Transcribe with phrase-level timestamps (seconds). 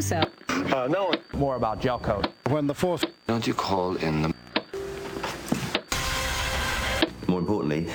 [0.00, 0.76] so-so.
[0.76, 1.12] Uh, no.
[1.32, 2.28] More about gel coat.
[2.48, 3.04] When the force.
[3.26, 4.34] Don't you call in the.
[7.26, 7.88] More importantly,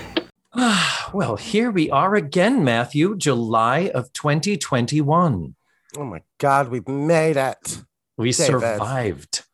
[1.13, 5.55] well, here we are again, Matthew, July of 2021.
[5.98, 7.82] Oh my God, we've made it.
[8.18, 8.46] We David.
[8.46, 9.45] survived.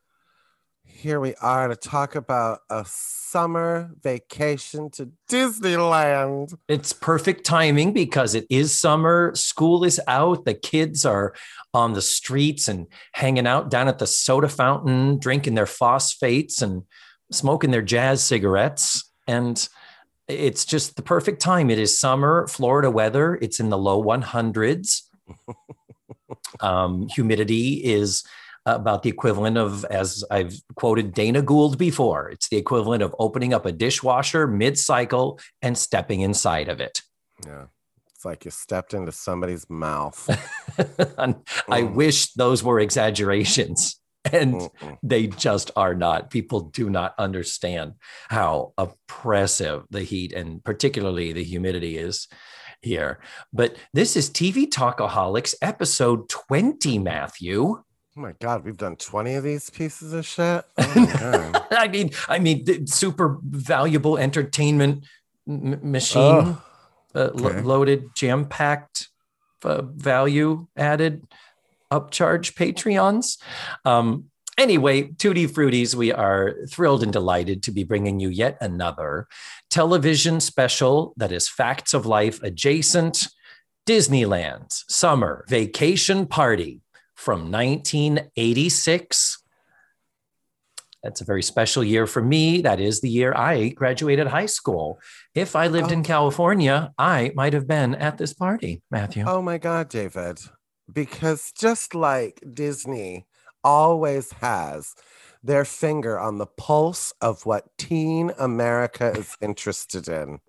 [1.01, 6.55] Here we are to talk about a summer vacation to Disneyland.
[6.67, 11.33] It's perfect timing because it is summer, school is out, the kids are
[11.73, 16.83] on the streets and hanging out down at the soda fountain, drinking their phosphates and
[17.31, 19.11] smoking their jazz cigarettes.
[19.27, 19.67] And
[20.27, 21.71] it's just the perfect time.
[21.71, 25.01] It is summer, Florida weather, it's in the low 100s.
[26.59, 28.23] um, humidity is
[28.65, 33.53] about the equivalent of, as I've quoted Dana Gould before, it's the equivalent of opening
[33.53, 37.01] up a dishwasher mid cycle and stepping inside of it.
[37.45, 37.65] Yeah.
[38.13, 40.29] It's like you stepped into somebody's mouth.
[41.17, 41.35] And
[41.69, 41.93] I Mm.
[41.95, 43.97] wish those were exaggerations.
[44.31, 44.97] And Mm-mm.
[45.01, 46.29] they just are not.
[46.29, 47.93] People do not understand
[48.29, 52.27] how oppressive the heat and particularly the humidity is
[52.83, 53.19] here.
[53.51, 57.81] But this is TV Talkaholics episode 20, Matthew.
[58.17, 60.65] Oh my God, we've done 20 of these pieces of shit.
[60.77, 61.67] Oh my God.
[61.71, 65.05] I mean, I mean, the super valuable entertainment
[65.47, 66.61] m- machine, Oh,
[67.15, 69.07] uh, lo- loaded, jam packed,
[69.63, 71.23] uh, value added,
[71.89, 73.37] upcharge Patreons.
[73.85, 74.25] Um,
[74.57, 79.27] anyway, Tutti Fruities, we are thrilled and delighted to be bringing you yet another
[79.69, 83.29] television special that is facts of life adjacent.
[83.87, 86.81] Disneyland's summer vacation party
[87.21, 89.37] from 1986
[91.03, 92.61] that's a very special year for me.
[92.61, 94.99] That is the year I graduated high school.
[95.33, 96.03] If I lived in Oh.
[96.03, 99.23] California, I might have been at this party, Matthew.
[99.27, 100.37] oh my God, David.
[100.93, 103.25] Because just like Disney
[103.63, 104.93] always has
[105.41, 110.39] their finger on the pulse of what teen America is interested in,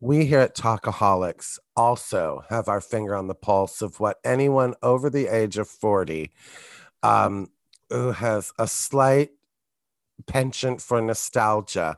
[0.00, 5.10] we here at Talkaholics also have our finger on the pulse of what anyone over
[5.10, 6.30] the age of 40
[7.02, 7.50] um,
[7.90, 9.30] who has a slight
[10.26, 11.96] penchant for nostalgia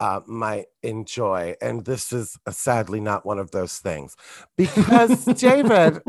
[0.00, 1.54] uh, might enjoy.
[1.60, 4.16] And this is uh, sadly not one of those things.
[4.56, 6.00] Because, David,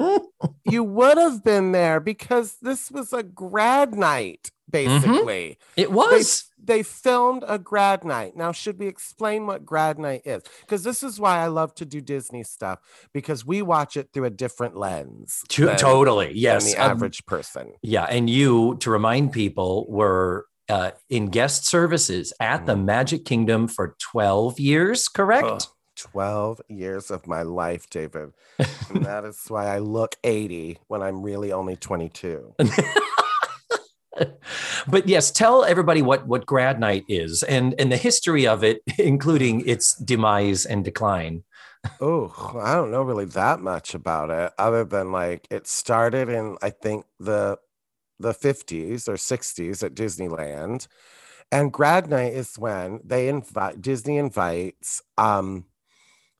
[0.65, 5.57] you would have been there because this was a grad night, basically.
[5.75, 6.45] it was.
[6.61, 8.35] they filmed a grad night.
[8.35, 10.43] Now, should we explain what grad night is?
[10.61, 12.79] Because this is why I love to do Disney stuff
[13.13, 15.43] because we watch it through a different lens.
[15.49, 16.27] To- than- totally.
[16.27, 16.73] than Yes.
[16.73, 17.73] the Um, average person.
[17.81, 18.03] yeah.
[18.05, 23.95] And you, to remind people, were uh, in guest services at the Magic Kingdom for
[23.99, 25.45] 12 years, correct?
[25.47, 25.61] Ugh,
[25.95, 28.31] 12 years of my life, David.
[28.89, 32.55] and that is why I look 80 when I'm really only 22.
[34.87, 38.81] but yes, tell everybody what what grad night is and and the history of it,
[38.97, 41.43] including its demise and decline.
[42.01, 46.57] Oh, I don't know really that much about it other than like it started in
[46.61, 47.57] I think the
[48.19, 50.87] the 50s or 60s at Disneyland.
[51.51, 55.65] And grad night is when they invite Disney invites um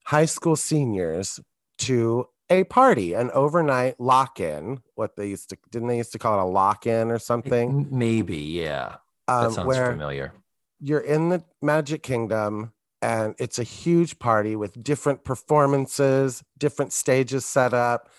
[0.05, 1.39] high school seniors
[1.79, 6.39] to a party, an overnight lock-in, what they used to didn't they used to call
[6.39, 7.87] it a lock-in or something?
[7.91, 8.97] Maybe, yeah.
[9.27, 10.33] That Um, sounds where familiar.
[10.79, 12.71] you're in the Magic Kingdom
[13.01, 18.09] and it's a huge party with different performances, different stages set up,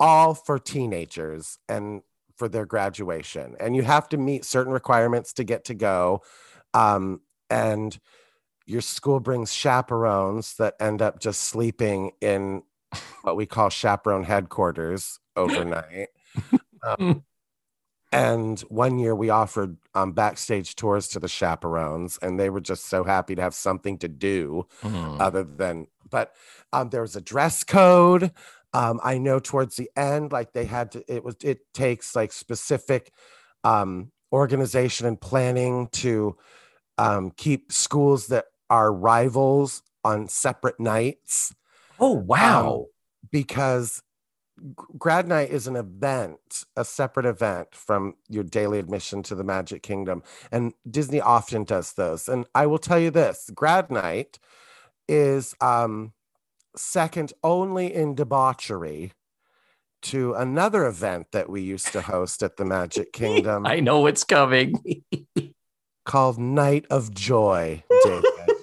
[0.00, 2.02] all for teenagers and
[2.36, 3.54] for their graduation.
[3.60, 6.22] And you have to meet certain requirements to get to go.
[6.72, 7.96] Um, and
[8.66, 12.62] your school brings chaperones that end up just sleeping in
[13.22, 16.08] what we call chaperone headquarters overnight.
[16.86, 16.96] Um,
[18.12, 22.84] and one year we offered um, backstage tours to the chaperones, and they were just
[22.86, 25.18] so happy to have something to do Mhm.
[25.18, 26.34] other than, but
[26.72, 28.32] um, there was a dress code.
[28.72, 32.32] Um, I know towards the end, like they had to, it was, it takes like
[32.32, 33.12] specific
[33.64, 36.36] um, organization and planning to
[36.98, 41.54] um, keep schools that are rivals on separate nights
[41.98, 42.86] Oh wow!
[43.30, 44.02] Because
[44.98, 49.82] grad night is an event, a separate event from your daily admission to the Magic
[49.82, 50.22] Kingdom.
[50.52, 52.28] And Disney often does those.
[52.28, 54.38] And I will tell you this grad night
[55.08, 56.12] is um,
[56.76, 59.12] second only in debauchery
[60.02, 64.24] to another event that we used to host at the Magic Kingdom I know it's
[64.24, 64.74] coming.
[66.04, 68.53] called Night of Joy, David.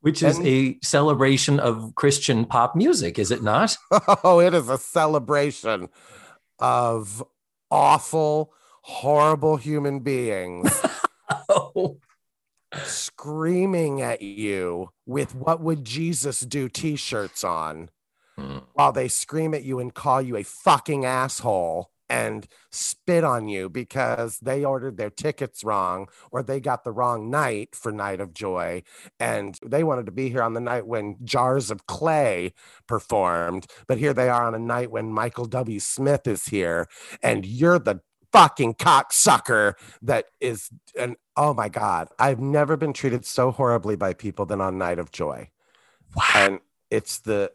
[0.00, 3.76] Which is And- a celebration of Christian pop music, is it not?
[4.24, 5.88] Oh, it is a celebration
[6.58, 7.22] of
[7.70, 8.52] awful,
[8.82, 10.82] horrible human beings
[11.48, 11.98] Oh,
[12.84, 17.90] screaming at you with what would Jesus do t-shirts on
[18.38, 18.62] Mm.
[18.72, 23.70] while they scream at you and call you a fucking asshole and spit on you
[23.70, 28.34] because they ordered their tickets wrong or they got the wrong night for Night of
[28.34, 28.82] Joy
[29.20, 32.52] and they wanted to be here on the night when Jars of Clay
[32.86, 36.88] performed but here they are on a night when Michael W Smith is here
[37.22, 38.00] and you're the
[38.32, 44.14] fucking cocksucker that is and oh my god I've never been treated so horribly by
[44.14, 45.50] people than on Night of Joy
[46.16, 46.24] wow.
[46.34, 46.60] and
[46.90, 47.52] it's the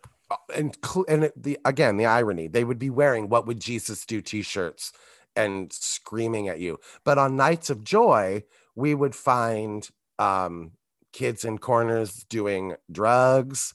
[0.56, 0.78] and
[1.08, 4.92] and the again the irony they would be wearing what would jesus do t-shirts
[5.36, 6.80] and screaming at you.
[7.04, 8.44] But on nights of joy
[8.76, 9.88] we would find
[10.20, 10.72] um
[11.14, 13.74] kids in corners doing drugs.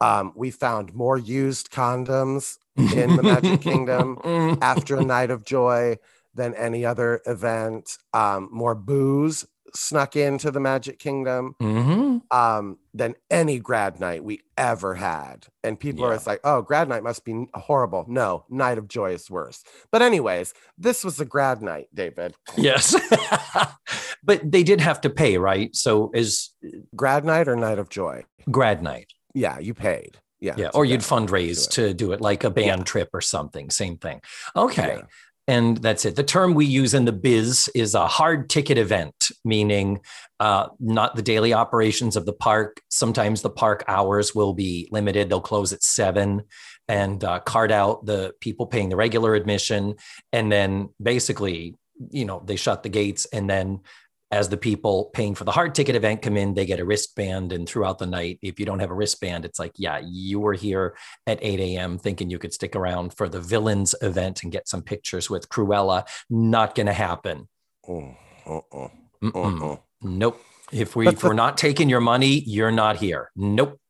[0.00, 4.18] Um we found more used condoms in the Magic Kingdom
[4.60, 5.98] after a night of joy
[6.34, 7.98] than any other event.
[8.12, 12.22] Um more booze snuck into the magic kingdom Mhm.
[12.32, 15.46] um than any grad night we ever had.
[15.62, 16.14] And people are Yeah.
[16.16, 18.04] just like, oh, grad night must be horrible.
[18.08, 19.62] No, night of joy is worse.
[19.92, 22.34] But anyways, this was a grad night, David.
[22.56, 22.94] Yes.
[24.22, 25.74] but they did have to pay, right?
[25.74, 26.50] So is
[26.96, 28.24] Grad night or night of joy?
[28.50, 29.12] grad night.
[29.34, 30.18] Yeah, you paid.
[30.40, 30.54] Yeah.
[30.56, 30.70] Yeah.
[30.72, 31.72] Or you'd fundraise it.
[31.72, 32.84] to do it like a band Yeah.
[32.84, 33.70] trip or something.
[33.70, 34.20] Same thing.
[34.56, 34.96] Okay.
[34.98, 35.02] Yeah.
[35.48, 36.14] And that's it.
[36.14, 40.00] The term we use in the biz is a hard ticket event, meaning
[40.38, 42.82] uh, not the daily operations of the park.
[42.90, 45.30] Sometimes the park hours will be limited.
[45.30, 46.42] They'll close at seven
[46.86, 49.94] and uh, card out the people paying the regular admission.
[50.34, 51.74] And then basically,
[52.10, 53.24] you know, they shut the gates.
[53.32, 53.80] And then
[54.30, 57.52] as the people paying for the hard ticket event come in, they get a wristband.
[57.52, 60.52] And throughout the night, if you don't have a wristband, it's like, yeah, you were
[60.52, 60.96] here
[61.26, 61.98] at 8 a.m.
[61.98, 66.06] thinking you could stick around for the villains event and get some pictures with Cruella.
[66.28, 67.48] Not going to happen.
[67.88, 68.16] Mm,
[68.46, 68.90] Mm-mm.
[69.22, 69.80] mm, mm.
[70.02, 70.42] Nope.
[70.70, 73.30] If, we, if we're not taking your money, you're not here.
[73.34, 73.80] Nope.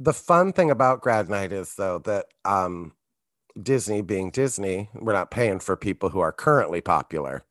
[0.00, 2.92] The fun thing about grad night is though that um
[3.60, 7.44] Disney being Disney, we're not paying for people who are currently popular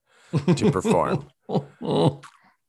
[0.55, 1.29] to perform.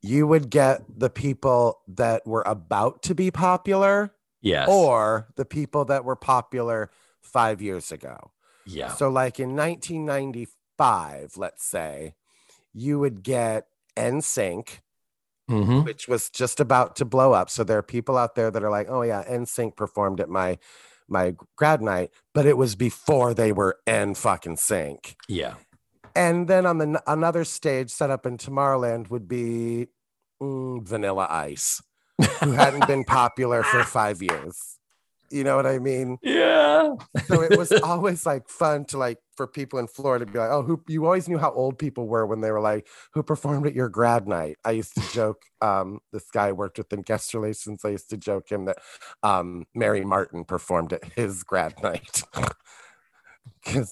[0.03, 4.69] you would get the people that were about to be popular yes.
[4.71, 6.91] or the people that were popular
[7.21, 8.31] five years ago.
[8.67, 8.93] yeah.
[8.95, 12.15] So, like in 1995, let's say,
[12.73, 14.81] you would get NSYNC,
[15.51, 15.85] Mhm.
[15.85, 17.49] which was just about to blow up.
[17.51, 20.59] So there are people out there that are like, "Oh yeah, NSYNC performed at my
[21.09, 25.17] my grad night," but it was before they were N fucking sync.
[25.29, 25.55] Yeah.
[26.17, 29.89] And then on the another stage set up in Tomorrowland would be
[30.43, 31.83] mm, Vanilla Ice,
[32.43, 34.79] who hadn't been popular for five years.
[35.31, 36.19] You know what I mean?
[36.23, 36.95] Yeah.
[37.27, 40.51] So it was always like fun to like for people in Florida to be like,
[40.51, 43.67] oh, who you always knew how old people were when they were like, who performed
[43.67, 44.57] at your grad night.
[44.65, 47.85] I used to joke, um, this guy I worked with in guest relations.
[47.85, 48.79] I used to joke him that
[49.23, 52.23] um Mary Martin performed at his grad night.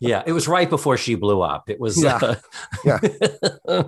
[0.00, 0.22] Yeah.
[0.26, 1.68] It was right before she blew up.
[1.68, 2.02] It was.
[2.02, 2.18] Yeah.
[2.22, 2.34] uh,
[2.84, 3.82] Yeah.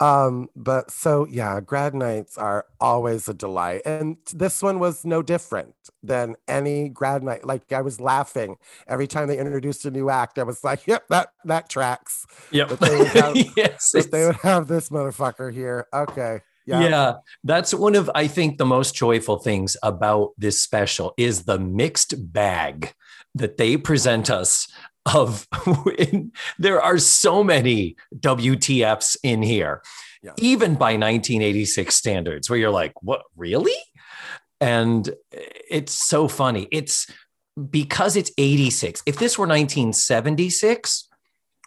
[0.00, 3.82] um, but so yeah, grad nights are always a delight.
[3.84, 7.44] And this one was no different than any grad night.
[7.44, 10.38] Like I was laughing every time they introduced a new act.
[10.38, 12.24] I was like, yep, that that tracks.
[12.50, 12.68] yep.
[12.68, 13.92] They would have- yes.
[13.92, 15.86] They would have this motherfucker here.
[15.92, 16.40] Okay.
[16.68, 16.88] Yeah.
[16.88, 17.14] Yeah.
[17.44, 22.32] that's one of I think the most joyful things about this special is the mixed
[22.32, 22.92] bag
[23.34, 24.68] that they present us
[25.14, 25.48] of
[26.58, 29.82] there are so many WTFs in here.
[30.22, 30.32] Yeah.
[30.38, 33.76] Even by 1986 standards where you're like, "What, really?"
[34.60, 36.66] And it's so funny.
[36.72, 37.06] It's
[37.70, 39.02] because it's 86.
[39.06, 41.08] If this were 1976,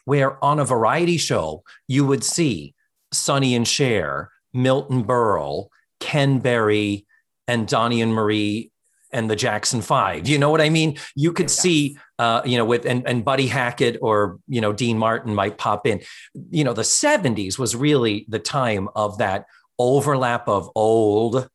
[0.05, 2.75] where on a variety show you would see
[3.13, 5.67] Sonny and Cher, Milton Berle,
[5.99, 7.05] Ken Berry,
[7.47, 8.71] and Donnie and Marie
[9.11, 10.27] and the Jackson Five.
[10.27, 10.97] You know what I mean?
[11.15, 11.59] You could Yes.
[11.59, 15.57] see, uh, you know, with and, and Buddy Hackett or you know Dean Martin might
[15.57, 16.01] pop in.
[16.49, 19.45] You know, the '70s was really the time of that
[19.77, 21.49] overlap of old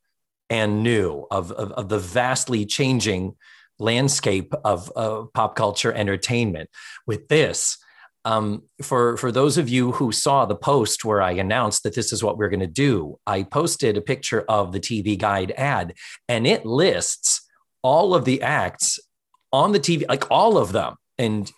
[0.50, 3.36] and new, of of, of the vastly changing
[3.78, 6.68] landscape of uh, pop culture entertainment.
[7.06, 7.78] With this,
[8.26, 12.12] um, for for those of you who saw the post where I announced that this
[12.12, 15.94] is what we're going to do, I posted a picture of the TV Guide ad,
[16.28, 17.48] and it lists
[17.82, 18.98] all of the acts
[19.52, 21.50] on the TV, like all of them, and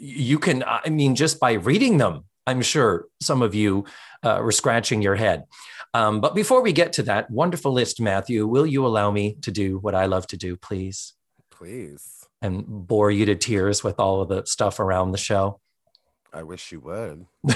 [0.00, 3.84] you can, I mean, just by reading them, I'm sure some of you
[4.24, 5.44] uh, were scratching your head.
[5.94, 9.52] Um, but before we get to that wonderful list, Matthew, will you allow me to
[9.52, 11.14] do what I love to do, please?
[11.52, 12.26] Please.
[12.42, 15.60] and bore you to tears with all of the stuff around the show?
[16.32, 17.26] I wish you would.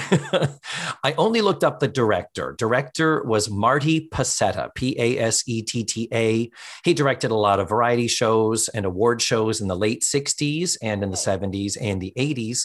[1.03, 2.55] I only looked up the director.
[2.57, 6.49] Director was Marty Pasetta, P A S E T T A.
[6.83, 11.03] He directed a lot of variety shows and award shows in the late 60s and
[11.03, 12.63] in the 70s and the 80s.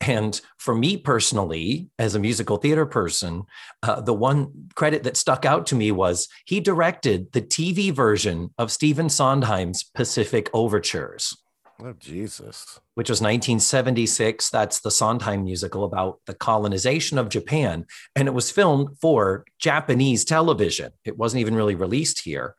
[0.00, 3.42] And for me personally, as a musical theater person,
[3.82, 8.50] uh, the one credit that stuck out to me was he directed the TV version
[8.56, 11.36] of Stephen Sondheim's Pacific Overtures.
[11.82, 12.78] Oh, Jesus.
[12.94, 14.50] Which was 1976.
[14.50, 17.86] That's the Sondheim musical about the colonization of Japan.
[18.14, 20.92] And it was filmed for Japanese television.
[21.04, 22.54] It wasn't even really released here.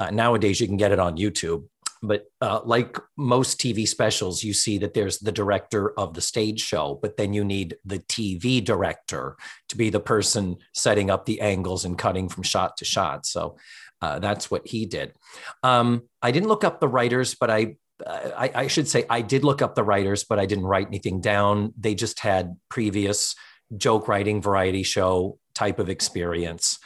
[0.00, 1.64] Uh, nowadays, you can get it on YouTube.
[2.02, 6.60] But uh, like most TV specials, you see that there's the director of the stage
[6.60, 9.36] show, but then you need the TV director
[9.70, 13.24] to be the person setting up the angles and cutting from shot to shot.
[13.24, 13.56] So
[14.02, 15.14] uh, that's what he did.
[15.62, 19.44] Um, I didn't look up the writers, but I I, I, should say I did
[19.44, 21.72] look up the writers, but I didn't write anything down.
[21.78, 23.36] They just had previous
[23.76, 26.78] joke writing variety show type of experience.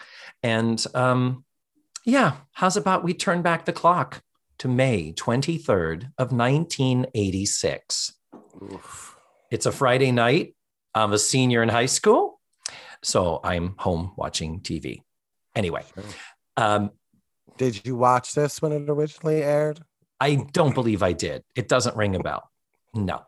[0.42, 1.44] And um,
[2.04, 4.22] yeah, how's about we turn back the clock
[4.58, 8.12] to May 23rd of 1986?
[8.62, 9.16] Oof.
[9.50, 10.54] It's a Friday night.
[10.94, 12.40] I'm a senior in high school.
[13.02, 15.02] So I'm home watching TV.
[15.54, 15.84] Anyway.
[16.56, 16.90] Um,
[17.56, 19.80] Did you watch this when it originally aired?
[20.20, 21.44] I don't believe I did.
[21.54, 22.50] It doesn't ring a bell.
[22.94, 23.22] No.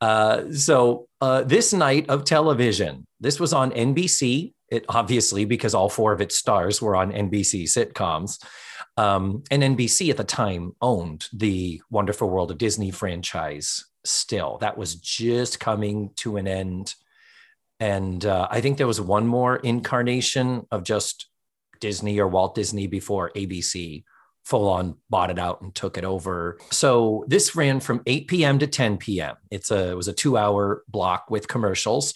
[0.00, 4.54] Uh, so uh, this night of television, this was on NBC.
[4.68, 8.42] It obviously because all four of its stars were on NBC sitcoms.
[8.96, 13.84] Um, and NBC at the time owned the Wonderful World of Disney franchise.
[14.04, 16.94] Still, that was just coming to an end,
[17.78, 21.26] and uh, I think there was one more incarnation of just
[21.80, 24.04] Disney or Walt Disney before ABC
[24.50, 26.58] full on bought it out and took it over.
[26.72, 28.58] So this ran from 8 p.m.
[28.58, 29.36] to 10 p.m.
[29.50, 32.14] It's a it was a two hour block with commercials.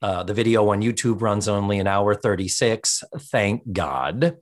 [0.00, 3.04] Uh, the video on YouTube runs only an hour 36.
[3.18, 4.36] Thank God.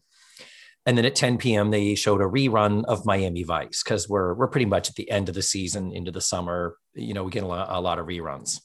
[0.86, 1.70] And then at 10 p.m.
[1.70, 5.28] they showed a rerun of Miami Vice because we're we're pretty much at the end
[5.28, 6.76] of the season into the summer.
[6.94, 8.60] You know, we get a lot, a lot of reruns.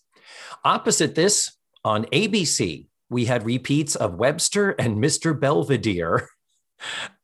[0.64, 1.52] Opposite this
[1.84, 5.40] on ABC, we had repeats of Webster and Mr.
[5.40, 6.28] Belvedere.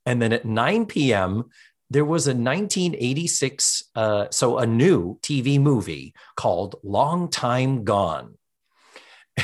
[0.06, 1.46] And then at 9 p.m.,
[1.90, 8.36] there was a 1986, uh, so a new TV movie called Long Time Gone.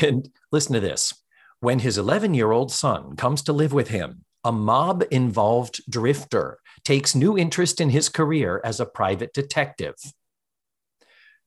[0.01, 1.13] And listen to this
[1.60, 6.60] when his 11 year old son comes to live with him, a mob involved drifter
[6.84, 9.96] takes new interest in his career as a private detective.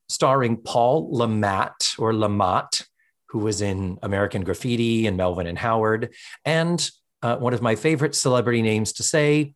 [0.07, 2.85] Starring Paul Lamont or Lamont,
[3.29, 6.13] who was in American Graffiti and Melvin and Howard,
[6.45, 6.87] and
[7.23, 9.55] uh, one of my favorite celebrity names to say,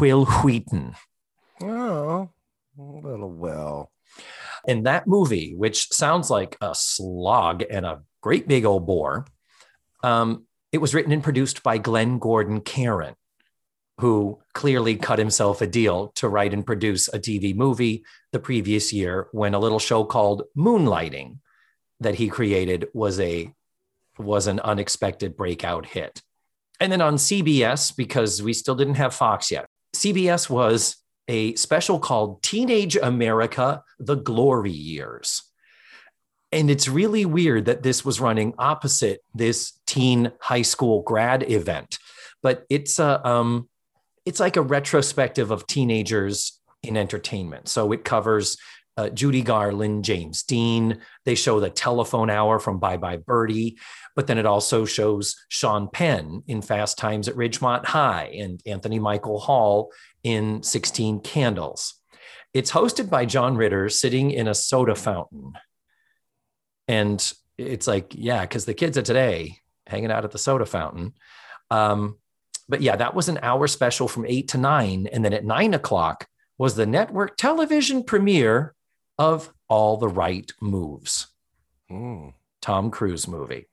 [0.00, 0.94] Wil Wheaton.
[1.60, 2.30] Oh,
[2.78, 3.90] little Wil.
[4.66, 9.26] In that movie, which sounds like a slog and a great big old bore,
[10.02, 13.14] um, it was written and produced by Glenn Gordon Caron,
[13.98, 18.92] who clearly cut himself a deal to write and produce a TV movie the previous
[18.92, 21.38] year when a little show called Moonlighting
[21.98, 23.52] that he created was a
[24.16, 26.22] was an unexpected breakout hit.
[26.80, 30.96] And then on CBS, because we still didn't have Fox yet, CBS was
[31.28, 35.42] a special called Teenage America The Glory Years.
[36.52, 41.98] And it's really weird that this was running opposite this teen high school grad event,
[42.42, 43.68] but it's a um,
[44.26, 47.68] it's like a retrospective of teenagers in entertainment.
[47.68, 48.56] So it covers
[49.00, 51.00] uh, Judy Garland, James Dean.
[51.24, 53.78] They show the telephone hour from Bye Bye Birdie,
[54.14, 58.98] but then it also shows Sean Penn in Fast Times at Ridgemont High and Anthony
[58.98, 59.90] Michael Hall
[60.22, 61.94] in 16 Candles.
[62.52, 65.52] It's hosted by John Ritter sitting in a soda fountain.
[66.86, 71.14] And it's like, yeah, because the kids of today hanging out at the soda fountain.
[71.70, 72.18] Um,
[72.68, 75.06] but yeah, that was an hour special from eight to nine.
[75.06, 76.26] And then at nine o'clock
[76.58, 78.74] was the network television premiere
[79.20, 81.26] of All the Right Moves.
[81.90, 82.32] Mm.
[82.62, 83.66] Tom Cruise movie.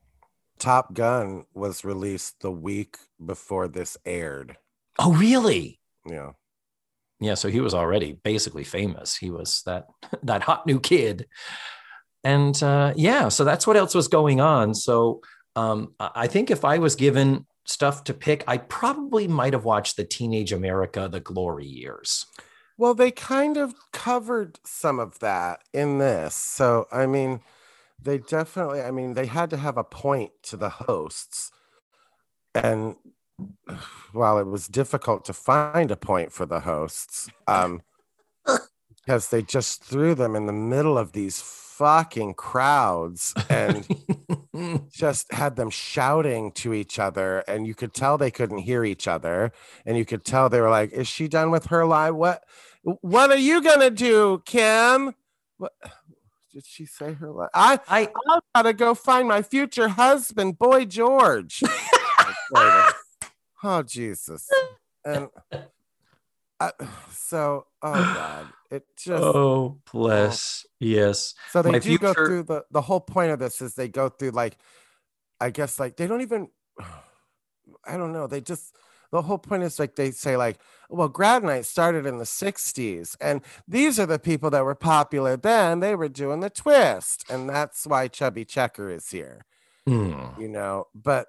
[0.59, 4.57] Top Gun was released the week before this aired.
[4.99, 5.79] Oh, really?
[6.05, 6.31] Yeah.
[7.21, 9.15] Yeah, so he was already basically famous.
[9.15, 9.87] He was that
[10.23, 11.27] that hot new kid.
[12.25, 14.75] And uh, yeah, so that's what else was going on.
[14.75, 15.21] So
[15.55, 19.95] um, I think if I was given stuff to pick, I probably might have watched
[19.95, 22.25] the Teenage America, the Glory Years.
[22.77, 26.35] Well, they kind of covered some of that in this.
[26.35, 27.41] So, I mean,
[28.01, 31.51] they definitely, I mean, they had to have a point to the hosts.
[32.53, 32.95] And
[34.11, 37.81] while it was difficult to find a point for the hosts, um,
[39.05, 41.41] because they just threw them in the middle of these
[41.77, 43.87] fucking crowds and
[44.91, 49.07] just had them shouting to each other and you could tell they couldn't hear each
[49.07, 49.51] other
[49.85, 52.15] and you could tell they were like is she done with her live?
[52.15, 52.43] What
[53.01, 55.13] what are you gonna do kim?
[55.59, 55.73] What
[56.51, 60.85] did she say her live i I i gotta go find my future husband boy
[60.85, 61.61] george.
[63.63, 64.47] Oh jesus.
[65.03, 65.29] And
[67.11, 71.35] So oh god it just oh bless yes.
[71.51, 74.09] so they my do go through the the whole point of this is they go
[74.09, 74.57] through like
[75.39, 76.49] I guess like they don't even
[77.85, 78.27] I don't know.
[78.27, 78.75] They just
[79.11, 80.57] the whole point is like they say like
[80.89, 85.37] well grad night started in the 60s and these are the people that were popular
[85.37, 89.45] then they were doing the twist and that's why chubby checker is here
[89.87, 90.37] Mm.
[90.37, 91.27] you know but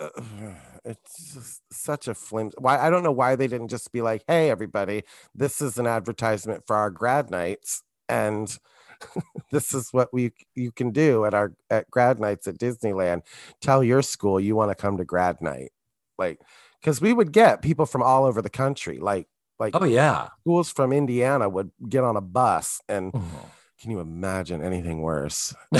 [0.00, 0.08] uh,
[0.84, 4.22] it's just such a flim why i don't know why they didn't just be like
[4.26, 5.02] hey everybody
[5.34, 8.58] this is an advertisement for our grad nights and
[9.52, 13.22] this is what we you can do at our at grad nights at disneyland
[13.60, 15.70] tell your school you want to come to grad night
[16.18, 16.40] like
[16.80, 19.26] because we would get people from all over the country like
[19.58, 20.28] like Oh yeah.
[20.40, 23.50] schools from indiana would get on a bus and Oh.
[23.80, 25.54] can you imagine anything worse.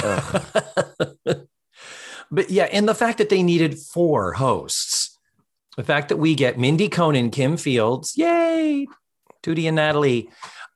[2.31, 5.19] but yeah, and the fact that they needed four hosts,
[5.77, 8.87] the fact that we get Mindy Cohn, Kim Fields, yay,
[9.43, 10.29] Tootie and Natalie.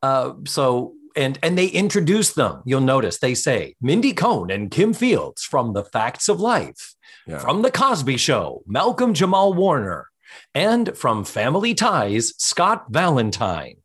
[0.02, 2.62] Uh, so and and they introduce them.
[2.64, 6.94] You'll notice they say Mindy Cohn and Kim Fields from The Facts of Life,
[7.26, 7.38] Yeah.
[7.38, 10.08] from The Cosby Show, Malcolm Jamal Warner,
[10.54, 13.76] and from Family Ties, Scott Valentine.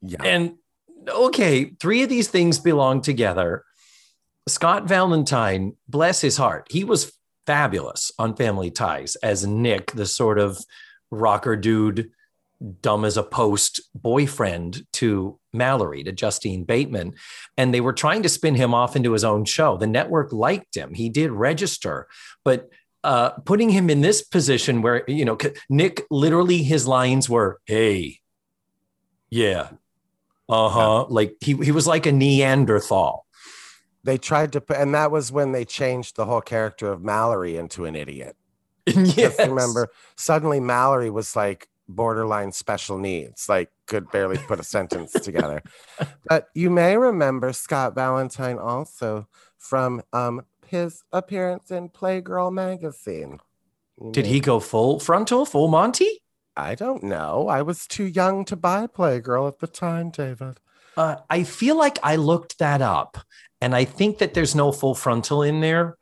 [0.00, 0.54] yeah And
[1.08, 3.64] okay, three of these things belong together.
[4.48, 7.12] Scott Valentine, bless his heart, he was
[7.46, 10.58] fabulous on Family Ties as Nick, the sort of
[11.10, 12.10] rocker dude,
[12.80, 17.14] dumb as a post boyfriend to Mallory, to Justine Bateman.
[17.56, 19.76] And they were trying to spin him off into his own show.
[19.76, 22.08] The network liked him, he did register,
[22.44, 22.68] but
[23.04, 25.36] uh, putting him in this position where, you know,
[25.68, 28.20] Nick literally his lines were, Hey,
[29.28, 29.70] yeah,
[30.48, 31.06] uh huh.
[31.06, 33.21] Like he, he was like a Neanderthal.
[34.04, 37.56] They tried to put and that was when they changed the whole character of mallory
[37.56, 38.36] into an idiot.
[38.86, 39.14] Yes.
[39.14, 45.12] just remember suddenly mallory was like borderline special needs like could barely put a sentence
[45.12, 45.62] together.
[46.28, 53.38] But you may remember scott valentine also from um his appearance in playgirl magazine.
[54.02, 56.22] You Did he go full frontal, full Monty?
[56.56, 57.48] i don't know.
[57.48, 60.58] I was too young to buy playgirl at the time david.
[60.96, 63.16] Uh, I feel like I looked that up,
[63.62, 65.96] and I think that there's no full frontal in there.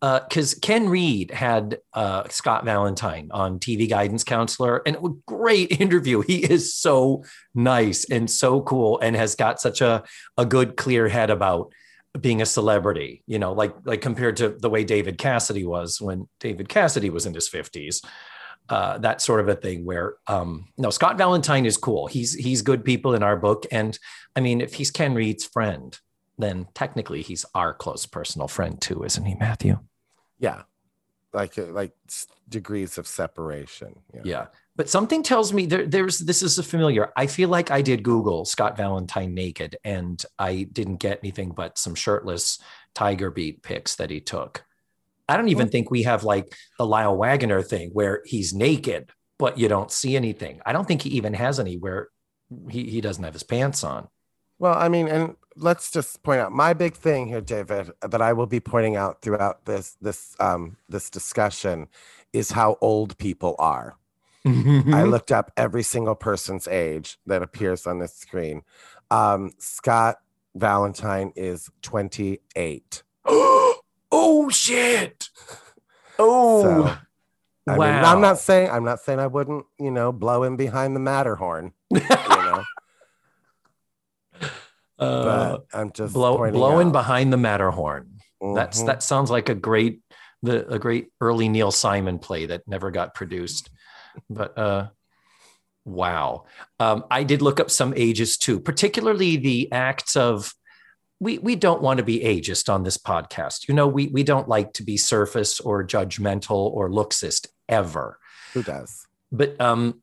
[0.00, 5.22] Because Ken Reid had uh, Scott Valentine on TV Guidance Counselor, and it was a
[5.26, 6.22] great interview.
[6.22, 10.02] He is so nice and so cool, and has got such a
[10.38, 11.70] a good, clear head about
[12.18, 13.22] being a celebrity.
[13.26, 17.26] You know, like like compared to the way David Cassidy was when David Cassidy was
[17.26, 18.00] in his fifties.
[18.70, 22.06] uh, that sort of a thing where um, no Scott Valentine is cool.
[22.06, 23.98] He's he's good people in our book, and
[24.36, 25.98] I mean, if he's Ken Reid's friend,
[26.42, 29.78] then technically he's our close personal friend too, isn't he, Matthew?
[30.40, 30.62] yeah
[31.32, 31.92] like uh, like
[32.48, 34.20] degrees of separation yeah.
[34.24, 34.46] Yeah.
[34.76, 37.12] But something tells me there, there's this is a familiar.
[37.14, 41.76] I feel like I did Google Scott Valentine naked, and I didn't get anything but
[41.76, 42.58] some shirtless
[42.94, 44.64] tiger beat pics that he took.
[45.28, 49.58] I don't even think we have like the Lyle Waggoner thing where he's naked, but
[49.58, 50.60] you don't see anything.
[50.64, 52.08] I don't think he even has any where
[52.70, 54.08] he, he doesn't have his pants on.
[54.60, 58.34] Well, I mean, and let's just point out my big thing here, David, that I
[58.34, 61.88] will be pointing out throughout this this um this discussion
[62.34, 63.96] is how old people are.
[64.92, 65.10] I Mm-hmm.
[65.10, 68.62] looked up every single person's age that appears on this screen.
[69.10, 70.18] Um, Scott
[70.56, 73.04] Valentine is 28.
[73.26, 75.30] oh shit.
[76.18, 76.96] Oh So,
[77.68, 77.78] I wow.
[77.78, 81.00] mean, I'm not saying I'm not saying I wouldn't, you know, blow him behind the
[81.00, 82.49] Matterhorn, you know,
[85.00, 85.24] uh,
[85.58, 86.92] but I'm just blow, blowing out.
[86.92, 88.18] behind the Matterhorn.
[88.54, 88.86] That's Mhm.
[88.86, 90.00] that sounds like a great
[90.42, 93.70] the a great early Neil Simon play that never got produced.
[94.28, 94.88] But uh
[95.84, 96.44] wow.
[96.78, 100.54] Um, I did look up some ages too, particularly the acts of
[101.20, 103.68] we we don't want to be ageist on this podcast.
[103.68, 108.18] You know, we we don't like to be surface or judgmental or looksist ever.
[108.54, 109.06] Who does?
[109.30, 110.02] But um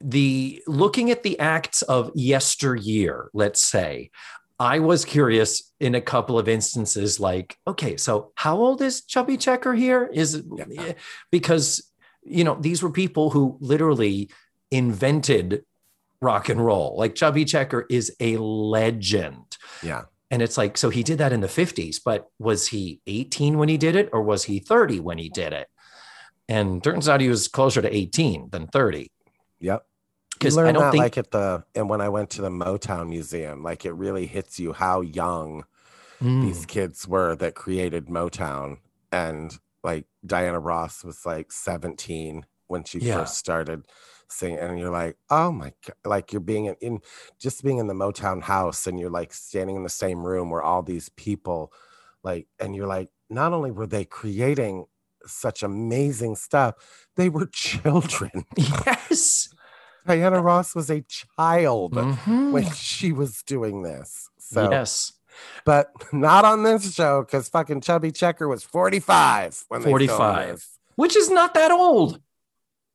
[0.00, 4.10] the looking at the acts of yesteryear, let's say,
[4.60, 9.36] I was curious in a couple of instances, like, okay, so how old is Chubby
[9.36, 10.10] Checker here?
[10.12, 10.64] Is Yeah.
[10.78, 10.92] Eh,
[11.30, 11.90] because
[12.22, 14.30] you know these were people who literally
[14.70, 15.64] invented
[16.20, 16.96] rock and roll.
[16.96, 19.56] Like Chubby Checker is a legend.
[19.82, 20.02] Yeah.
[20.30, 23.68] And it's like, so he did that in the 50s, but was he 18 when
[23.68, 25.68] he did it or was he 30 when he did it?
[26.48, 29.10] And turns out he was closer to 18 than 30.
[29.60, 29.84] Yep.
[30.38, 33.08] Because I don't that think like at the and when I went to the Motown
[33.08, 35.64] Museum, like it really hits you how young
[36.20, 38.78] Mm, these kids were that created Motown.
[39.12, 43.00] And like Diana Ross was like 17 when she Yeah.
[43.00, 43.86] first started
[44.28, 44.58] singing.
[44.58, 45.96] And you're like, oh my God.
[46.04, 47.00] Like you're being in, in
[47.38, 50.62] just being in the Motown house and you're like standing in the same room where
[50.62, 51.72] all these people
[52.22, 54.86] like, and you're like, not only were they creating
[55.26, 56.74] such amazing stuff,
[57.16, 58.44] they were children.
[58.56, 59.48] yes.
[60.08, 62.52] Diana Ross was a child Mhm.
[62.52, 64.28] when she was doing this.
[64.38, 65.12] So, yes.
[65.66, 70.54] but not on this show because fucking Chubby Checker was 45 when they filmed 45.
[70.56, 70.78] this.
[70.96, 72.20] Which is not that old.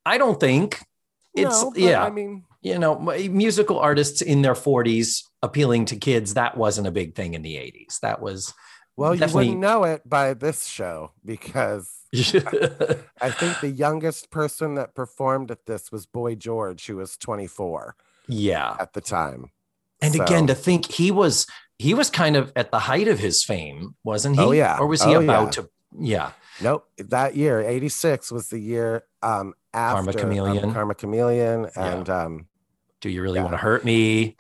[0.06, 0.82] I don't think.
[1.36, 2.04] It's, No, yeah.
[2.04, 6.92] I mean, you know, musical artists in their 40s appealing to kids, that wasn't a
[6.92, 8.00] big thing in the 80s.
[8.02, 8.54] That was
[8.98, 11.90] well, you wouldn't know it by this show because
[13.22, 17.96] I think the youngest person that performed at this was Boy George, who was 24
[18.28, 18.76] yeah.
[18.80, 19.50] at the time.
[20.00, 21.48] And again, to think he was
[21.80, 24.42] he was kind of at the height of his fame, wasn't he?
[24.42, 24.78] Oh, yeah.
[24.80, 25.64] Or was he Oh, about yeah.
[25.64, 26.32] to yeah.
[26.62, 30.74] Nope, that year, 86 was the year um after Karma um, Chameleon.
[30.74, 31.88] Karma Chameleon Yeah.
[31.88, 32.48] and um
[33.02, 33.44] Do you really Yeah.
[33.44, 34.36] want to hurt me?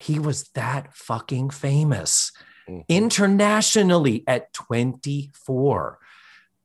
[0.00, 2.32] He was that fucking famous
[2.68, 2.84] mhm.
[2.88, 5.98] internationally at 24.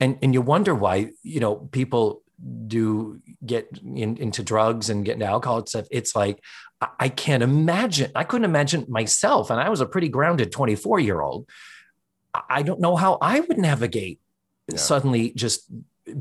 [0.01, 2.23] And and you wonder why, you know, people
[2.67, 5.85] do get in, into drugs and get into alcohol and stuff.
[5.91, 6.43] It's like
[6.99, 8.11] I, can't imagine.
[8.15, 11.47] I couldn't imagine myself, and I was a pretty grounded 24 year old.
[12.33, 14.19] I I don't know how I would navigate
[14.67, 14.77] Yeah.
[14.77, 15.69] suddenly just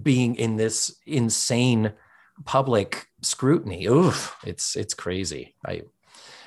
[0.02, 1.92] being in this insane
[2.44, 3.86] public scrutiny.
[3.86, 5.54] Oof, it's it's crazy.
[5.66, 5.82] I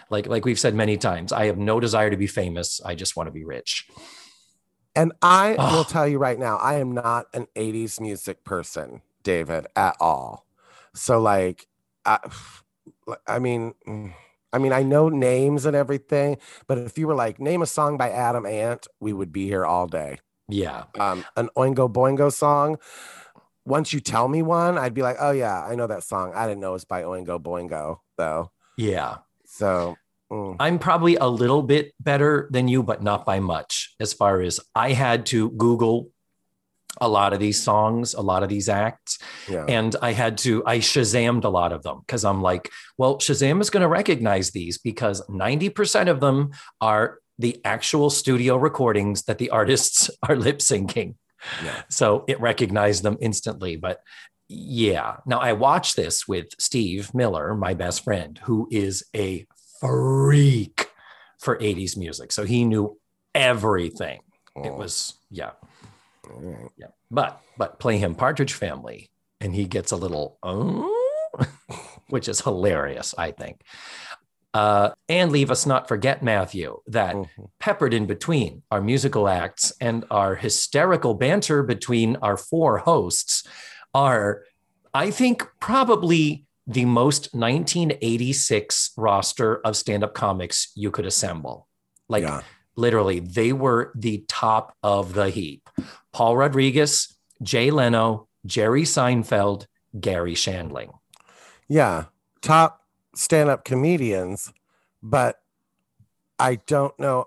[0.10, 1.32] like like we've said many times.
[1.32, 2.80] I have no desire to be famous.
[2.86, 3.88] I just want to be rich.
[4.95, 9.67] And I will tell you right now, I am not an 80s music person, David,
[9.75, 10.45] at all.
[10.93, 11.67] So like
[12.06, 12.19] I,
[13.27, 13.73] I mean
[14.51, 17.97] I mean I know names and everything, but if you were like name a song
[17.97, 20.19] by Adam Ant, we would be here all day.
[20.47, 20.84] Yeah.
[20.99, 22.77] Um an Oingo Boingo song,
[23.65, 26.34] once you tell me one, I'd be like, "Oh yeah, I know that song.
[26.36, 29.17] I didn't know it's by Oingo Boingo though." Yeah.
[29.45, 29.97] So,
[30.34, 33.96] mm, I'm probably a little bit better than you, but not by much.
[34.00, 36.10] As far as I had to Google
[37.02, 39.17] a lot of these songs, a lot of these acts,
[39.50, 39.65] yeah.
[39.67, 43.62] and I had to, I Shazammed a lot of them because I'm like, well, Shazam
[43.62, 49.38] is going to recognize these because 90% of them are the actual studio recordings that
[49.38, 51.15] the artists are lip syncing.
[51.63, 51.82] Yeah.
[51.89, 53.76] So it recognized them instantly.
[53.76, 54.02] But
[54.48, 59.46] yeah, now I watched this with Steve Miller, my best friend, who is a
[59.88, 60.89] freak
[61.39, 62.32] for 80s music.
[62.32, 62.98] So he knew
[63.36, 64.22] everything.
[64.56, 65.52] It Oh, was, yeah.
[66.78, 66.88] Yeah.
[67.12, 69.10] But but play him Partridge Family
[69.41, 70.89] and he gets a little oh,
[72.10, 73.62] which is hilarious, I think.
[74.54, 77.50] Uh, and leave us not forget, Matthew, that Mhm.
[77.60, 83.43] peppered in between our musical acts and our hysterical banter between our four hosts
[83.96, 84.43] are,
[84.93, 91.67] I think, probably the most 1986 roster of stand-up comics you could assemble.
[92.08, 92.41] Like yeah.
[92.76, 95.69] literally they were the top of the heap
[96.12, 99.65] paul rodriguez jay leno jerry seinfeld
[99.99, 100.91] garry shandling
[101.67, 102.06] yeah,
[102.41, 104.54] top stand-up comedians,
[105.02, 105.41] but
[106.38, 107.26] I don't know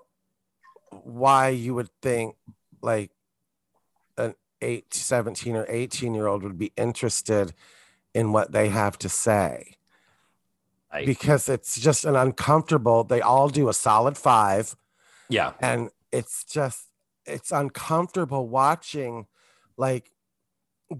[0.90, 2.36] why you would think
[2.82, 3.10] like
[4.16, 7.54] an 8, 17 or 18 year old would be interested
[8.16, 9.76] in what they have to say
[10.90, 13.04] I- because it's just an uncomfortable.
[13.04, 14.74] They all do a solid five,
[15.28, 16.88] yeah and it's just
[17.26, 19.26] it's uncomfortable watching
[19.76, 20.10] like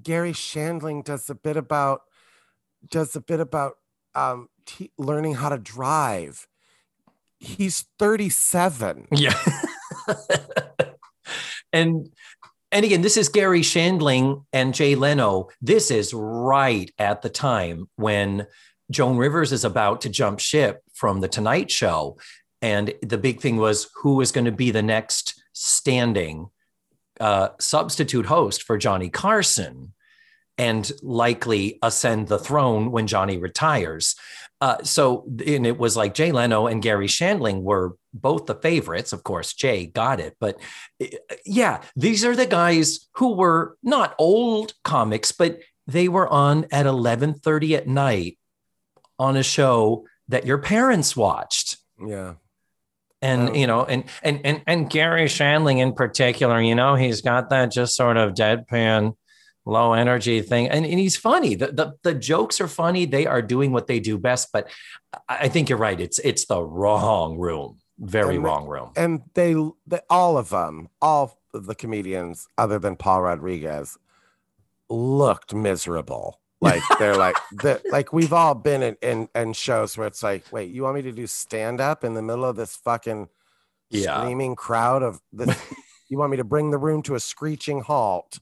[0.02, 2.02] Garry Shandling does a bit about
[2.90, 3.79] does a bit about
[4.14, 6.46] um te- learning how to drive.
[7.38, 9.09] He's 37.
[9.12, 9.38] yeah
[11.72, 12.11] and
[12.76, 15.48] and again this is garry shandling and jay leno.
[15.62, 18.46] This is right at the time when
[18.90, 22.18] joan rivers is about to jump ship from the tonight show.
[22.60, 26.50] And the big thing was who was going to be the next standing
[27.18, 29.94] uh, substitute host for johnny carson
[30.59, 34.14] and likely ascend the throne when johnny retires
[34.62, 39.12] uh, so and it was like jay leno and garry shandling were both the favorites
[39.12, 40.59] of course jay got it but
[41.03, 41.07] uh,
[41.45, 46.87] yeah these are the guys who were not old comics but they were on at
[46.87, 48.38] 11:30 at night
[49.19, 52.35] on a show that your parents watched Yeah.
[53.23, 53.55] and Oh.
[53.55, 57.71] you know and and and and Garry Shandling in particular you know he's got that
[57.73, 59.14] just sort of deadpan
[59.66, 60.68] low energy thing.
[60.70, 61.57] And, and he's funny.
[61.57, 63.05] The, the the jokes are funny.
[63.05, 64.52] They are doing what they do best.
[64.52, 64.70] But
[65.29, 66.00] I think you're right.
[66.00, 67.79] It's it's the wrong room.
[67.98, 68.92] Very And wrong room.
[68.94, 69.55] And they,
[69.87, 73.96] they, all of them, all of the comedians other than Paul Rodriguez
[74.88, 76.40] looked miserable.
[76.61, 80.44] Like they're like, the, like we've all been in, in, in shows where it's like,
[80.52, 83.29] wait, you want me to do stand up in the middle of this fucking
[83.90, 84.20] Yeah.
[84.20, 85.59] screaming crowd of this?
[86.09, 88.38] you want me to bring the room to a screeching halt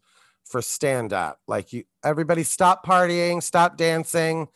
[0.54, 1.40] for stand up?
[1.48, 4.46] Like you, everybody stop partying, stop dancing.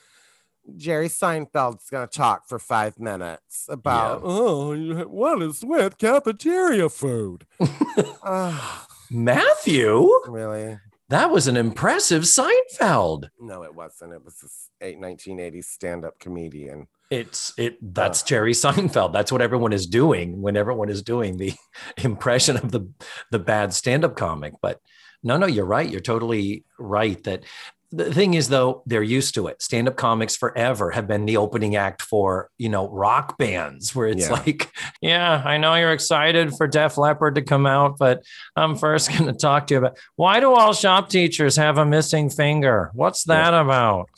[0.76, 4.76] Jerry Seinfeld's going to talk for five minutes about, oh,
[5.08, 7.46] what is with cafeteria food?
[9.10, 10.78] Matthew really?
[11.08, 14.12] that was an impressive Seinfeld No, it wasn't.
[14.12, 16.86] It was this eight, 1980s stand up comedian.
[17.10, 21.54] it's it that's Jerry Seinfeld that's what everyone is doing when everyone is doing the
[21.96, 22.88] impression of the
[23.32, 24.80] the bad stand-up comic but
[25.22, 25.88] no no you're right.
[25.88, 27.44] You're totally right that
[27.90, 29.62] the thing is though they're used to it.
[29.62, 34.28] Stand-up comics forever have been the opening act for you know rock bands where it's
[34.28, 34.32] Yeah.
[34.34, 38.22] like yeah i know you're excited for def leppard to come out but
[38.56, 41.86] i'm first going to talk to you about why do all shop teachers have a
[41.86, 42.90] missing finger?
[42.94, 44.08] What's that about?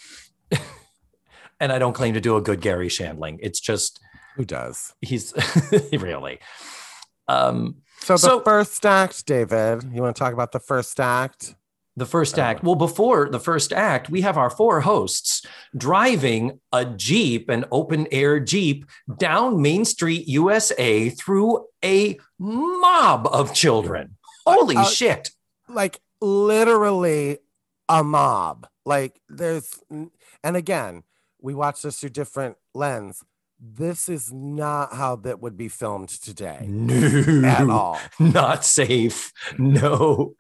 [1.61, 3.39] And i don't claim to do a good garry shandling.
[3.41, 4.01] It's just
[4.37, 4.95] Who does?
[5.03, 5.33] he's
[5.93, 6.41] really.
[7.29, 11.55] Um So the So- first act, David, you want to talk about the first act?
[11.97, 15.45] the first act well before the first act we have our four hosts
[15.77, 18.87] driving a jeep an open air jeep
[19.19, 25.31] down main street usa through a mob of children holy Uh, shit
[25.69, 27.39] Like literally
[27.89, 28.67] a mob.
[28.87, 31.03] Like there's, and again,
[31.43, 33.23] we watch this through different lens.
[33.63, 37.99] This is not how that would be filmed today no at all.
[38.19, 40.35] not safe no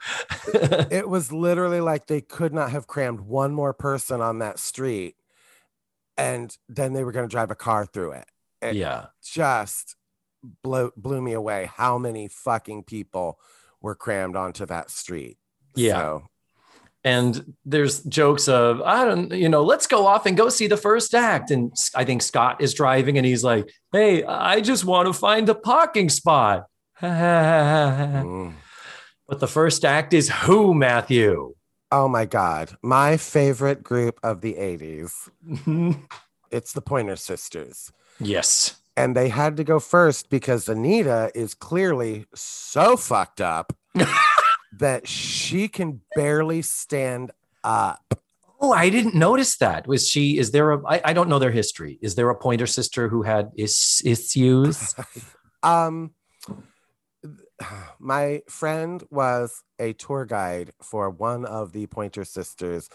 [0.90, 5.16] It was literally like they could not have crammed one more person on that street,
[6.16, 8.28] and then they were going to drive a car through it.
[8.62, 9.96] It yeah just
[10.62, 13.38] blew blew me away how many fucking people
[13.80, 15.38] were crammed onto that street.
[15.74, 15.96] Yeah.
[15.96, 16.29] So,
[17.04, 20.76] and there's jokes of i don't you know let's go off and go see the
[20.76, 21.50] first act.
[21.50, 25.48] And i think scott is driving and he's like hey i just want to find
[25.48, 26.66] a parking spot.
[27.00, 27.08] But
[28.24, 28.54] mm.
[29.38, 31.54] the first act is who matthew?
[31.92, 35.28] Oh my god, my favorite group of the '80s.
[36.50, 37.92] It's the Pointer Sisters.
[38.18, 38.76] yes.
[38.96, 43.72] And they had to go first because Anita is clearly so fucked up
[44.78, 47.32] that she can barely stand
[47.64, 48.14] up.
[48.60, 49.86] oh i didn't notice that.
[49.86, 51.98] Was she is there a I, I don't know their history.
[52.02, 54.94] Is there a pointer sister who had is, issues?
[55.62, 56.12] Um,
[57.98, 62.88] my friend was a tour guide for one of the Pointer Sisters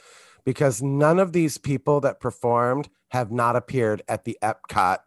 [0.46, 4.98] because none of these people that performed have not appeared at the Epcot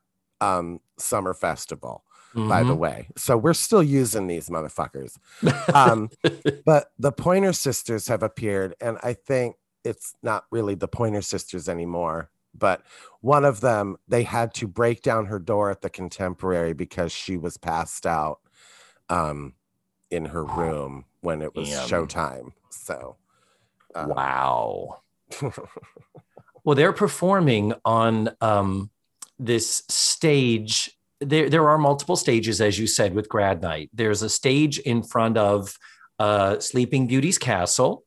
[0.41, 2.05] um, Summer Festival,
[2.35, 2.79] by the Mhm.
[2.79, 3.09] way.
[3.17, 5.17] So we're still using these motherfuckers.
[5.75, 6.11] Um,
[6.65, 11.69] but the Pointer Sisters have appeared, and I think it's not really the Pointer Sisters
[11.69, 12.31] anymore.
[12.55, 12.83] But
[13.21, 17.37] one of them, they had to break down her door at the Contemporary because she
[17.37, 18.41] was passed out
[19.09, 19.55] um,
[20.11, 21.89] in her room when it was Damn.
[22.07, 22.53] showtime.
[22.71, 23.17] So,
[23.95, 25.01] uh, wow
[26.65, 28.91] Well, they're performing on um,
[29.39, 30.98] this stage.
[31.21, 33.91] There, there are multiple stages, as you said, with Grad Night.
[33.93, 35.77] There's a stage in front of
[36.19, 38.05] uh, Sleeping Beauty's castle.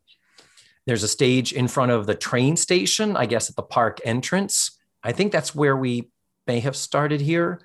[0.85, 4.79] There's a stage in front of the train station, I guess, at the park entrance.
[5.03, 6.09] I think that's where we
[6.47, 7.61] may have started here.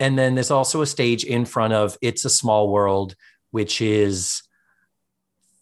[0.00, 3.14] And then there's also a stage in front of It's a Small World,
[3.50, 4.42] which is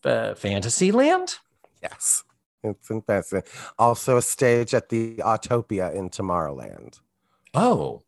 [0.05, 1.37] uh, Fantasyland.
[1.83, 2.25] yes,
[2.63, 3.47] it's fantastic.
[3.79, 6.99] Also, a stage at the Autopia in Tomorrowland.
[7.53, 8.03] Oh,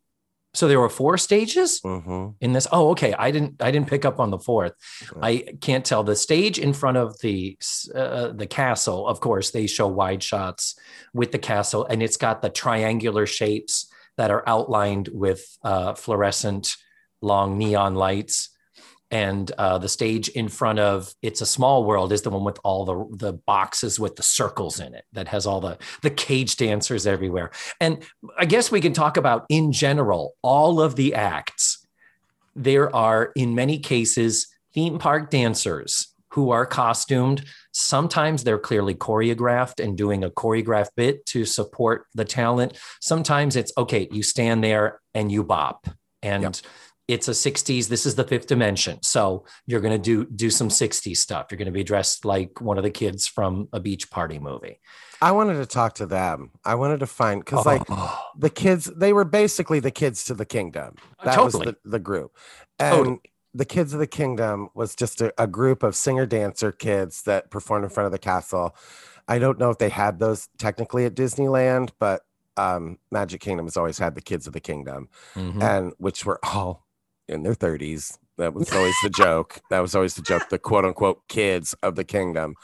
[0.57, 2.67] so there were four stages hmm in this.
[2.71, 3.13] Oh, okay.
[3.13, 3.61] I didn't.
[3.61, 4.73] I didn't pick up on the fourth.
[5.21, 6.03] I can't tell.
[6.03, 7.57] The stage in front of the
[7.93, 9.07] uh, the castle.
[9.07, 10.75] Of course, they show wide shots
[11.13, 16.75] with the castle, and it's got the triangular shapes that are outlined with uh, fluorescent
[17.21, 18.49] long neon lights.
[19.09, 22.59] And uh, the stage in front of "It's a Small World" is the one with
[22.63, 26.57] all the the boxes with the circles in it that has all the the cage
[26.57, 27.51] dancers everywhere.
[27.79, 28.03] And
[28.37, 31.85] I guess we can talk about in general all of the acts.
[32.55, 37.45] There are, in many cases, theme park dancers who are costumed.
[37.71, 42.77] Sometimes they're clearly choreographed and doing a choreographed bit to support the talent.
[43.01, 45.87] Sometimes it's okay, you stand there and you bop.
[46.21, 46.55] And Yep.
[47.07, 47.87] It's a 60s.
[47.87, 48.99] This is the fifth dimension.
[49.01, 51.47] So you're gonna do do some 60s stuff.
[51.49, 54.79] You're gonna be dressed like one of the kids from a beach party movie.
[55.21, 56.51] I wanted to talk to them.
[56.63, 60.33] I wanted to find because like Oh, the kids, they were basically the kids to
[60.33, 60.95] the kingdom.
[61.23, 61.65] That totally.
[61.65, 62.35] was the, the group.
[62.77, 63.19] And Totally.
[63.53, 67.49] the kids of the kingdom was just a, a group of singer dancer kids that
[67.49, 68.75] performed in front of the castle.
[69.27, 72.21] I don't know if they had those technically at Disneyland, but
[72.55, 75.61] um, Magic Kingdom has always had the kids of the kingdom, mhm.
[75.61, 76.86] and which were all
[77.27, 78.17] in their 30s.
[78.37, 79.59] That was always the joke.
[79.69, 82.55] That was always the joke, the quote unquote kids of the kingdom.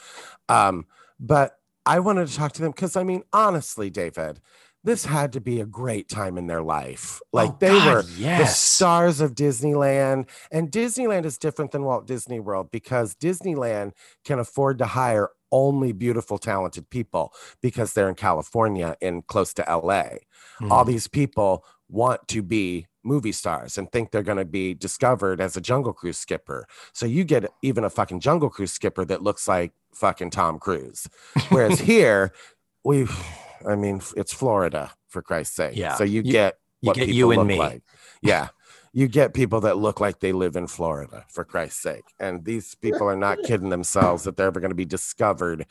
[0.49, 0.85] Um,
[1.19, 4.39] but I wanted to talk to them because I mean, honestly, David,
[4.83, 7.21] this had to be a great time in their life.
[7.31, 10.29] Like Oh, they God, were the stars of Disneyland.
[10.51, 13.93] And Disneyland is different than Walt Disney World because Disneyland
[14.25, 19.63] can afford to hire only beautiful, talented people because they're in California and close to
[19.69, 20.17] LA.
[20.69, 20.87] All Mhm.
[20.87, 25.57] these people want to be movie stars and think they're going to be discovered as
[25.57, 26.65] a Jungle Cruise skipper.
[26.93, 31.07] So you get even a fucking Jungle Cruise skipper that looks like fucking Tom Cruise.
[31.49, 32.31] Whereas here,
[32.85, 33.07] we,
[33.67, 35.75] I mean, it's Florida for Christ's sake.
[35.77, 35.95] Yeah.
[35.95, 37.57] So you, You- get you what get people you and look me.
[37.59, 37.81] like.
[38.21, 38.49] Yeah.
[38.93, 42.03] You get people that look like they live in Florida, for Christ's sake.
[42.19, 45.65] And these people are not kidding themselves that they're ever going to be discovered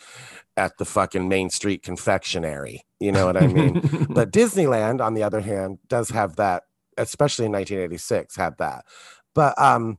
[0.56, 2.82] at the fucking Main Street confectionery.
[2.98, 3.74] You know what I mean?
[4.10, 6.64] but Disneyland, on the other hand, does have that,
[6.98, 8.84] especially in 1986, had that.
[9.34, 9.98] But um,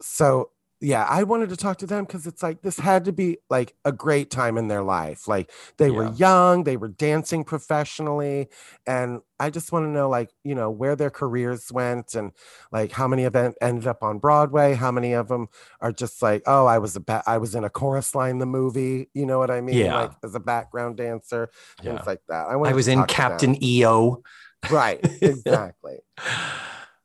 [0.00, 0.50] so
[0.84, 3.74] yeah, I wanted to talk to them because it's like this had to be like
[3.86, 5.26] a great time in their life.
[5.26, 8.48] Like they were young, they were dancing professionally,
[8.86, 12.32] and I just want to know, like, you know, where their careers went and
[12.70, 15.48] like how many of them ended up on Broadway, how many of them
[15.80, 18.46] are just like, oh, I was a ba- I was in a chorus line the
[18.46, 19.76] movie, you know what I mean?
[19.76, 20.00] Yeah.
[20.02, 21.50] Like as a background dancer,
[21.82, 21.94] Yeah.
[21.96, 22.46] things like that.
[22.48, 23.30] I, I was in talk to them.
[23.30, 24.22] Captain EO.
[24.70, 25.98] Right, exactly.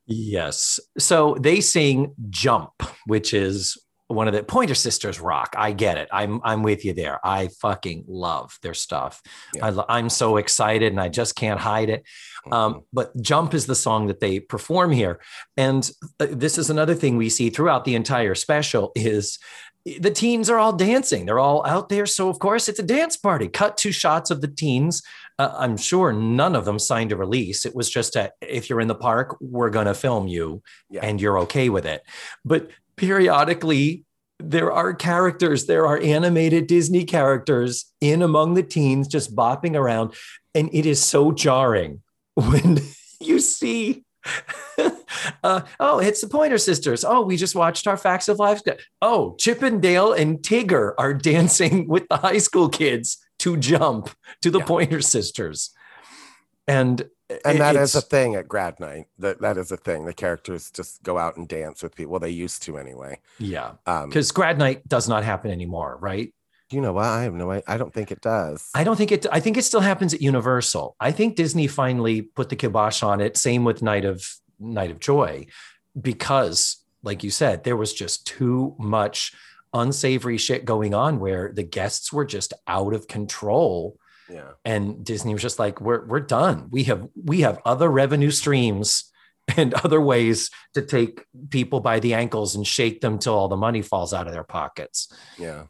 [0.10, 0.80] Yes.
[0.98, 2.72] So they sing Jump,
[3.06, 5.54] which is one of the Pointer Sisters rock.
[5.56, 6.10] I get it.
[6.12, 7.20] I'm I'm with you there.
[7.24, 9.22] I fucking love their stuff.
[9.54, 9.68] Yeah.
[9.68, 12.04] I lo- I'm so excited and I just can't hide it.
[12.46, 12.54] Mm-hmm.
[12.54, 15.20] Um, but Jump is the song that they perform here.
[15.58, 19.38] And uh, this is another thing we see throughout the entire special is
[19.86, 21.26] the teens are all dancing.
[21.26, 22.06] They're all out there.
[22.06, 23.48] So of course it's a dance party.
[23.48, 25.02] Cut two shots of the teens.
[25.38, 27.66] Uh, I'm sure none of them signed a release.
[27.66, 31.02] It was just a, if you're in the park, we're going to film you Yeah.
[31.04, 32.04] and you're okay with it.
[32.44, 34.04] But periodically
[34.42, 40.14] there are characters, there are animated Disney characters in among the teens just bopping around.
[40.56, 42.02] And it is so jarring
[42.36, 42.80] when
[43.20, 44.04] you see,
[45.44, 47.04] uh, oh, it's the Pointer Sisters.
[47.04, 48.62] Oh, we just watched our Facts of Life.
[49.02, 54.10] Oh, Chip and Dale and Tigger are dancing with the high school kids to jump
[54.42, 54.66] to the Yeah.
[54.66, 55.72] Pointer Sisters.
[56.68, 57.08] And
[57.46, 59.06] and that is a thing at grad night.
[59.20, 60.06] That that is a thing.
[60.06, 62.12] The characters just go out and dance with people.
[62.12, 63.20] Well, they used to anyway.
[63.40, 66.34] yeah, Um, because grad night does not happen anymore, right?
[66.72, 67.06] You know what?
[67.06, 67.52] I have no.
[67.52, 68.70] I, I don't think it does.
[68.76, 69.26] I don't think it.
[69.32, 70.96] I think it still happens at Universal.
[71.00, 73.38] I think Disney finally put the kibosh on it.
[73.38, 74.26] Same with Night of
[74.60, 75.48] Night of Joy,
[76.00, 79.34] because, like you said, there was just too much
[79.74, 83.98] unsavory shit going on where the guests were just out of control,
[84.30, 84.52] yeah.
[84.64, 86.68] and Disney was just like, "We're we're done.
[86.70, 89.06] We have we have other revenue streams."
[89.58, 93.58] And other ways to take people by the ankles and shake them till all the
[93.58, 95.12] money falls out of their pockets.
[95.40, 95.64] Yeah.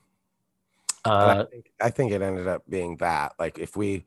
[1.19, 3.33] And I, Uh, think, I think it ended up being that.
[3.39, 4.05] Like if we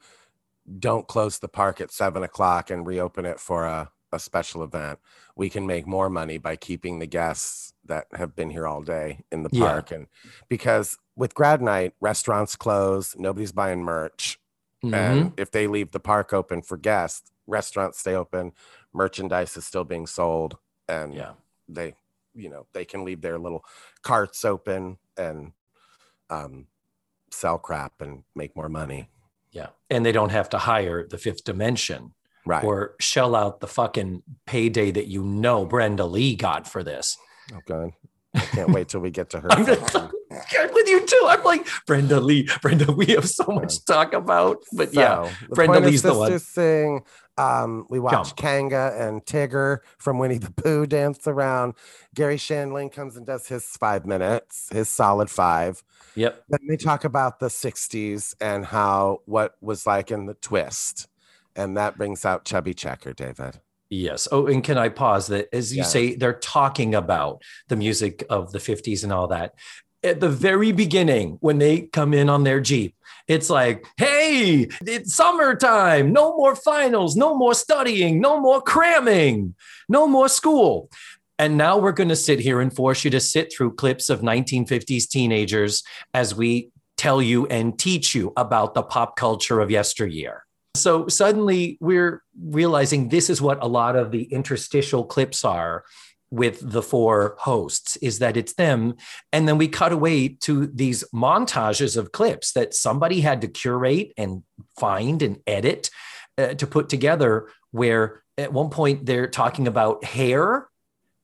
[0.78, 4.98] don't close the park at seven o'clock and reopen it for a, a special event,
[5.36, 9.24] we can make more money by keeping the guests that have been here all day
[9.32, 9.64] in the Yeah.
[9.66, 9.90] park.
[9.90, 10.06] And
[10.48, 14.38] because with grad night, restaurants close, nobody's buying merch.
[14.84, 14.94] mhm.
[14.94, 18.52] And if they leave the park open for guests, restaurants stay open,
[18.92, 21.32] merchandise is still being sold, and yeah.
[21.68, 21.94] they,
[22.34, 23.64] you know, they can leave their little
[24.02, 25.52] carts open and
[26.30, 26.66] um,
[27.32, 29.08] sell crap and make more money.
[29.52, 29.68] Yeah.
[29.90, 32.12] And they don't have to hire the fifth dimension
[32.44, 32.64] Right.
[32.64, 37.16] or shell out the fucking payday that you know Brenda Lee got for this.
[37.54, 37.90] oh, God.
[38.34, 39.48] I can't wait till we get to her.
[39.52, 39.66] I'm.
[40.58, 41.24] I'm with you too.
[41.28, 44.62] I'm like, Brenda Lee, Brenda, we have so much to talk about.
[44.72, 46.38] But yeah, So, the Brenda Lee's the one.
[46.38, 47.02] Sing.
[47.38, 48.36] Um, we watch Jump.
[48.36, 51.74] Kanga and Tigger from Winnie the Pooh dance around.
[52.14, 55.82] Garry Shandling comes and does his five minutes, his solid five.
[56.14, 56.44] yep.
[56.48, 61.08] Then they talk about the 60s and how what was like in the twist.
[61.56, 63.60] And that brings out Chubby Checker, David.
[63.90, 64.26] Yes.
[64.32, 65.88] Oh, and can I pause that as you Yeah.
[65.88, 69.54] say they're talking about the music of the 50s and all that.
[70.02, 72.94] At the very beginning when they come in on their Jeep.
[73.28, 76.12] It's like, hey, it's summertime.
[76.12, 79.54] No more finals, no more studying, no more cramming,
[79.88, 80.90] no more school.
[81.38, 84.20] And now we're going to sit here and force you to sit through clips of
[84.20, 85.82] 1950s teenagers
[86.14, 90.44] as we tell you and teach you about the pop culture of yesteryear.
[90.74, 95.84] So suddenly we're realizing this is what a lot of the interstitial clips are
[96.32, 98.94] with the four hosts is that it's them.
[99.34, 104.14] And then we cut away to these montages of clips that somebody had to curate
[104.16, 104.42] and
[104.80, 105.90] find and edit
[106.38, 110.68] uh, to put together where at one point they're talking about hair.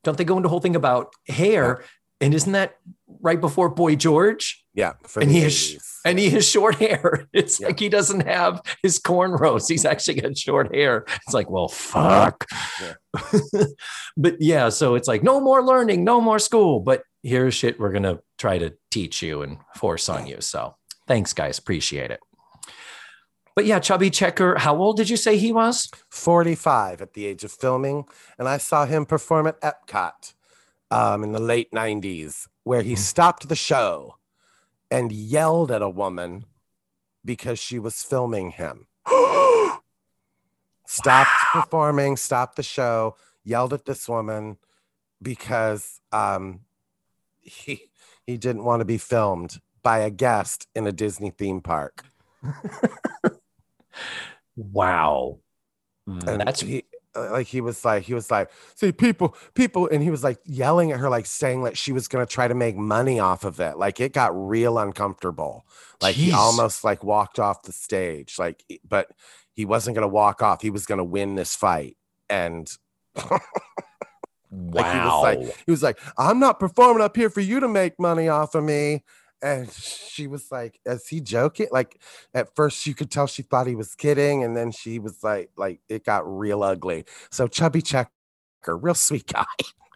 [0.05, 1.83] Don't they go into whole thing about hair
[2.21, 2.77] and isn't that
[3.21, 4.93] right before boy george Yeah.
[5.07, 7.27] for and he has and he has short hair.
[7.33, 7.67] It's Yeah.
[7.69, 9.69] like he doesn't have his cornrows.
[9.69, 11.05] He's actually got short hair.
[11.27, 12.47] It's like, well, fuck.
[14.17, 16.81] but yeah, so it's like no more learning, no more school.
[16.81, 20.41] But here's shit we're gonna try to teach you and force on you.
[20.41, 21.59] So thanks, guys.
[21.59, 22.21] Appreciate it.
[23.57, 25.91] But yeah, Chubby Checker, how old did you say he was?
[26.11, 28.05] 45 at the age of filming.
[28.39, 30.35] And I saw him perform at Epcot
[30.91, 32.99] um, in the late 90s, where he Mhm.
[32.99, 34.17] stopped the show
[34.91, 36.45] and yelled at a woman
[37.25, 38.87] because she was filming him.
[40.87, 44.57] stopped performing, stopped the show, yelled at this woman
[45.21, 46.61] because um,
[47.41, 47.91] he,
[48.27, 52.05] he didn't want to be filmed by a guest in a Disney theme park.
[54.57, 55.39] Wow.
[56.07, 56.85] and That's he
[57.19, 60.39] Uh, like he was like he was like see people people and he was like
[60.45, 63.45] yelling at her like saying that she was going to try to make money off
[63.45, 63.77] of it.
[63.77, 65.67] Like it got real uncomfortable.
[66.01, 68.39] Like he almost like walked off the stage.
[68.39, 69.11] Like but
[69.53, 70.63] he wasn't going to walk off.
[70.63, 71.97] He was going to win this fight.
[72.31, 72.71] And
[73.17, 73.41] wow.
[74.51, 77.69] like, he was like he was like i'm not performing up here for you to
[77.69, 79.03] make money off of me
[79.43, 82.01] and she was like is he joking like
[82.35, 85.51] at first you could tell she thought he was kidding and then she was like
[85.57, 88.11] like it got real ugly so chubby checker
[88.67, 89.45] real sweet guy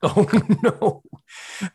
[0.04, 0.26] Oh
[0.64, 1.02] no.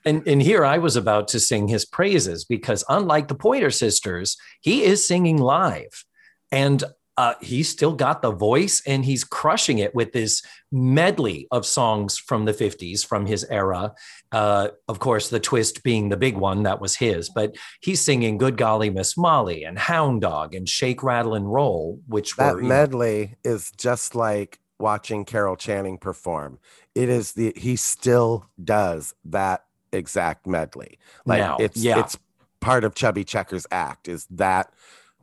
[0.03, 4.35] And and here I was about to sing his praises because unlike the Pointer Sisters,
[4.59, 6.03] he is singing live.
[6.51, 6.83] And
[7.15, 12.17] uh, he's still got the voice and he's crushing it with this medley of songs
[12.17, 13.93] from the 50s from his era.
[14.31, 18.37] Uh, of course, the twist being the big one that was his, but he's singing
[18.37, 22.61] Good Golly Miss Molly and Hound Dog and Shake, Rattle, and Roll, which that were
[22.61, 26.59] you know, medley is just like watching carol channing perform
[26.93, 31.99] it is the he still does that exact medley like Now, it's yeah.
[31.99, 32.15] it's
[32.61, 34.71] part of chubby checker's act is that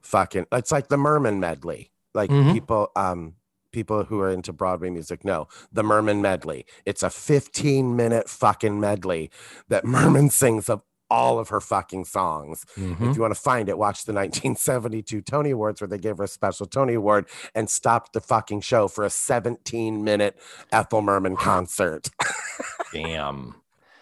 [0.02, 2.52] fucking it's like the merman medley like Mhm.
[2.52, 3.34] people um
[3.74, 8.78] people who are into broadway music know the merman medley it's a 15 minute fucking
[8.80, 9.30] medley
[9.68, 13.10] that merman sings of all of her fucking songs Mhm.
[13.10, 16.24] if you want to find it, watch the 1972 Tony Awards where they gave her
[16.24, 20.34] a special Tony Award and stopped the fucking show for a 17 minute
[20.72, 22.08] Ethel Merman concert.
[22.92, 23.54] damn.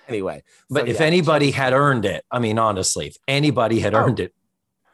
[0.08, 3.94] anyway, But so if yeah, anybody had earned it, I mean, honestly, if anybody had
[3.94, 4.32] Oh, earned it,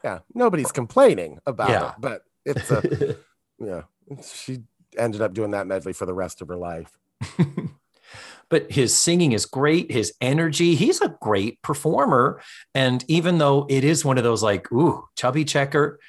[0.02, 1.88] yeah, nobody's complaining about Yeah.
[1.90, 3.16] it, but it's a,
[3.58, 3.82] yeah,
[4.22, 4.62] she
[4.96, 6.96] ended up doing that medley for the rest of her life.
[8.48, 9.90] but his singing is great.
[9.90, 12.40] His energy, he's a great performer.
[12.74, 16.00] And even though it is one of those like, ooh, chubby checker.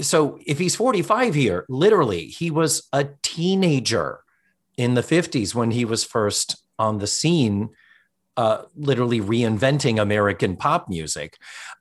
[0.00, 4.20] So if he's 45 here, literally, he was a teenager
[4.76, 7.70] in the 50s when he was first on the scene,
[8.36, 11.36] uh, literally reinventing American pop music.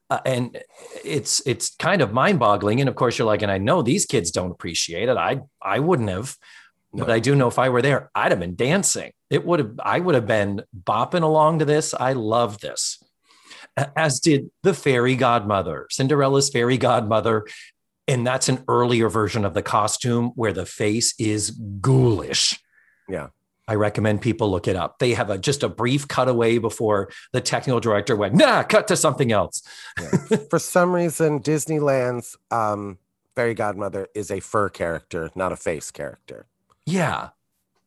[0.10, 0.58] Uh, and
[1.03, 2.80] it's it's kind of mind-boggling.
[2.80, 5.18] And of course, you're like, and I know these kids don't appreciate it.
[5.18, 6.38] I I wouldn't have.
[6.97, 9.12] But I do know if I were there, I'd have been dancing.
[9.30, 11.93] It would have, I would have been bopping along to this.
[11.93, 13.03] I love this.
[13.97, 17.47] As did the fairy godmother, Cinderella's fairy godmother.
[18.08, 21.51] And that's an earlier version of the costume where the face is
[21.82, 22.58] ghoulish.
[23.10, 23.28] Yeah.
[23.68, 24.99] I recommend people look it up.
[24.99, 28.95] They have a just a brief cutaway before the technical director went, nah, cut to
[28.95, 29.63] something else.
[30.49, 32.99] For some reason, Disneyland's um,
[33.36, 36.45] fairy godmother is a fur character, not a face character
[36.86, 37.30] Yeah.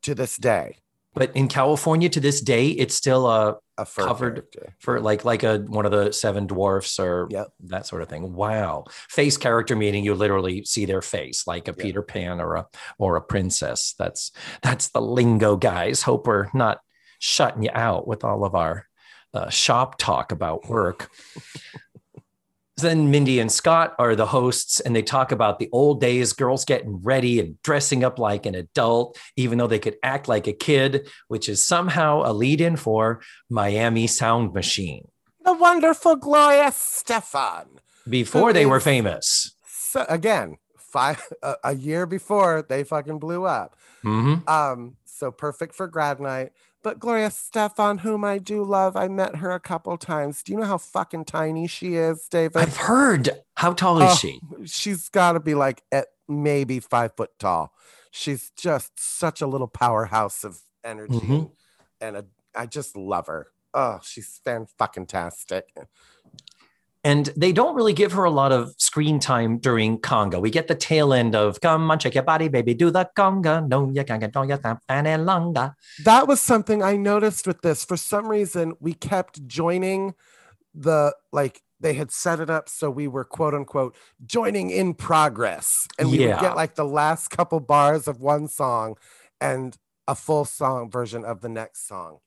[0.03, 0.79] to this day.
[1.14, 4.74] But in California to this day, it's still a Covered character.
[4.79, 7.49] for like like a one of the seven dwarfs or Yep.
[7.64, 8.33] that sort of thing.
[8.35, 8.85] Wow.
[9.09, 11.83] Face character meaning you literally see their face like a Yeah.
[11.83, 12.66] Peter Pan or a
[12.99, 13.95] or a princess.
[13.99, 16.03] That's that's the lingo, guys.
[16.03, 16.81] Hope we're not
[17.18, 18.87] shutting you out with all of our
[19.35, 21.11] uh, shop talk about work.
[22.81, 26.64] then Mindy and Scott are the hosts, and they talk about the old days, girls
[26.64, 30.53] getting ready and dressing up like an adult, even though they could act like a
[30.53, 33.20] kid, which is somehow a lead in for
[33.51, 35.09] Miami Sound Machine.
[35.45, 37.66] the wonderful Gloria Estefan.
[38.09, 39.55] Before they were famous.
[39.66, 43.76] So again, five a, a year before they fucking blew up.
[44.05, 44.47] Mhm.
[44.49, 46.53] Um, so perfect for grad night.
[46.83, 50.43] But Gloria Estefan, whom I do love, I met her a couple times.
[50.43, 52.57] Do you know how fucking tiny she is, David?
[52.57, 53.31] I've heard.
[53.57, 54.41] How tall is Oh, she?
[54.64, 57.72] She's got to be like at maybe five foot tall.
[58.11, 61.51] She's just such a little powerhouse of energy, Mhm.
[62.01, 62.24] and a,
[62.55, 63.49] I just love her.
[63.74, 65.68] Oh, she's fan fucking tastic.
[67.09, 70.43] And they don't really give her a lot of screen time during conga.
[70.43, 73.67] We get the tail end of "Come on, shake your body, baby, do the conga."
[73.67, 74.59] No, you can't get no, you
[75.25, 75.75] longer.
[76.05, 77.83] That was something I noticed with this.
[77.83, 80.17] For some reason, we kept joining
[80.75, 83.97] the like they had set it up so we were quote unquote
[84.27, 85.87] joining in progress.
[85.99, 88.99] And we would get like the last couple bars of one song
[89.41, 92.19] and a full song version of the next song.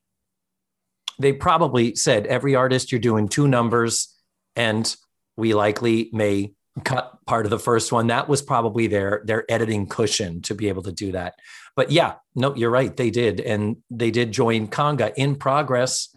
[1.20, 4.08] They probably said every artist you're doing two numbers,
[4.56, 4.94] and
[5.36, 6.52] we likely may
[6.84, 8.06] cut part of the first one.
[8.08, 11.34] That was probably their their editing cushion to be able to do that.
[11.76, 12.94] But yeah, no, you're right.
[12.96, 16.14] They did, and they did join conga in progress,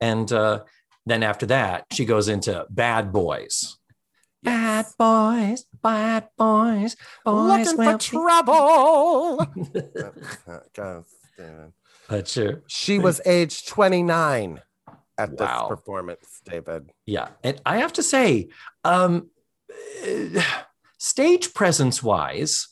[0.00, 0.64] and uh,
[1.04, 3.76] then after that, she goes into Bad Boys.
[4.42, 9.36] Bad boys, bad boys, boys Looking will for be- trouble.
[10.74, 11.04] God
[11.36, 11.72] damn
[12.10, 12.62] it.
[12.68, 14.62] She was age 29
[15.18, 15.68] at Wow.
[15.68, 16.90] this performance, David.
[17.06, 18.48] Yeah, and I have to say,
[18.84, 19.30] um,
[20.98, 22.68] stage presence wise,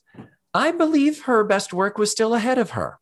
[0.53, 2.99] I believe her best work was still ahead of her.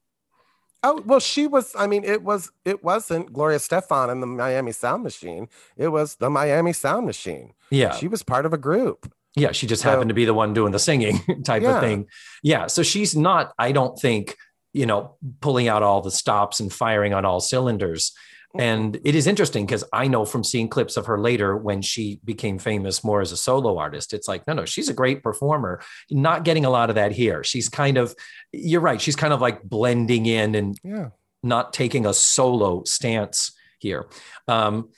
[0.85, 1.73] Oh well, she was.
[1.79, 2.51] I mean, it was.
[2.65, 5.49] It wasn't Gloria Estefan and the Miami Sound Machine.
[5.77, 7.53] It was the Miami Sound Machine.
[7.71, 9.13] Yeah, She was part of a group.
[9.37, 11.77] yeah, she just So- happened to be the one doing the singing type Yeah.
[11.77, 12.07] of thing.
[12.43, 13.53] Yeah, so she's not.
[13.59, 14.37] I don't think
[14.73, 18.13] you know pulling out all the stops and firing on all cylinders.
[18.59, 22.21] And it is interesting because I know from seeing clips of her later when she
[22.25, 25.81] became famous more as a solo artist, it's like, no, no, she's a great performer.
[26.11, 27.43] Not getting a lot of that here.
[27.45, 28.15] She's kind of,
[28.53, 29.01] you're right.
[29.01, 31.09] She's kind of like blending in and Yeah.
[31.43, 34.07] not taking a solo stance here.
[34.49, 34.91] Um,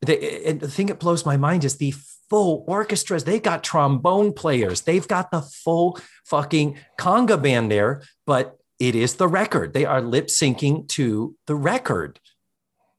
[0.00, 1.94] the, and the thing that blows my mind is the
[2.30, 3.24] full orchestras.
[3.24, 4.80] They got trombone players.
[4.82, 9.72] They've got the full fucking conga band there, but it is the record.
[9.72, 12.18] They are lip syncing to the record.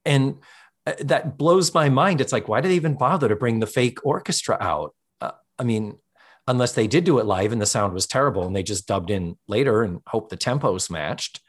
[0.06, 0.38] And
[0.86, 2.20] uh, that blows my mind.
[2.20, 4.94] It's like, why did they even bother to bring the fake orchestra out?
[5.20, 5.98] Uh, I mean,
[6.48, 9.10] unless they did do it live and the sound was terrible and they just dubbed
[9.10, 11.40] in later and hope the tempos matched.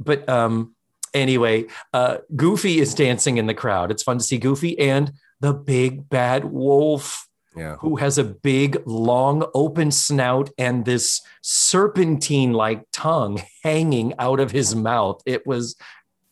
[0.00, 0.74] But um,
[1.14, 3.90] anyway, uh, Goofy is dancing in the crowd.
[3.90, 7.76] It's fun to see Goofy and the big bad wolf Yeah.
[7.80, 14.50] who has a big, long, open snout and this serpentine like tongue hanging out of
[14.52, 15.20] his mouth.
[15.26, 15.76] It was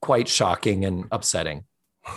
[0.00, 1.64] quite shocking and upsetting.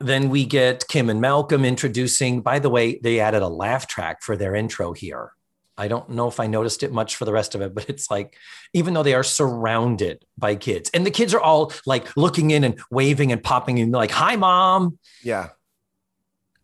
[0.00, 2.40] then we get Kim and Malcolm introducing.
[2.40, 5.32] By the way, they added a laugh track for their intro here.
[5.80, 8.10] I don't know if I noticed it much for the rest of it, but it's
[8.10, 8.36] like,
[8.74, 12.64] even though they are surrounded by kids, and the kids are all like looking in
[12.64, 14.98] and waving and popping and like, hi, mom.
[15.22, 15.48] Yeah.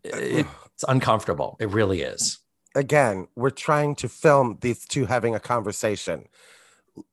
[0.03, 1.57] It's uncomfortable.
[1.59, 2.37] It really is.
[2.75, 6.27] Again, we're trying to film these two having a conversation.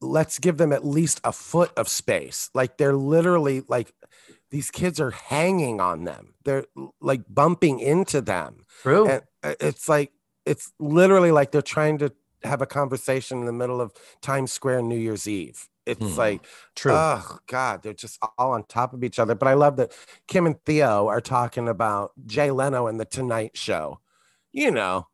[0.01, 2.51] Let's give them at least a foot of space.
[2.55, 3.93] Like they're literally like
[4.51, 6.35] these kids are hanging on them.
[6.45, 6.64] They're
[7.01, 8.64] like bumping into them.
[8.82, 9.09] True.
[9.09, 10.12] and uh, it's like
[10.47, 12.12] it's literally like they're trying to
[12.43, 15.68] have a conversation in the middle of Times Square New Year's Eve.
[15.87, 16.93] It's Hmm, like, True.
[16.95, 19.35] oh God, they're just all on top of each other.
[19.35, 19.93] But I love that
[20.28, 24.01] Kim and Theo are talking about Jay Leno and the Tonight Show.
[24.53, 25.09] You know,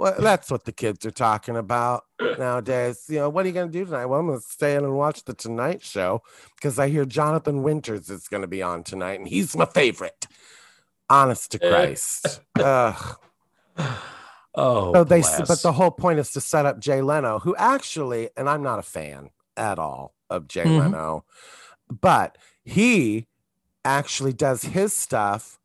[0.00, 2.04] well, that's what the kids are talking about
[2.38, 3.04] nowadays.
[3.08, 4.06] You know, what are you going to do tonight?
[4.06, 6.22] Well, I'm going to stay in and watch the Tonight Show
[6.56, 10.26] because I hear Jonathan Winters is going to be on tonight, and he's my favorite.
[11.10, 12.40] Honest to Christ.
[12.58, 13.16] Ugh.
[14.54, 15.46] oh, So they, bless.
[15.46, 18.78] but the whole point is to set up Jay Leno, who actually, and I'm not
[18.78, 20.78] a fan at all of Jay Mhm.
[20.80, 21.26] Leno,
[21.90, 23.26] but he
[23.84, 25.58] actually does his stuff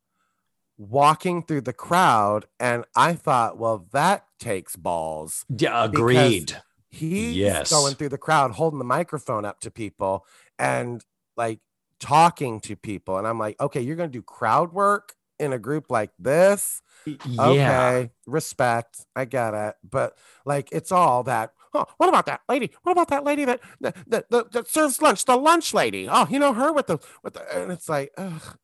[0.78, 2.46] walking through the crowd.
[2.60, 5.46] And I thought, well, that takes balls.
[5.50, 6.58] yeah, agreed.
[6.90, 7.70] He's Yes.
[7.70, 10.26] going through the crowd, holding the microphone up to people
[10.58, 11.04] and
[11.36, 11.60] like
[12.00, 13.18] talking to people.
[13.18, 16.82] And I'm like, okay, you're going to do crowd work in a group like this?
[17.06, 17.48] Yeah.
[17.48, 19.06] Okay, respect.
[19.16, 19.76] I get it.
[19.90, 21.52] But like it's all that.
[21.76, 22.72] Oh, what about that lady?
[22.84, 25.26] What about that lady that that, that, that, serves lunch?
[25.26, 26.08] The lunch lady.
[26.10, 28.12] Oh, you know her with the with the and it's like,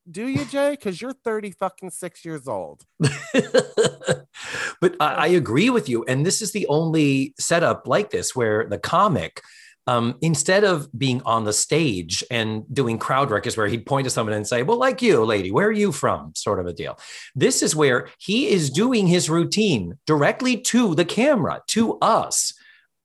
[0.09, 0.71] do you, Jay?
[0.71, 2.85] Because you're 30 fucking six years old.
[2.99, 6.03] but I, I agree with you.
[6.05, 9.41] And this is the only setup like this where the comic
[9.87, 14.09] um, instead of being on the stage and doing crowd records where he'd point to
[14.09, 16.33] someone and say, Well, like you, lady, where are you from?
[16.35, 16.99] sort of a deal.
[17.35, 22.53] This is where he is doing his routine directly to the camera, to us.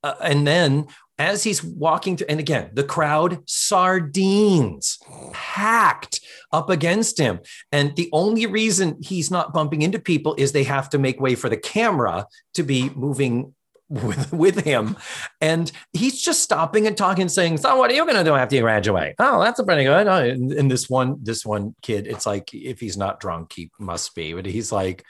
[0.07, 0.87] Uh, and then
[1.19, 4.99] as he's walking through, and again, the crowd sardines
[5.33, 6.21] packed
[6.53, 7.41] up against him.
[7.73, 11.35] And the only reason he's not bumping into people is they have to make way
[11.35, 13.55] for the camera to be moving
[13.89, 14.97] with, with him.
[15.41, 18.63] And he's just stopping and talking, saying, So what are you gonna do after you
[18.63, 19.15] graduate?
[19.19, 20.07] Oh, that's a pretty good.
[20.07, 23.71] Oh, and, and this one, this one kid, it's like if he's not drunk, he
[23.79, 25.05] must be, but he's like,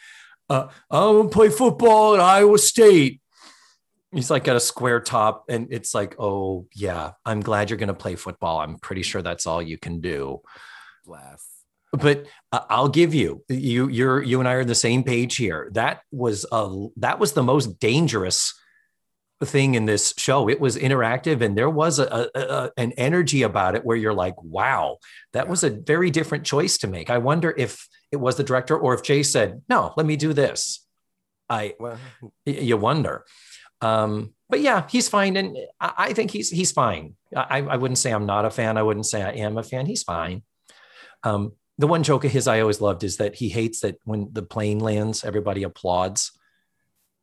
[0.49, 3.21] uh, I'm gonna play football at Iowa State.
[4.13, 7.95] He's like got a square top, and it's like, oh yeah, I'm glad you're gonna
[7.95, 8.61] play football.
[8.61, 10.41] I'm pretty sure that's all you can do.
[11.05, 11.47] Bless.
[11.93, 15.37] But uh, I'll give you, you, you're, you and I are on the same page
[15.37, 15.71] here.
[15.73, 18.53] That was a, that was the most dangerous
[19.43, 20.49] thing in this show.
[20.49, 24.15] It was interactive, and there was a, a, a an energy about it where you're
[24.15, 24.99] like, wow,
[25.33, 25.51] that Yeah.
[25.51, 27.09] was a very different choice to make.
[27.11, 30.33] I wonder if it was the director or if Jay said, no, let me do
[30.33, 30.85] this.
[31.49, 31.99] I, Well,
[32.45, 33.25] you wonder.
[33.81, 37.15] Um, but yeah, he's fine, and I, I think he's he's fine.
[37.35, 38.77] I, I wouldn't say I'm not a fan.
[38.77, 39.87] I wouldn't say I am a fan.
[39.87, 40.43] He's fine.
[41.23, 44.29] Um, the one joke of his I always loved is that he hates that when
[44.33, 46.33] the plane lands, everybody applauds.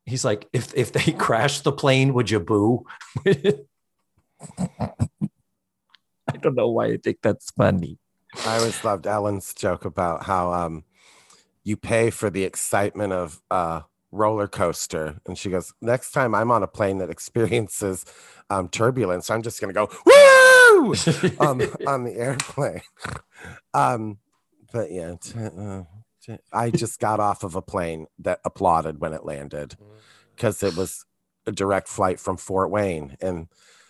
[0.05, 2.85] He's like, if if they crash the plane, would you boo?
[3.25, 3.37] I
[6.41, 7.97] don't know why I think that's funny.
[8.45, 10.83] I always loved Ellen's joke about how um,
[11.63, 13.81] you pay for the excitement of uh,
[14.13, 18.05] roller coaster, and she goes, "Next time I'm on a plane that experiences
[18.49, 20.95] um, turbulence, I'm just gonna go woo
[21.39, 22.81] on on the airplane."
[23.73, 24.19] um,
[24.71, 25.83] but yeah, t- uh,
[26.21, 29.75] t- I just got off of a plane that applauded when it landed
[30.35, 31.05] because it was
[31.45, 33.47] a direct flight from Fort Wayne, and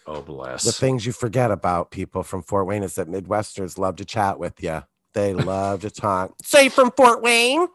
[0.08, 0.64] oh bless.
[0.64, 4.40] the things you forget about people from Fort Wayne is that Midwesters love to chat
[4.40, 4.84] with you.
[5.14, 6.34] They love to talk.
[6.44, 7.68] Say from Fort Wayne.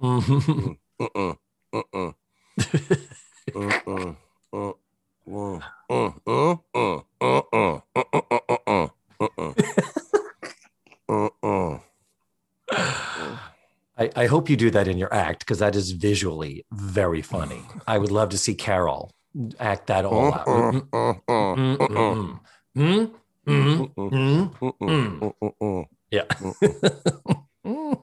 [0.00, 0.78] Mhm.
[1.00, 1.36] Mm-mm,
[1.72, 2.14] mm.
[13.98, 17.62] I, I hope you do that in your act because that is visually very funny.
[17.86, 19.10] I would love to see Carol
[19.58, 20.46] act that all out.
[20.46, 20.86] Mm.
[26.10, 26.24] Yeah.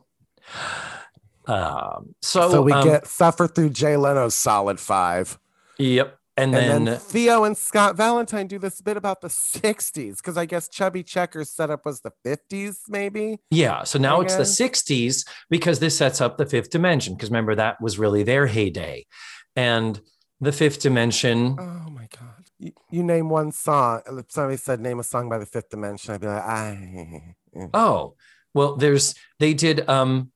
[1.47, 5.37] um, so, So we um, get suffer through Jay Leno's solid five.
[5.77, 10.17] yep, and, And then, then, Theo and Scott Valentine do this bit about the 60s
[10.17, 13.39] because I guess Chubby Checker's setup was the 50s, maybe.
[13.51, 13.83] yeah.
[13.83, 17.13] So now it's the '60s because this sets up the fifth dimension.
[17.13, 19.05] Because remember that was really their heyday,
[19.55, 20.01] and
[20.41, 21.55] the fifth dimension.
[21.59, 22.29] Oh my God.
[22.59, 24.01] You, you name one song.
[24.07, 27.35] If somebody said name a song by the fifth dimension, I'd be like, I.
[27.73, 28.15] Oh,
[28.53, 30.31] well, there's they did um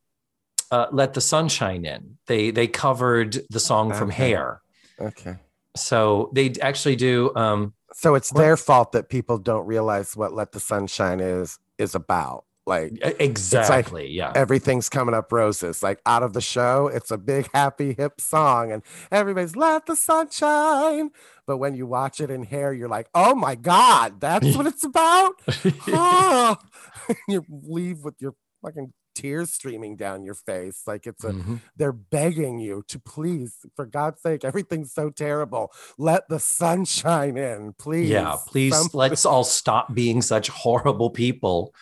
[0.72, 2.18] uh Let the Sunshine In.
[2.28, 4.62] They they covered the song from Hair.
[5.00, 5.36] Okay.
[5.76, 10.34] So they actually do um So it's What- their fault that people don't realize what
[10.34, 12.44] Let the Sunshine is is about.
[12.68, 14.34] Like exactly, yeah.
[14.36, 15.82] everything's coming up roses.
[15.82, 19.96] Like out of the show, it's a big happy hip song, and everybody's let the
[19.96, 21.12] sunshine.
[21.46, 24.84] But when you watch it in hair, you're like, oh my God, that's what it's
[24.84, 25.36] about.
[25.88, 26.58] oh.
[27.30, 30.82] you leave with your fucking tears streaming down your face.
[30.86, 31.62] Like it's a Mhm.
[31.76, 35.72] they're begging you to please, for God's sake, everything's so terrible.
[35.98, 38.10] Let the sunshine in, please.
[38.10, 41.74] Yeah, please let's all stop being such horrible people.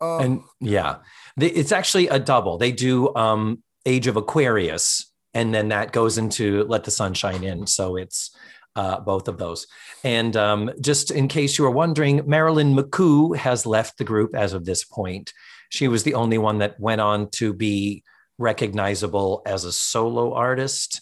[0.00, 0.96] Oh, And yeah,
[1.38, 2.58] it's actually a double.
[2.58, 7.66] They do um Age of Aquarius, and then that goes into Let the Sunshine In.
[7.66, 8.30] So it's
[8.76, 9.66] uh, both of those.
[10.02, 14.52] And um, just in case you were wondering, Marilyn McCoo has left the group as
[14.52, 15.32] of this point.
[15.70, 18.04] She was the only one that went on to be
[18.38, 21.00] recognizable as a solo artist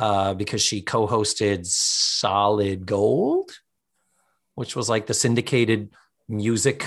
[0.00, 3.50] uh, because she co hosted Solid Gold,
[4.54, 5.90] which was like the syndicated
[6.28, 6.86] music,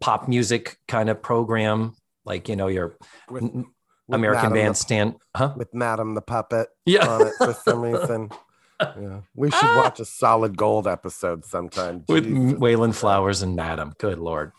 [0.00, 1.94] pop music kind of program,
[2.24, 2.96] like, you know, your
[3.30, 3.64] with, with
[4.10, 5.14] American Madam the- Bandstand.
[5.36, 5.54] Huh?
[5.56, 7.06] with Madam the puppet Yeah.
[7.08, 8.30] on it for some reason.
[8.80, 9.22] Yeah.
[9.34, 12.04] We should watch a solid gold episode sometime.
[12.08, 12.60] with Jesus.
[12.60, 13.92] Wayland Flowers and Madam.
[13.98, 14.52] Good lord.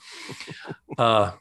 [0.98, 1.32] uh,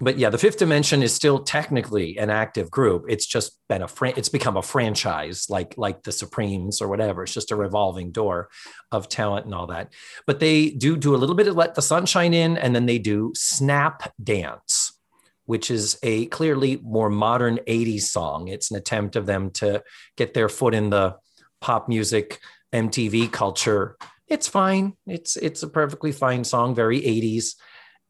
[0.00, 3.04] but yeah, the Fifth Dimension is still technically an active group.
[3.08, 7.22] It's just been a fran- it's become a franchise, like like the Supremes or whatever.
[7.22, 8.48] It's just a revolving door
[8.92, 9.92] of talent and all that.
[10.26, 12.98] But they do do a little bit of Let the Sunshine In, and then they
[12.98, 14.98] do Snap Dance,
[15.46, 18.48] which is a clearly more modern '80s song.
[18.48, 19.82] It's an attempt of them to
[20.16, 21.16] get their foot in the
[21.60, 22.40] pop music
[22.72, 23.96] MTV culture
[24.28, 24.94] it's fine.
[25.06, 27.54] It's it's a perfectly fine song, very 80s,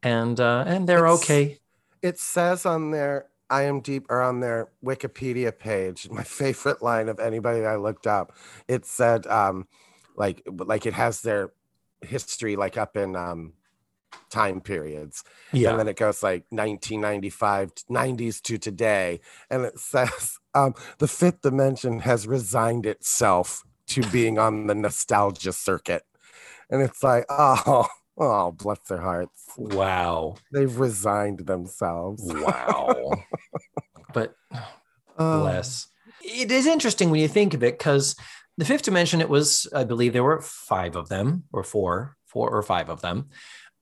[0.03, 1.59] and uh, and they're It's- okay.
[2.01, 7.61] It says on their IMDb or on their Wikipedia page, my favorite line of anybody
[7.61, 8.33] that I looked up,
[8.67, 9.67] it said um
[10.15, 11.51] like like it has their
[12.01, 13.53] history like up in um
[14.29, 15.23] time periods.
[15.51, 15.71] Yeah.
[15.71, 19.19] And then it goes like 1995, 90s to today.
[19.49, 25.51] And it says um the fifth dimension has resigned itself to being on the nostalgia
[25.51, 26.03] circuit.
[26.69, 27.87] And it's like, oh,
[28.19, 29.43] oh, bless their hearts.
[29.57, 30.35] Wow.
[30.51, 32.21] They've resigned themselves.
[32.25, 33.13] Wow.
[34.13, 34.35] but
[35.19, 35.87] Oh, less.
[36.21, 38.15] It is interesting when you think of it because
[38.57, 42.49] the fifth dimension, it was, I believe there were five of them or four, four
[42.49, 43.29] or five of them.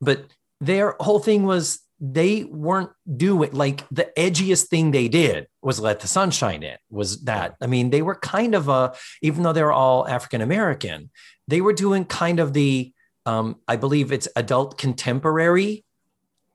[0.01, 0.25] But
[0.59, 5.99] their whole thing was they weren't doing like the edgiest thing they did was let
[5.99, 7.55] the sunshine in, was that.
[7.61, 11.09] I mean, they were kind of a, even though they were all African American,
[11.47, 12.93] they were doing kind of the,
[13.27, 15.83] um, I believe it's adult contemporary.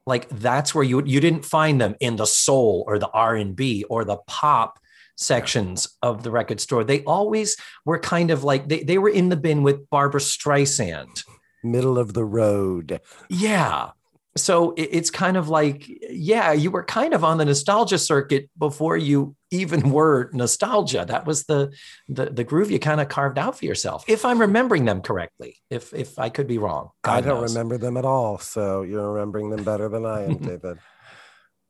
[0.07, 4.05] Like that's where you you didn't find them in the soul or the r&b or
[4.05, 4.81] the pop
[5.17, 6.83] sections of the record store.
[6.83, 11.25] They always were kind of like they, they were in the bin with barbra streisand.
[11.63, 13.01] Middle of the road.
[13.29, 13.91] yeah
[14.37, 18.97] so it's kind of like yeah you were kind of on the nostalgia circuit before
[18.97, 21.71] you even were nostalgia that was the
[22.09, 25.59] the, the groove you kind of carved out for yourself if i'm remembering them correctly
[25.69, 27.55] if if i could be wrong I don't knows.
[27.55, 28.39] remember them at all.
[28.39, 30.79] So you're remembering them better than I am, David.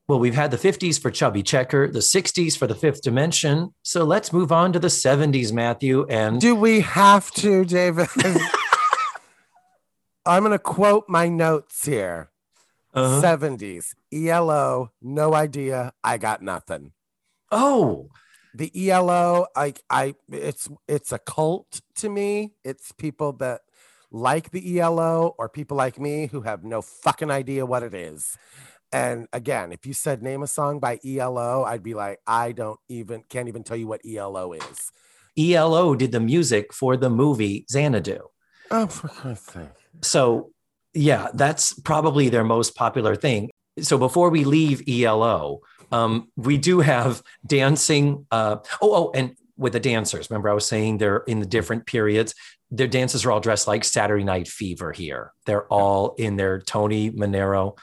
[0.09, 3.73] Well, we've had the 50s for Chubby Checker, the 60s for the Fifth Dimension.
[3.83, 6.07] So let's move on to the 70s, Matthew.
[6.09, 8.09] And Do we have to, David?
[10.27, 12.31] I'm going to quote my notes here.
[12.95, 13.23] Uh-huh.
[13.23, 15.93] 70s, ELO, no idea.
[16.05, 16.93] I got nothing.
[17.51, 18.11] oh,
[18.55, 22.53] The ELO, I, I, it's, it's a cult to me.
[22.65, 23.63] It's people that
[24.11, 28.37] like the ELO or people like me who have no fucking idea what it is.
[28.93, 32.79] And again, if you said name a song by ELO, I'd be like, I don't
[32.91, 34.93] even, can't even tell you what ELO is.
[35.39, 38.19] ELO did the music for the movie Xanadu.
[38.71, 39.69] Oh, for Christ's sake.
[40.03, 40.51] So,
[40.95, 43.51] yeah, that's probably their most popular thing.
[43.81, 48.27] So, before we leave ELO, um, we do have dancing.
[48.31, 51.87] Uh, oh, oh, and with the dancers, remember I was saying they're in the different
[51.87, 52.35] periods.
[52.71, 55.33] Their dances are all dressed like Saturday Night Fever here.
[55.47, 57.79] They're all in their Tony Manero.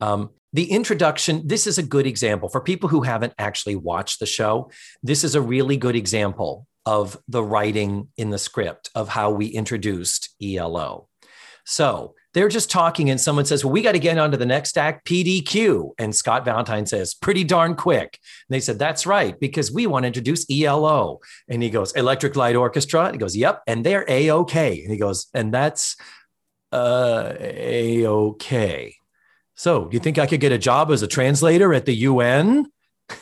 [0.00, 4.26] Um, the introduction, this is a good example for people who haven't actually watched the
[4.26, 4.70] show.
[5.02, 9.46] This is a really good example of the writing in the script of how we
[9.46, 11.08] introduced ELO.
[11.64, 14.44] So they're just talking, and someone says, Well, we got to get on to the
[14.44, 15.92] next act, PDQ.
[15.98, 18.18] And Scott Valentine says, Pretty darn quick.
[18.48, 21.20] And they said, That's right, because we want to introduce ELO.
[21.48, 23.04] And he goes, Electric Light Orchestra.
[23.04, 23.62] And he goes, Yep.
[23.68, 24.82] And they're A OK.
[24.82, 25.96] And he goes, And that's
[26.72, 28.96] uh, A OK.
[29.54, 32.66] So do you think I could get a job as a translator at the UN?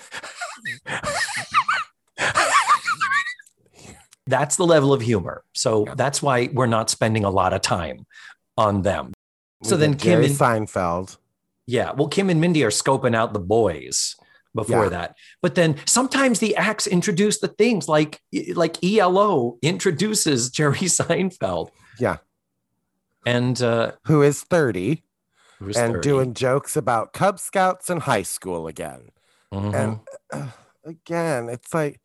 [4.27, 5.45] that's the level of humor.
[5.53, 8.07] So that's why we're not spending a lot of time
[8.57, 9.13] on them.
[9.63, 11.17] So then Kim Jerry and- Seinfeld.
[11.67, 11.93] Yeah.
[11.93, 14.17] Well, Kim and Mindy are scoping out the boys
[14.55, 14.89] before Yeah.
[14.91, 15.17] that.
[15.41, 18.21] But then sometimes the acts introduce the things like
[18.55, 21.71] like ELO introduces Jerry Seinfeld.
[21.99, 22.17] Yeah.
[23.25, 25.03] And uh who is 30
[25.61, 26.09] who's and 30.
[26.09, 29.11] doing jokes about Cub Scouts and high school again.
[29.55, 29.75] Mhm.
[29.75, 30.01] And
[30.33, 30.49] uh,
[30.85, 32.01] again, it's like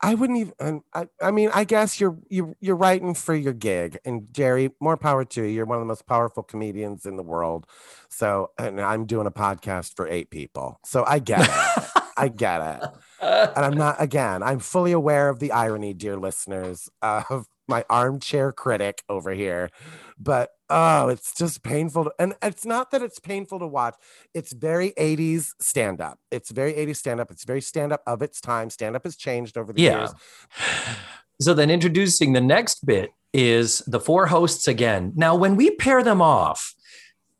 [0.00, 0.52] I wouldn't even.
[0.60, 4.70] Um, I, I mean, I guess you're you you're writing for your gig, and Jerry,
[4.80, 5.48] more power to you.
[5.48, 7.66] You're one of the most powerful comedians in the world.
[8.08, 12.02] So, and I'm doing a podcast for eight people, so I get it.
[12.16, 12.88] I get it.
[13.20, 18.52] And I'm not, again, I'm fully aware of the irony, dear listeners, of my armchair
[18.52, 19.70] critic over here.
[20.18, 22.04] But oh, it's just painful.
[22.04, 23.94] To, and it's not that it's painful to watch,
[24.34, 26.18] it's very 80s stand up.
[26.30, 27.30] It's very 80s stand up.
[27.30, 28.70] It's very stand up of its time.
[28.70, 29.98] Stand up has changed over the Yeah.
[29.98, 30.14] years.
[31.38, 35.12] So then introducing the next bit is the four hosts again.
[35.16, 36.74] Now, when we pair them off,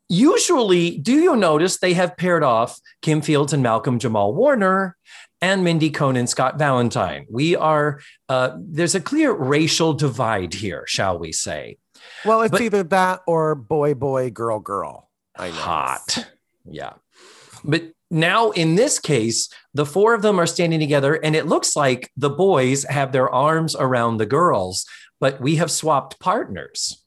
[0.07, 4.95] usually, do you notice they have paired off Kim Fields and Malcolm Jamal Warner
[5.41, 7.25] and Mindy Cohn Scott Valentine?
[7.29, 11.77] We are, uh, there's a clear racial divide here, shall we say?
[12.25, 15.09] Well, it's But- either that or boy, boy, girl, girl.
[15.35, 15.55] I know.
[15.55, 16.27] Hot.
[16.65, 16.93] Yeah.
[17.63, 21.75] But now in this case, the four of them are standing together, and it looks
[21.75, 24.85] like the boys have their arms around the girls,
[25.19, 27.03] but we have swapped partners.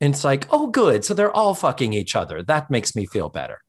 [0.00, 1.04] And it's like, oh, good.
[1.04, 2.42] So they're all fucking each other.
[2.42, 3.60] That makes me feel better.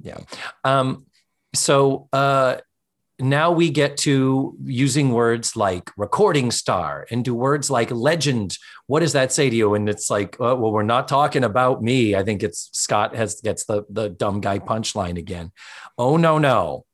[0.00, 0.18] Yeah.
[0.64, 1.06] Um,
[1.54, 2.56] so uh
[3.18, 8.58] now we get to using words like recording star and do words like legend.
[8.86, 9.74] What does that say to you?
[9.74, 12.14] And it's like, oh, well, we're not talking about me.
[12.14, 15.52] I think it's Scott has gets the the dumb guy punchline again.
[15.96, 16.84] Oh no no.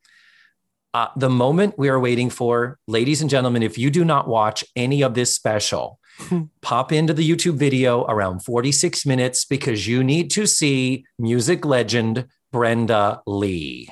[0.95, 4.63] Uh, the moment we are waiting for, ladies and gentlemen, if you do not watch
[4.77, 5.99] any of this special,
[6.61, 12.27] pop into the YouTube video around 46 minutes because you need to see music legend
[12.53, 13.89] Brenda Lee.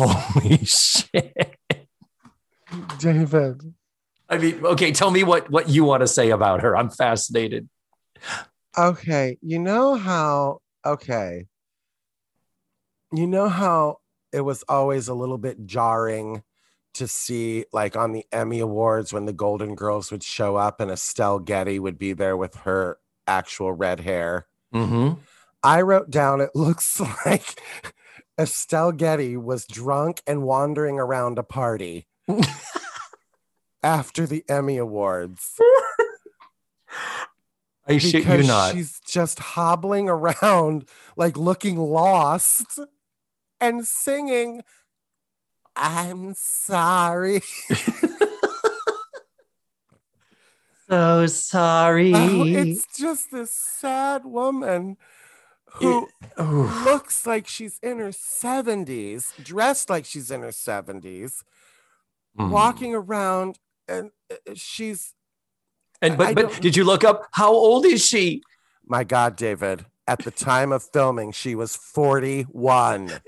[0.00, 1.56] Holy shit.
[2.98, 3.74] David.
[4.28, 6.76] I mean, okay, tell me what what you want to say about her.
[6.76, 7.68] I'm fascinated.
[8.78, 11.46] Okay, you know how okay.
[13.12, 13.98] You know how
[14.32, 16.44] it was always a little bit jarring
[16.94, 20.90] to see like on the Emmy Awards when the Golden Girls would show up and
[20.90, 24.46] Estelle Getty would be there with her actual red hair.
[24.74, 25.20] Mm-hmm.
[25.62, 27.60] I wrote down it looks like
[28.40, 32.06] Estelle Getty was drunk and wandering around a party
[33.82, 35.60] after the Emmy Awards.
[37.86, 38.72] I shit you not.
[38.72, 42.78] She's just hobbling around, like looking lost
[43.60, 44.62] and singing,
[45.76, 47.42] I'm sorry.
[50.90, 52.12] So oh, sorry.
[52.12, 54.96] Oh, it's just this sad woman
[55.74, 56.08] who
[56.40, 56.84] Oof.
[56.84, 61.42] looks like she's in her 70s, dressed like she's in her 70s,
[62.38, 62.50] Mm.
[62.50, 63.58] walking around,
[63.88, 65.14] and uh, she's,
[66.00, 68.42] And but but did you look up how old is she?
[68.86, 73.20] my God, David, at the time of filming, she was 41.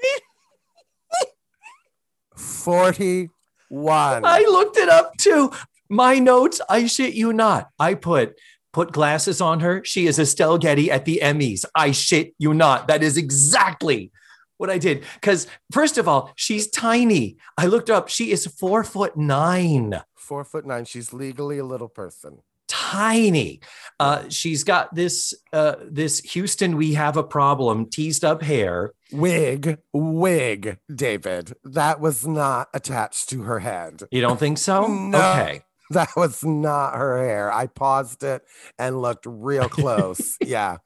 [2.36, 4.24] 41.
[4.24, 5.52] I looked it up too.
[5.88, 7.68] My notes, I shit you not.
[7.78, 8.38] I put
[8.72, 9.84] put glasses on her.
[9.84, 11.64] She is Estelle Getty at the Emmys.
[11.74, 12.88] I shit you not.
[12.88, 14.10] That is exactly
[14.56, 15.04] what I did.
[15.14, 17.36] Because first of all, she's tiny.
[17.58, 18.08] I looked up.
[18.08, 20.00] She is four foot nine.
[20.16, 20.84] Four foot nine.
[20.84, 22.38] She's legally a little person.
[22.68, 23.60] Tiny.
[24.00, 26.76] Uh, she's got this uh, this Houston.
[26.76, 27.86] We have a problem.
[27.86, 28.92] Teased up hair.
[29.12, 31.54] Wig, wig, David.
[31.64, 34.04] That was not attached to her head.
[34.10, 34.86] You don't think so?
[34.88, 35.18] No.
[35.18, 35.62] Okay.
[35.92, 37.52] That was not her hair.
[37.52, 38.42] I paused it
[38.78, 40.36] and looked real close.
[40.40, 40.78] yeah.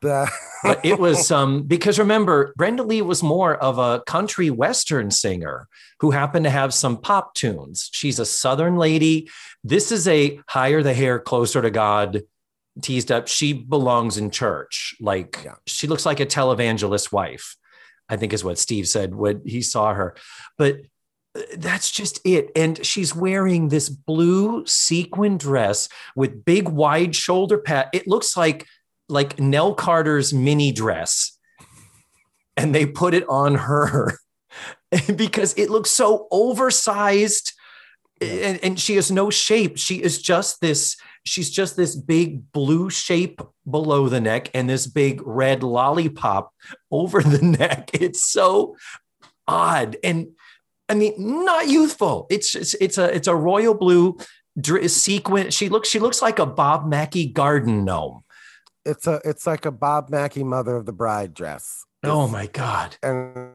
[0.00, 0.30] The
[0.62, 5.66] but it was um because remember Brenda Lee was more of a country western singer
[6.00, 7.90] who happened to have some pop tunes.
[7.92, 9.30] She's a southern lady.
[9.62, 12.22] This is a higher the hair closer to God
[12.82, 13.28] teased up.
[13.28, 14.94] She belongs in church.
[15.00, 15.54] Like Yeah.
[15.66, 17.56] she looks like a televangelist wife.
[18.08, 20.14] I think is what Steve said when he saw her.
[20.58, 20.80] But
[21.56, 22.50] that's just it.
[22.54, 27.88] And she's wearing this blue sequin dress with big wide shoulder pad.
[27.92, 28.66] It looks like
[29.08, 31.38] like Nell Carter's mini dress
[32.56, 34.18] and they put it on her
[35.16, 37.52] because it looks so oversized
[38.20, 39.76] and, and she has no shape.
[39.76, 44.86] She is just this, she's just this big blue shape below the neck and this
[44.86, 46.52] big red lollipop
[46.90, 47.90] over the neck.
[47.92, 48.76] It's so
[49.46, 49.96] odd.
[50.02, 50.28] And
[50.88, 51.14] I mean,
[51.44, 52.26] not youthful.
[52.30, 54.16] It's it's, it's a it's a royal blue
[54.60, 55.50] dr- sequin.
[55.50, 58.22] She looks she looks like a Bob Mackie garden gnome.
[58.84, 61.84] it's a it's like a Bob Mackie mother of the bride dress.
[62.02, 62.96] Oh It's- my god.
[63.02, 63.52] and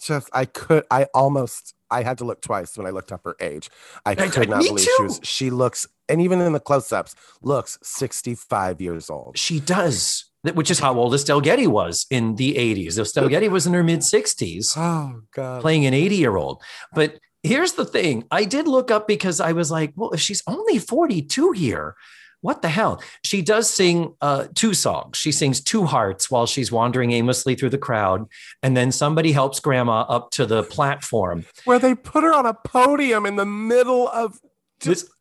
[0.00, 3.34] just I could I almost I had to look twice when I looked up her
[3.40, 3.68] age.
[4.04, 4.92] I I- could not believe too.
[4.96, 9.36] she was she looks and even in the close-ups looks 65 years old.
[9.36, 12.98] She does, which is how old Estelle Getty was in the 80s.
[12.98, 15.60] Estelle Getty was in her mid 60s Oh god.
[15.60, 16.62] playing an 80 year old.
[16.94, 20.42] But here's the thing I did look up because I was like, well, if she's
[20.46, 21.96] only 42 here,
[22.42, 23.02] what the hell?
[23.24, 25.16] She does sing uh, two songs.
[25.16, 28.26] She sings Two Hearts while she's wandering aimlessly through the crowd.
[28.62, 31.46] And then somebody helps grandma up to the platform.
[31.64, 34.38] Where they put her on a podium in the middle of
[34.80, 35.12] This just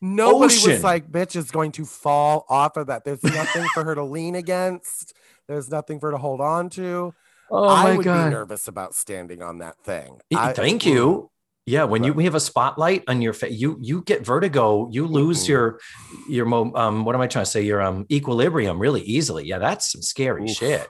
[0.00, 0.70] nobody ocean.
[0.72, 3.04] was like, bitch is going to fall off of that.
[3.04, 5.14] There's nothing for her to lean against.
[5.48, 7.12] There's nothing for her to hold on to.
[7.50, 8.24] oh I my would God.
[8.26, 10.18] be nervous about standing on that thing.
[10.30, 11.30] Y- I- Thank you.
[11.66, 14.88] Yeah, when you we have a spotlight on your face, you you get vertigo.
[14.90, 15.48] You lose Mhm.
[15.48, 15.80] your
[16.28, 17.04] your mo- um.
[17.04, 17.62] What am I trying to say?
[17.62, 19.46] Your um equilibrium really easily.
[19.46, 20.56] Yeah, that's some scary Oof.
[20.56, 20.88] shit.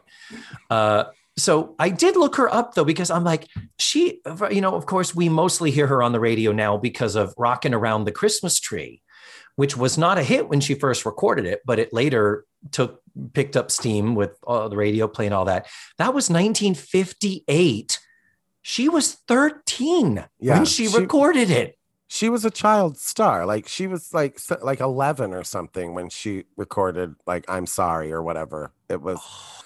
[0.71, 1.05] Uh,
[1.41, 4.21] so I did look her up though because I'm like she.
[4.51, 7.75] You know, of course, we mostly hear her on the radio now because of "Rocking
[7.75, 9.03] Around the Christmas Tree,"
[9.57, 13.01] which was not a hit when she first recorded it, but it later took
[13.33, 15.67] picked up steam with uh, the radio playing all that.
[15.99, 17.99] That was 1958.
[18.63, 21.77] She was 13 Yeah, when she, she- recorded it.
[22.13, 23.47] She was a child star.
[23.47, 28.21] Like she was like like 11 or something when she recorded like I'm sorry or
[28.21, 28.73] whatever.
[28.89, 29.19] It was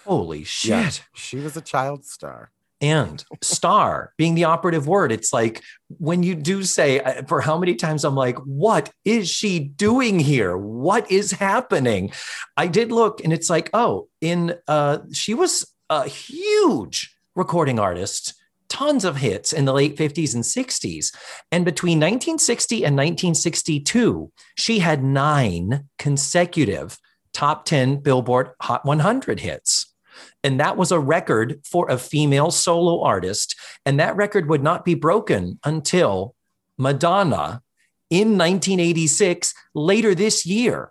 [0.05, 0.69] Holy shit.
[0.71, 2.51] yeah, she was a child star.
[2.83, 5.11] and star being the operative word.
[5.11, 5.63] It's like
[5.99, 10.21] when you do say, uh, for how many times I'm like, what is she doing
[10.21, 10.55] here?
[10.59, 12.13] What is happening?
[12.59, 18.35] I did look and it's like, oh, in, uh, she was a huge recording artist
[18.75, 21.15] tons of hits in the late 50s and 60s.
[21.53, 26.99] And between 1960 and 1962, she had nine consecutive
[27.33, 29.95] top 10 Billboard Hot 100 hits.
[30.43, 33.55] And that was a record for a female solo artist.
[33.87, 36.35] And that record would not be broken until
[36.77, 37.63] Madonna
[38.11, 40.91] in 1986, later this year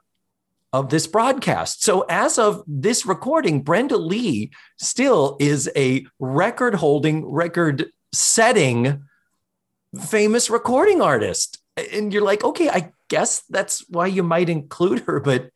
[0.74, 1.84] of this broadcast.
[1.84, 9.03] So, as of this recording, Brenda Lee still is a record holding, record setting,
[10.07, 11.59] famous recording artist.
[11.93, 15.19] And you're like, okay, I guess that's why you might include her.
[15.19, 15.51] But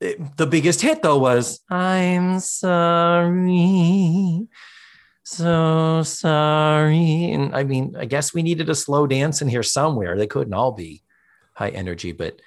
[0.00, 3.68] the biggest hit, though, was I'm sorry.
[5.22, 7.30] So sorry.
[7.30, 10.18] And I mean, I guess we needed a slow dance in here somewhere.
[10.18, 11.04] They couldn't all be
[11.54, 12.40] high energy, but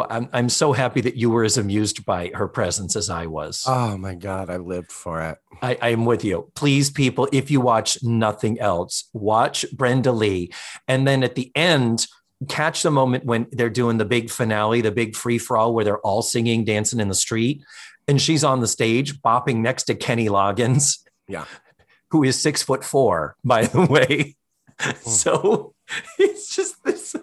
[0.00, 3.64] I'm, I'm so happy that you were as amused by her presence as I was.
[3.66, 5.38] Oh my God, I lived for it.
[5.60, 6.50] I, I am with you.
[6.54, 10.52] Please, people, if you watch nothing else, watch Brenda Lee.
[10.88, 12.06] And then at the end,
[12.48, 15.84] catch the moment when they're doing the big finale, the big free for all, where
[15.84, 17.62] they're all singing, dancing in the street.
[18.08, 20.98] And she's on the stage bopping next to Kenny Loggins.
[21.28, 21.44] Yeah.
[22.10, 24.36] Who is six foot four, by the way.
[24.78, 24.96] Mm.
[25.08, 25.74] so
[26.18, 27.14] it's just this.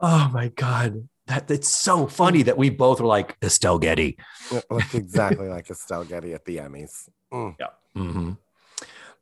[0.00, 1.08] Oh my God.
[1.26, 4.18] That it's so funny that we both were like Estelle Getty.
[4.50, 7.08] It looked exactly like Estelle Getty at the Emmys.
[7.32, 7.56] Mm.
[7.60, 7.66] Yeah.
[7.96, 8.32] Mm-hmm.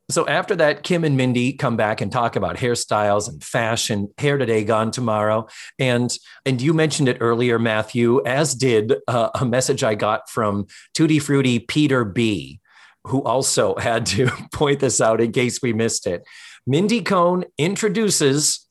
[0.09, 4.39] So after that, Kim and Mindy come back and talk about hairstyles and fashion, hair
[4.39, 5.47] today, gone tomorrow.
[5.77, 6.11] And
[6.45, 10.65] and you mentioned it earlier, Matthew, as did uh, a message I got from
[10.95, 12.59] Tutti Frutti Peter B,
[13.05, 16.23] who also had to point this out in case we missed it.
[16.65, 18.67] Mindy Cohn introduces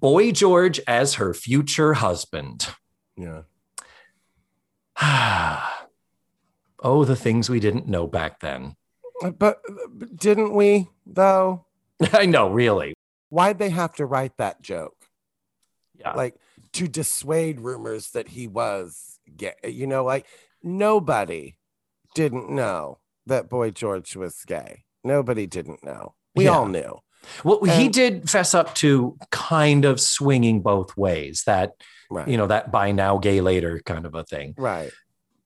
[0.00, 2.68] Boy George as her future husband.
[3.16, 3.42] Yeah.
[6.82, 8.74] oh, the things we didn't know back then.
[9.22, 11.66] Uh, but, but didn't we, though?
[12.12, 12.94] I know, really.
[13.30, 14.94] Why'd they have to write that joke?
[15.98, 16.12] Yeah.
[16.12, 16.36] Like
[16.74, 19.54] to dissuade rumors that he was gay.
[19.64, 20.26] You know, like
[20.62, 21.56] nobody
[22.14, 24.84] didn't know that Boy George was gay.
[25.04, 26.14] Nobody didn't know.
[26.34, 26.50] We Yeah.
[26.50, 27.00] all knew.
[27.44, 31.42] Well, he did fess up to kind of swinging both ways.
[31.46, 31.72] That
[32.10, 32.26] Right.
[32.28, 34.54] you know that bi now, gay later kind of a thing.
[34.56, 34.90] right.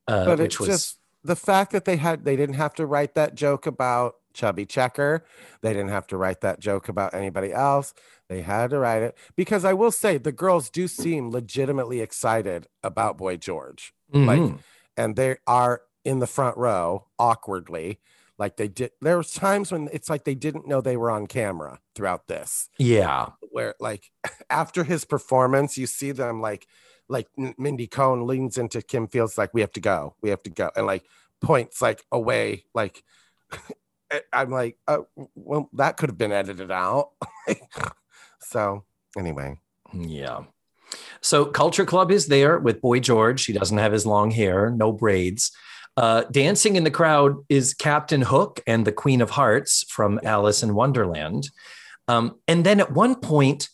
[0.07, 2.87] Uh, but which it's was just the fact that they had they didn't have to
[2.87, 5.25] write that joke about chubby checker
[5.61, 7.93] they didn't have to write that joke about anybody else
[8.29, 12.67] they had to write it because i will say the girls do seem legitimately excited
[12.83, 14.59] about boy george like Mhm.
[14.97, 18.01] and they are in the front row awkwardly
[18.43, 21.29] like they did there was times when it's like they didn't know they were on
[21.29, 24.11] camera throughout this yeah, where like
[24.51, 26.67] after his performance, you see them like
[27.09, 30.51] like Mindy Cohn leans into Kim Fields like we have to go, we have to
[30.51, 31.05] go, and like
[31.41, 33.05] points like away, like
[34.11, 37.11] eh, I'm like, oh, well, that could have been edited out.
[38.41, 38.83] so
[39.17, 39.57] anyway,
[39.95, 40.41] yeah.
[41.21, 43.45] So Culture Club is there with Boy George.
[43.45, 45.53] He doesn't have his long hair, no braids.
[45.97, 50.63] Uh, dancing in the crowd is Captain Hook and the Queen of Hearts from Alice
[50.63, 51.51] in Wonderland.
[52.09, 53.69] Um, and then at one point,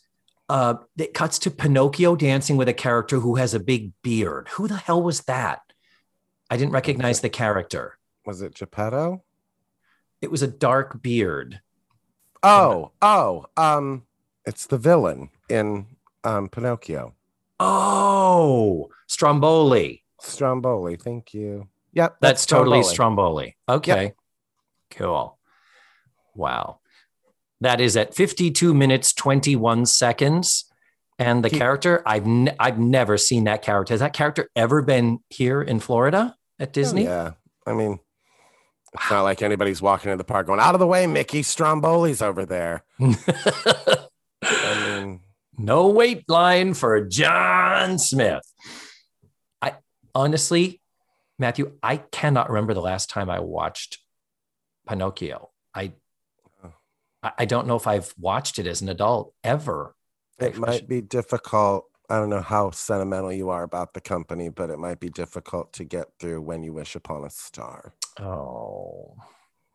[0.49, 4.49] uh, it cuts to Pinocchio dancing with a character who has a big beard.
[4.53, 5.61] Who the hell was that?
[6.51, 7.99] I didn't recognize the character.
[8.25, 9.23] was it Geppetto?
[10.21, 11.61] It was a dark beard.
[12.43, 14.05] Oh, oh, um,
[14.45, 15.87] it's the villain in
[16.25, 17.15] um Pinocchio.
[17.61, 20.05] Oh, Stromboli.
[20.21, 21.69] Stromboli, thank you.
[21.93, 23.57] Yep, That's, totally Stromboli.
[23.67, 23.69] Stromboli.
[23.69, 24.15] Okay.
[24.91, 25.39] Cool.
[26.35, 26.81] Wow.
[27.61, 30.65] That is at 52 minutes 21 seconds.
[31.19, 33.93] And the He- character, I've ne- I've never seen that character.
[33.95, 37.05] Has that character ever been here in Florida at Oh, Disney?
[37.05, 37.33] yeah.
[37.67, 37.99] I mean,
[38.95, 41.43] it's not like anybody's walking in the park going, out of the way, Mickey.
[41.43, 42.85] Stromboli's over there.
[43.01, 45.21] I mean,
[45.59, 48.43] no wait line for John Smith.
[49.61, 49.75] I
[50.15, 50.81] honestly,
[51.39, 53.99] Matthew, I cannot remember the last time I watched
[54.89, 55.51] Pinocchio.
[55.75, 55.93] I
[56.65, 56.73] Oh.
[57.23, 59.95] I I don't know if I've watched it as an adult ever.
[60.39, 61.85] it might be difficult.
[62.11, 65.73] I don't know how sentimental you are about the company, but it might be difficult
[65.75, 67.93] to get through when you wish upon a star.
[68.19, 69.15] Oh,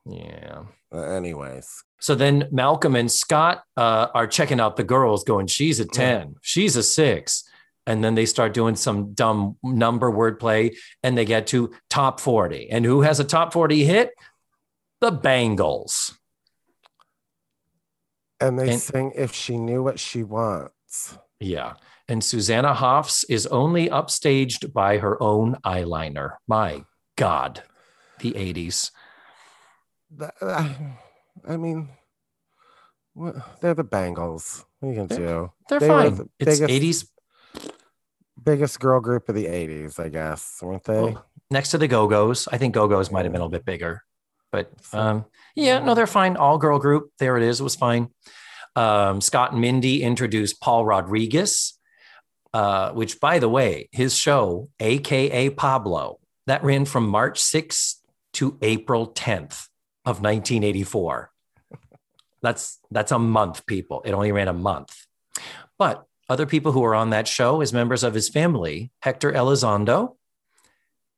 [0.05, 0.63] yeah.
[0.91, 5.79] Uh, anyways, So then Malcolm and Scott uh, are checking out the girls, going, "She's
[5.79, 5.89] a Yeah.
[5.91, 7.43] ten, she's a six.
[7.85, 12.69] And then they start doing some dumb number wordplay and they get to top 40.
[12.69, 14.11] And who has a top 40 hit?
[15.01, 16.17] The Bangles.
[18.39, 21.17] And they And- sing If She Knew What She Wants.
[21.39, 21.73] Yeah.
[22.07, 26.35] And Susanna Hoffs is only upstaged by her own eyeliner.
[26.47, 26.85] My
[27.17, 27.63] God,
[28.19, 28.91] the 80s.
[30.17, 30.69] Th- uh,
[31.47, 31.89] I mean,
[33.61, 34.65] they're the Bangles.
[34.79, 35.51] What are you gonna do?
[35.69, 36.15] They're They fine.
[36.15, 37.09] the It's biggest- 80s
[38.41, 41.01] Biggest girl group of the '80s, I guess, weren't they?
[41.01, 42.47] Well, next to the Go Go's.
[42.51, 44.03] I think Go Go's might have been a little bit bigger,
[44.51, 45.25] but um,
[45.55, 46.35] yeah, no, they're fine.
[46.35, 47.11] All girl group.
[47.19, 47.59] There it is.
[47.59, 48.09] It was fine.
[48.75, 51.77] Um, Scott and Mindy introduced Paul Rodriguez,
[52.53, 57.95] uh, which, by the way, his show, AKA Pablo, that ran from March 6th
[58.33, 59.67] to April 10th
[60.05, 61.31] of 1984.
[62.41, 64.01] That's that's a month, people.
[64.05, 65.05] It only ran a month.
[65.77, 70.15] But other people who were on that show as members of his family, Hector Elizondo,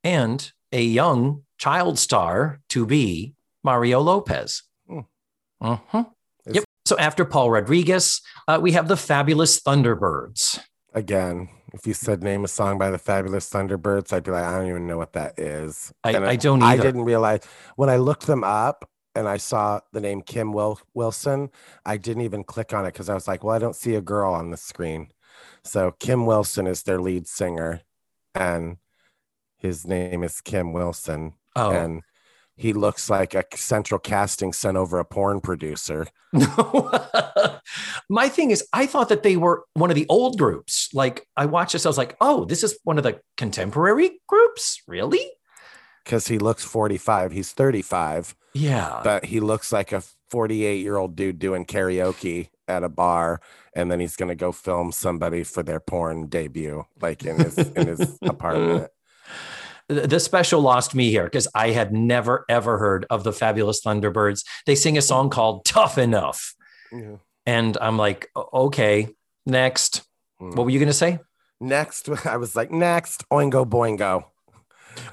[0.04, 4.64] and a young child star to be Mario Lopez.
[4.90, 6.12] Mhm.
[6.46, 6.64] Is- Yep.
[6.86, 10.60] So after Paul Rodriguez, uh, we have the Fabulous Thunderbirds.
[10.94, 14.58] Again, if you said name a song by the Fabulous Thunderbirds, I'd be like, I
[14.58, 15.92] don't even know what that is.
[16.04, 17.40] I, I don't I didn't realize
[17.78, 21.50] when I looked them up and I saw the name Kim Wil- Wilson,
[21.86, 24.02] I didn't even click on it because I was like, well, I don't see a
[24.02, 25.10] girl on the screen.
[25.64, 27.82] So Kim Wilson is their lead singer,
[28.34, 28.78] and
[29.58, 32.02] his name is Kim Wilson, oh, and
[32.58, 36.08] he looks like a central casting sent over a porn producer.
[36.32, 36.92] no.
[38.10, 40.90] My thing is, I thought that they were one of the old groups.
[40.94, 44.82] Like I watched this, I was like, oh, this is one of the contemporary groups?
[44.88, 45.26] Really?
[46.06, 47.34] Because he looks 45.
[47.34, 48.36] He's 35.
[48.54, 49.02] Yeah.
[49.04, 53.42] but he looks like a 48 year old dude doing karaoke at a bar
[53.76, 57.58] and then he's going to go film somebody for their porn debut like in his
[57.58, 58.90] in his apartment
[59.88, 64.44] the special lost me here because I had never ever heard of the Fabulous Thunderbirds.
[64.66, 66.56] They sing a song called Tough Enough.
[66.92, 67.18] Yeah.
[67.46, 69.10] And I'm like, okay,
[69.46, 70.02] next.
[70.42, 70.56] Mm.
[70.56, 71.20] What were you going to say?
[71.62, 74.26] next i was like next oingo boingo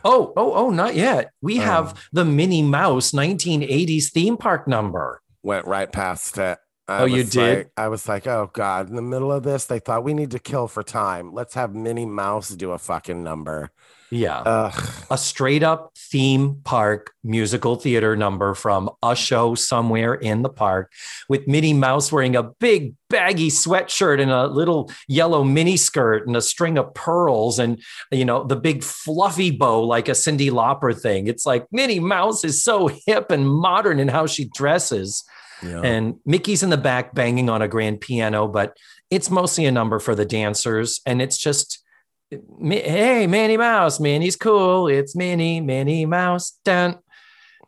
[0.04, 1.30] Oh, oh, oh, not yet.
[1.40, 1.62] We Oh.
[1.62, 5.20] have um, the Minnie Mouse 1980s theme park number.
[5.42, 6.58] went right past it
[6.88, 7.58] I Oh, you did?
[7.58, 10.32] like- i was like oh god in the middle of this they thought we need
[10.32, 13.70] to kill for time let's have minnie mouse do a fucking number
[14.10, 14.40] Yeah.
[14.40, 14.90] Ugh.
[15.10, 20.92] a straight up theme park musical theater number from a show somewhere in the park
[21.30, 26.36] with Minnie Mouse wearing a big baggy sweatshirt and a little yellow mini skirt and
[26.36, 27.80] a string of pearls and
[28.10, 31.26] you know the big fluffy bow like a Cyndi Lauper thing.
[31.26, 35.24] It's like Minnie Mouse is so hip and modern in how she dresses
[35.62, 35.80] yeah.
[35.80, 38.76] and Mickey's in the back banging on a grand piano, but
[39.10, 41.00] it's mostly a number for the dancers.
[41.04, 41.82] And it's just,
[42.30, 44.88] hey, Minnie Mouse, Minnie's cool.
[44.88, 46.58] It's Minnie, Minnie Mouse.
[46.64, 46.98] Dun.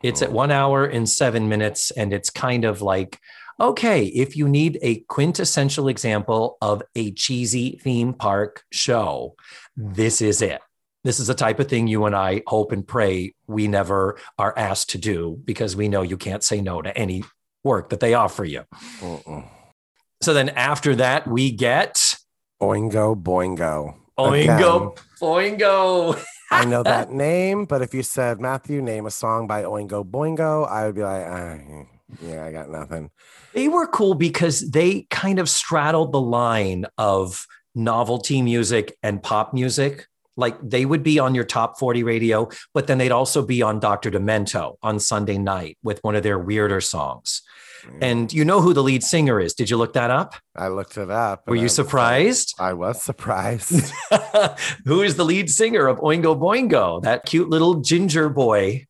[0.02, 0.32] It's at oh.
[0.32, 1.90] one hour and seven minutes.
[1.90, 3.18] And it's kind of like,
[3.60, 9.34] okay, if you need a quintessential example of a cheesy theme park show,
[9.76, 10.60] this is it.
[11.04, 14.54] This is the type of thing you and I hope and pray we never are
[14.56, 17.22] asked to do because we know you can't say no to any
[17.64, 18.62] work that they offer you.
[19.00, 19.48] Mm-mm.
[20.20, 22.14] So then after that, we get
[22.62, 26.22] oingo boingo Oingo Boingo.
[26.50, 30.68] I know that name, but if you said Matthew, name a song by Oingo Boingo,
[30.68, 31.58] I would be like, ah,
[32.22, 33.10] yeah, I got nothing.
[33.54, 39.52] They were cool because they kind of straddled the line of novelty music and pop
[39.52, 40.06] music.
[40.36, 43.78] Like they would be on your top 40 radio, but then they'd also be on
[43.78, 44.10] Dr.
[44.10, 47.42] Demento on Sunday night with one of their weirder songs.
[48.00, 49.54] And you know who the lead singer is.
[49.54, 50.34] Did you look that up?
[50.56, 51.46] I looked it up.
[51.46, 52.54] Were you I was surprised?
[52.58, 53.92] I was surprised.
[54.84, 57.02] who is the lead singer of Oingo Boingo?
[57.02, 58.86] That cute little ginger boy.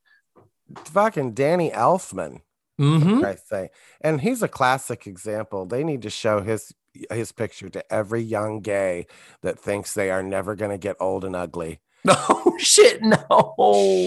[0.87, 2.41] Fucking Danny Elfman,
[2.79, 3.69] hmm I say,
[4.01, 5.67] and he's a classic example.
[5.67, 6.73] They need to show his
[7.11, 9.07] his picture to every young gay
[9.43, 11.81] that thinks they are never going to get old and ugly.
[12.47, 13.17] Oh shit, no.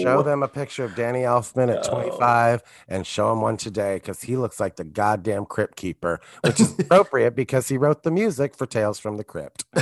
[0.02, 1.90] Show them a picture of Danny Elfman at No.
[1.90, 6.60] 25 and show him one today because he looks like the goddamn crypt keeper, which
[6.60, 9.64] is appropriate because he wrote the music for Tales from the Crypt.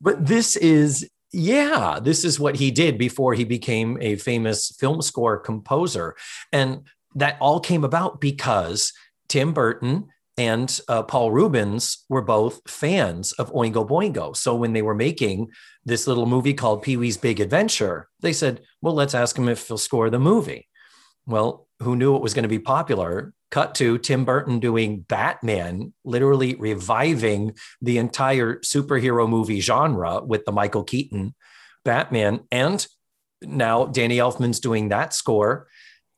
[0.00, 5.02] but this is yeah this is what he did before he became a famous film
[5.02, 6.14] score composer
[6.52, 6.82] and
[7.14, 8.92] that all came about because
[9.28, 14.82] tim burton and uh, paul reubens were both fans of oingo boingo so when they
[14.82, 15.48] were making
[15.84, 19.78] this little movie called pee-wee's big adventure they said well let's ask him if he'll
[19.78, 20.68] score the movie
[21.26, 23.32] Well, who knew it was going to be popular?
[23.50, 30.52] Cut to Tim Burton doing Batman, literally reviving the entire superhero movie genre with the
[30.52, 31.34] Michael Keaton
[31.84, 32.40] Batman.
[32.50, 32.86] And
[33.42, 35.68] now Danny Elfman's doing that score.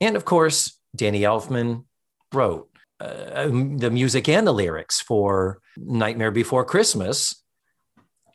[0.01, 1.85] And of course, Danny Elfman
[2.33, 2.69] wrote
[3.01, 7.43] uh, the music and the lyrics for Nightmare Before Christmas.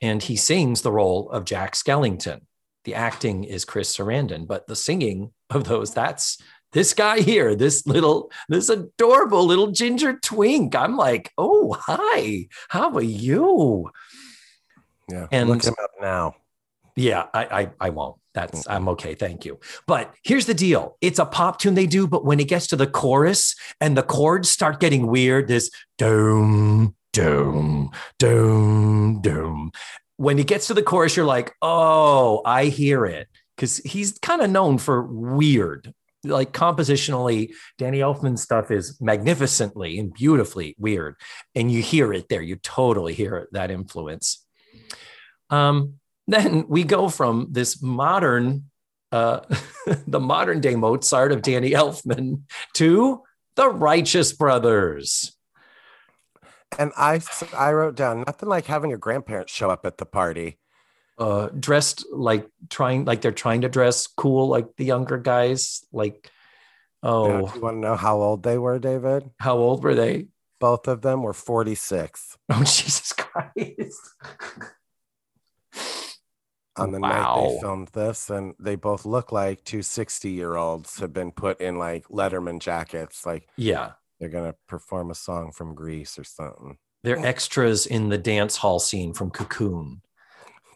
[0.02, 2.42] And he sings the role of Jack Skellington.
[2.86, 7.86] The acting is Chris Sarandon, but the singing of those, that's this guy here, this
[7.86, 10.76] little, this adorable little ginger twink.
[10.76, 13.92] I'm like, oh, hi, how are you?
[15.10, 15.28] Yeah.
[15.32, 16.36] And- look him up now.
[16.96, 18.18] Yeah, I, I, I won't.
[18.34, 19.60] That's I'm okay, thank you.
[19.88, 22.76] But here's the deal: it's a pop tune they do, but when it gets to
[22.76, 29.72] the chorus and the chords start getting weird, this doom, doom, doom, doom.
[30.16, 34.42] When it gets to the chorus, you're like, oh, I hear it, because he's kind
[34.42, 35.94] of known for weird.
[36.24, 41.16] Like compositionally, Danny Elfman's stuff is magnificently and beautifully weird,
[41.56, 42.44] and you hear it there.
[42.44, 44.46] You totally hear that influence.
[45.50, 45.96] Um,
[46.34, 48.66] then we go from this modern,
[49.12, 49.42] uh,
[50.08, 52.44] the modern day Mozart of Danny Elfman
[52.74, 53.22] to
[53.56, 55.36] the Righteous Brothers.
[56.80, 57.20] And I,
[57.54, 60.58] I wrote down nothing like having your grandparents show up at the party.
[61.18, 65.86] Uh, dressed like trying, like they're trying to dress cool, like the younger guys.
[65.92, 66.32] Like,
[67.04, 69.30] Now, oh, do you want to know how old they were, David?
[69.38, 70.28] how old were they?
[70.60, 74.00] Both of them were 46 Oh, Jesus Christ.
[76.82, 78.30] On the night they filmed this.
[78.30, 82.60] And they both look like two 60 year olds have been put in like Letterman
[82.60, 83.26] jackets.
[83.26, 83.92] Like Yeah.
[84.20, 86.78] they're to perform a song from Grease or something.
[87.04, 90.02] They're extras in the dance hall scene from Cocoon.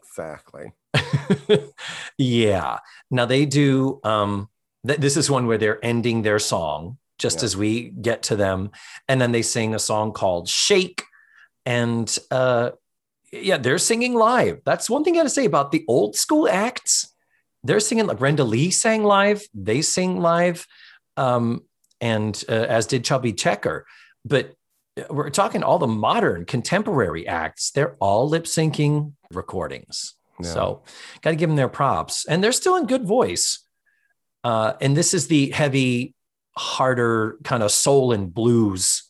[0.01, 0.71] Exactly.
[2.17, 2.79] yeah.
[3.11, 3.99] Now they do.
[4.03, 4.49] Um,
[4.85, 7.45] th- this is one where they're ending their song just Yeah.
[7.45, 8.71] as we get to them,
[9.07, 11.03] and then they sing a song called "Shake,"
[11.65, 12.71] and uh,
[13.31, 14.61] yeah, they're singing live.
[14.65, 17.13] That's one thing I got to say about the old school acts.
[17.63, 19.43] They're singing like Brenda Lee sang live.
[19.53, 20.67] They sing live,
[21.17, 21.63] um,
[21.99, 23.85] and uh, as did Chubby Checker.
[24.23, 24.53] But
[24.97, 27.71] uh, we're talking all the modern contemporary acts.
[27.71, 30.13] They're all lip syncing recordings.
[30.39, 30.49] Yeah.
[30.49, 30.83] So
[31.21, 33.59] got to give them their props, and they're still in good voice.
[34.43, 36.13] Uh, and this is the heavy,
[36.55, 39.09] harder kind of soul and blues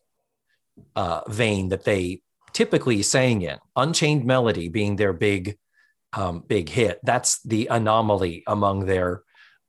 [0.96, 2.22] uh, vein that they
[2.56, 3.58] typically sang in.
[3.76, 5.58] Unchained Melody being their big,
[6.14, 7.00] um, big hit.
[7.04, 9.22] That's the anomaly among their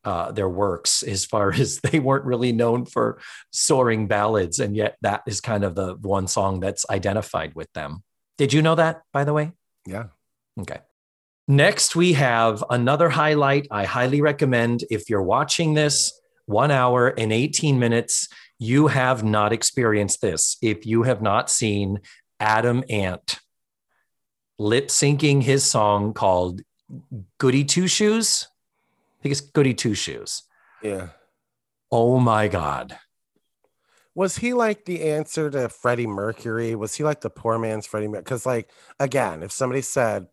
[0.04, 3.18] uh, their works, as far as they weren't really known for
[3.50, 8.04] soaring ballads, and yet that is kind of the one song that's identified with them.
[8.38, 9.50] Did you know that, by the way?
[9.84, 10.04] Yeah.
[10.60, 10.78] Okay.
[11.48, 17.32] Next, we have another highlight I highly recommend if you're watching this one hour and
[17.32, 18.28] 18 minutes.
[18.58, 20.56] You have not experienced this.
[20.62, 22.00] If you have not seen
[22.40, 23.40] Adam Ant
[24.58, 26.62] lip syncing his song called
[27.38, 28.48] Goody Two Shoes,
[29.18, 30.42] I think it's Goody Two Shoes.
[30.82, 31.08] Yeah.
[31.90, 32.98] Oh my God.
[34.14, 36.74] Was he like the answer to Freddie Mercury?
[36.74, 38.22] Was he like the poor man's Freddie Mercury?
[38.22, 40.26] Because, like, again, if somebody said,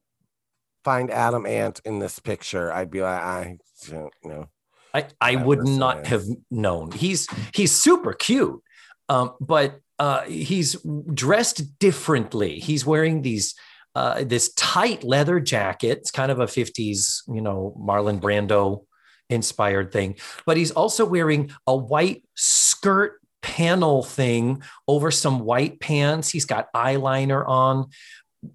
[0.85, 3.57] find Adam Ant in this picture, I'd be like, I
[3.89, 4.47] don't know.
[4.93, 6.91] I, I would not have known.
[6.91, 8.61] He's he's super cute,
[9.09, 10.75] um, but uh, he's
[11.13, 12.59] dressed differently.
[12.59, 13.55] He's wearing these
[13.95, 15.99] uh, this tight leather jacket.
[15.99, 18.85] It's kind of a '50s, you know, Marlon Brando
[19.29, 20.15] inspired thing.
[20.45, 26.29] But he's also wearing a white skirt panel thing over some white pants.
[26.29, 27.89] He's got eyeliner on.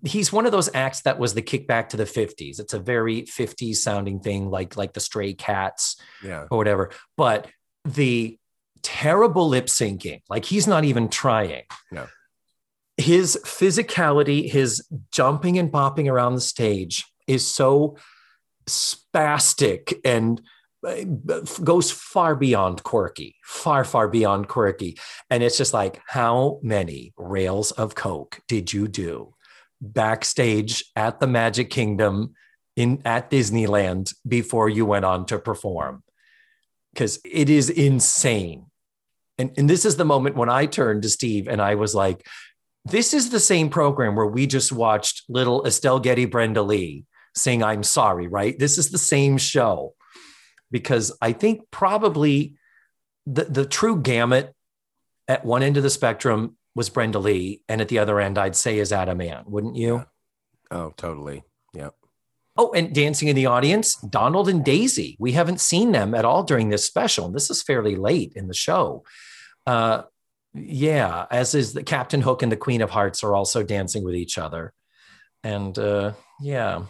[0.04, 2.60] He's one of those acts that was the kickback to the 50s.
[2.60, 6.46] It's a very 50s sounding thing, like like the Stray Cats Yeah.
[6.50, 6.90] or whatever.
[7.16, 7.46] But
[7.84, 8.37] the
[8.88, 11.64] terrible lip syncing, like he's not even trying.
[11.92, 12.06] No.
[12.96, 17.98] His physicality, his jumping and bopping around the stage is so
[18.66, 20.40] spastic and
[20.86, 21.04] uh,
[21.62, 24.96] goes far beyond quirky, far, far beyond quirky.
[25.28, 29.34] And it's just like, how many rails of Coke did you do
[29.82, 32.34] backstage at the Magic Kingdom
[32.74, 36.02] in at Disneyland before you went on to perform?
[36.94, 38.67] Because it is insane.
[39.38, 42.26] And, and this is the moment when I turned to Steve and I was like,
[42.84, 47.04] this is the same program where we just watched little Estelle Getty Brenda Lee
[47.34, 48.58] sing I'm sorry, right?
[48.58, 49.94] This is the same show
[50.70, 52.56] because I think probably
[53.26, 54.54] the, the true gamut
[55.26, 58.54] at one end of the spectrum was Brenda Lee, and at the other end, I'd
[58.54, 60.04] say is Adam Ant, wouldn't you?
[60.70, 61.42] Oh, totally.
[62.60, 65.16] Oh, and dancing in the audience, Donald and Daisy.
[65.20, 67.26] We haven't seen them at all during this special.
[67.26, 69.04] And this is fairly late in the show.
[69.64, 70.02] Uh,
[70.54, 74.16] yeah, as is the Captain Hook and the Queen of Hearts are also dancing with
[74.16, 74.72] each other.
[75.44, 76.82] And uh, yeah,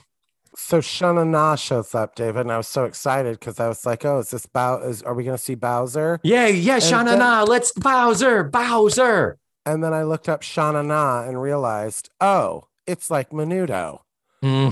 [0.57, 4.07] So Shana Na shows up, David, and I was so excited because I was like,
[4.07, 4.79] "Oh, is this Bow?
[4.81, 9.39] Is are we going to see Bowser?" yeah, yeah, Shana then- Na, let's Bowser, Bowser.
[9.67, 14.01] And then I looked up Shana Na and realized, oh, it's like Menudo.
[14.43, 14.71] hmm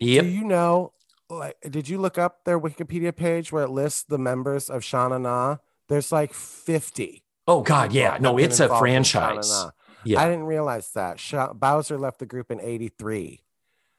[0.00, 0.24] Yep.
[0.24, 0.92] Do you know?
[1.30, 5.20] Like, did you look up their Wikipedia page where it lists the members of Shana
[5.20, 5.56] Na?
[5.88, 7.22] There's like 50.
[7.46, 8.18] Oh God, yeah.
[8.20, 9.66] No, it's a involved in Shana franchise.
[10.04, 10.20] Yeah.
[10.20, 11.18] I didn't realize that.
[11.18, 13.40] Sha Bowser left the group in 83.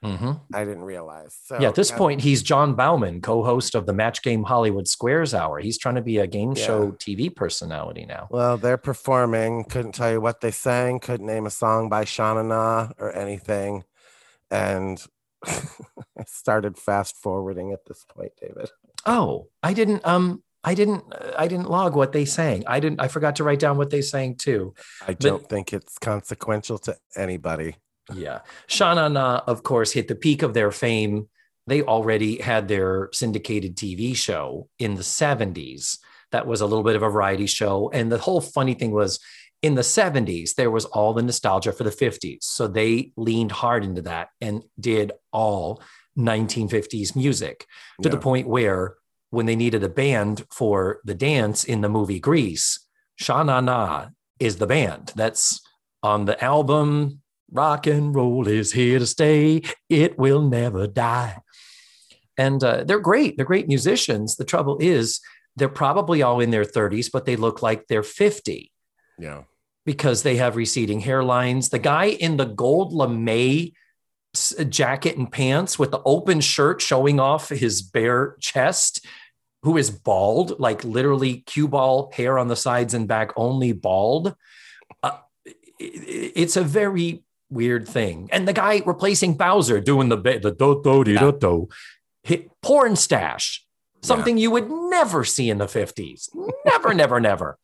[0.02, 1.38] hmm I didn't realize.
[1.46, 4.88] So yeah, at this yeah, point, he's Jon Bauman, co-host of the Match Game Hollywood
[4.88, 5.60] Squares Hour.
[5.60, 6.66] He's trying to be a game Yeah.
[6.66, 8.28] show TV personality now.
[8.32, 9.66] Well, they're performing.
[9.66, 11.00] Couldn't tell you what they sang.
[11.00, 13.84] Couldn't name a song by Shana Na or anything.
[14.50, 15.04] And
[15.46, 18.70] I started fast forwarding at this point, David.
[19.06, 20.06] Oh, I didn't.
[20.06, 21.06] Um, I didn't.
[21.12, 22.64] uh, I didn't log what they sang.
[22.68, 23.00] I didn't.
[23.00, 24.74] I forgot to write down what they sang too.
[25.08, 27.76] I don't think it's consequential to anybody.
[28.14, 31.30] Yeah, Shana Na, of course, hit the peak of their fame.
[31.68, 36.00] They already had their syndicated TV show in the '70s.
[36.32, 39.20] That was a little bit of a variety show, and the whole funny thing was.
[39.62, 42.44] In the 70s, there was all the nostalgia for the 50s.
[42.44, 45.82] So they leaned hard into that and did all
[46.18, 47.66] 1950s music
[48.02, 48.96] to the point where
[49.32, 52.86] when they needed a band for the dance in the movie Grease,
[53.18, 54.08] Sha Na Na
[54.40, 55.12] is the band.
[55.16, 55.62] That's
[56.02, 57.22] on the album
[57.52, 59.64] Rock and Roll is Here to Stay.
[59.90, 61.38] It Will Never Die.
[62.38, 63.36] And uh, they're great.
[63.36, 64.36] They're great musicians.
[64.36, 65.20] The trouble is,
[65.56, 68.72] they're probably all in their 30s, but they look like they're 50
[69.18, 69.44] Yeah.
[69.90, 71.72] Because they have receding hairlines.
[71.72, 73.72] The guy in the gold lame
[74.70, 79.04] jacket and pants with the open shirt showing off his bare chest,
[79.64, 84.36] who is bald, like literally cue ball hair on the sides and back, only bald.
[85.02, 85.18] Uh,
[85.80, 88.30] it's a very weird thing.
[88.32, 91.68] And the guy replacing Bowser doing the the do do do do
[92.22, 93.66] hit porn stash,
[94.04, 96.30] something you would never see in the 50s.
[96.64, 97.58] Never, never, never.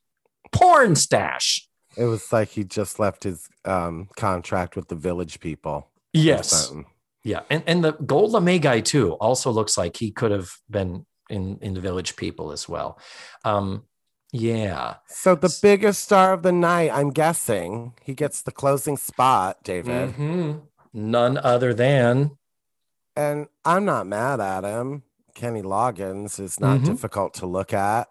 [0.51, 1.69] Porn stash.
[1.97, 5.89] It was like he just left his um, contract with the village people.
[6.13, 6.71] Yes.
[7.23, 7.41] Yeah.
[7.49, 11.57] And and the gold lame guy too also looks like he could have been in
[11.61, 12.99] in the village people as well.
[13.43, 13.85] Um
[14.31, 14.95] yeah.
[15.07, 20.13] So the biggest star of the night, I'm guessing, he gets the closing spot, David.
[20.15, 20.61] Mhm.
[20.93, 22.37] None other than
[23.17, 25.03] And I'm not mad at him.
[25.33, 26.85] Kenny Loggins is not Mhm.
[26.85, 28.07] difficult to look at.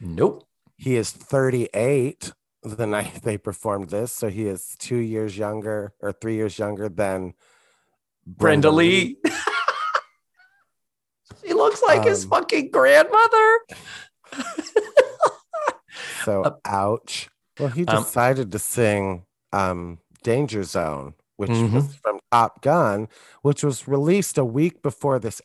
[0.00, 0.46] nope.
[0.76, 2.32] He is 38
[2.74, 4.12] the night they performed this.
[4.12, 7.34] So he is two years younger or three years younger than
[8.26, 9.18] Brenda Lee.
[11.44, 13.60] she looks like his Um, fucking grandmother.
[16.24, 17.28] So Uh, ouch.
[17.58, 21.72] Well, he um, decided to sing um, Danger Zone, which Mhm.
[21.72, 23.08] was from Top Gun,
[23.42, 25.40] which was released a week before this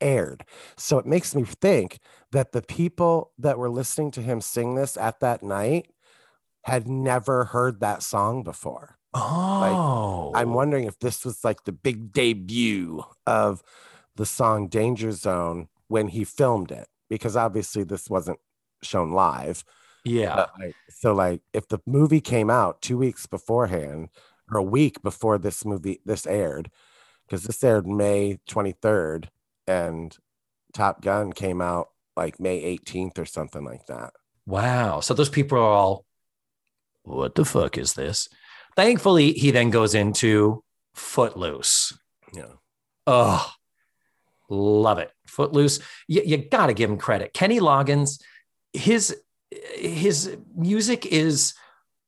[0.00, 0.44] aired.
[0.76, 1.98] So it makes me think
[2.30, 5.88] that the people that were listening to him sing this at that night
[6.64, 8.96] had never heard that song before.
[9.12, 10.32] Oh.
[10.34, 13.62] I'm wondering if this was like the big debut of
[14.16, 18.38] the song Danger Zone when he filmed it, because obviously this wasn't
[18.82, 19.64] shown live.
[20.04, 20.46] yeah.
[20.58, 24.08] Like, so like if the movie came out two weeks beforehand
[24.50, 26.70] or a week before this movie this aired,
[27.26, 29.28] because this aired May 23rd
[29.66, 30.16] and
[30.72, 34.12] Top Gun came out like May 18th or something like that.
[34.46, 35.00] Wow.
[35.00, 36.04] So those people are all,
[37.04, 38.28] what the fuck is this?
[38.76, 40.64] Thankfully, he then goes into
[40.94, 41.96] Footloose.
[42.32, 42.54] Yeah.
[43.06, 43.50] Oh,
[44.48, 45.10] love it.
[45.26, 45.80] Footloose.
[46.08, 47.32] You, you got to give him credit.
[47.32, 48.20] Kenny Loggins,
[48.72, 49.16] his
[49.50, 51.54] his music is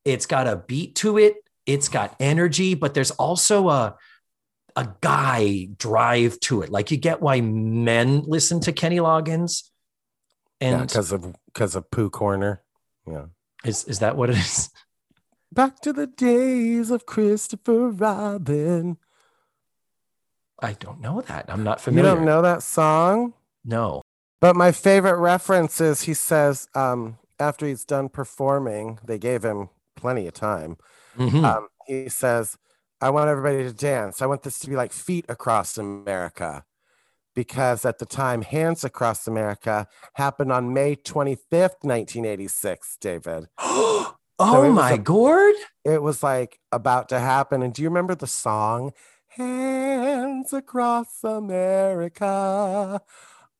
[0.04, 1.36] it's got a beat to it.
[1.66, 3.96] It's got energy, but there's also a
[4.76, 6.70] a guy drive to it.
[6.70, 9.64] Like you get why men listen to Kenny Loggins.
[10.60, 12.62] And because of because of Pooh Corner.
[13.06, 13.26] Yeah.
[13.64, 14.70] is is that what it is?
[15.52, 18.98] Back to the days of Christopher Robin.
[20.60, 21.46] I don't know that.
[21.48, 22.10] I'm not familiar.
[22.10, 23.34] You don't know that song?
[23.64, 24.02] No.
[24.40, 29.68] But my favorite reference is he says, um, after he's done performing, they gave him
[29.94, 30.76] plenty of time.
[31.16, 31.44] Mhm.
[31.44, 32.58] Um, he says,
[33.00, 34.22] I want everybody to dance.
[34.22, 36.64] I want this to be like feet across America.
[37.34, 43.48] Because at the time, Hands Across America happened on May 25th, 1986, David.
[44.38, 45.54] oh it was my a- gourd.
[45.84, 47.62] It was like about to happen.
[47.62, 48.92] And do you remember the song
[49.36, 53.00] hands across America.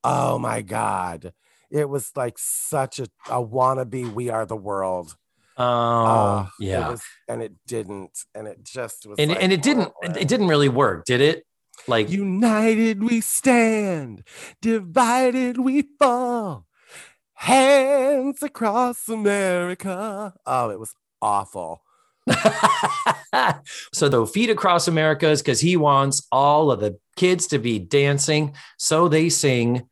[0.02, 1.32] Oh my God.
[1.70, 5.16] It was like such a, a wannabe We Are the World.
[5.58, 6.90] Oh, ah, it yeah.
[6.90, 8.18] was- and it didn't.
[8.34, 11.20] And it just was and like, and it didn't oh, it didn't really work, did
[11.20, 11.44] it?
[11.88, 14.22] Like United we stand,
[14.62, 16.66] divided we fall.
[17.36, 20.34] Hands across America.
[20.46, 21.82] Oh, it was awful.
[23.92, 27.78] so the feet across America is because he wants all of the kids to be
[27.78, 28.54] dancing.
[28.78, 29.88] So they sing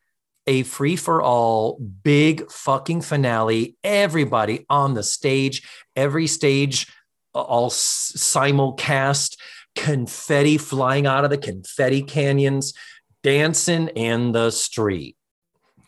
[0.47, 3.77] a free for all big fucking finale.
[3.85, 5.63] Everybody on the stage,
[5.95, 6.93] every stage,
[7.35, 9.37] all simulcast,
[9.77, 12.73] confetti flying out of the confetti canyons,
[13.23, 15.17] dancing in the street.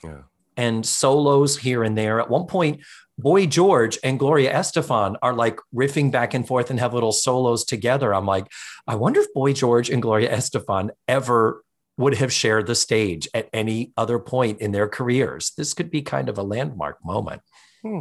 [0.04, 0.22] Yeah.
[0.56, 2.20] And solos here and there.
[2.20, 2.80] At one point,
[3.18, 7.64] Boy George and Gloria Estefan are like riffing back and forth and have little solos
[7.64, 8.14] together.
[8.14, 8.46] I'm like,
[8.86, 11.62] I wonder if Boy George and Gloria Estefan ever
[11.96, 15.52] would have shared the stage at any other point in their careers.
[15.56, 17.40] This could be kind of a landmark moment.
[17.82, 18.00] Hmm.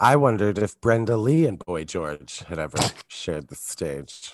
[0.00, 2.78] I wondered if Brenda Lee and Boy George had ever
[3.08, 4.32] shared the stage.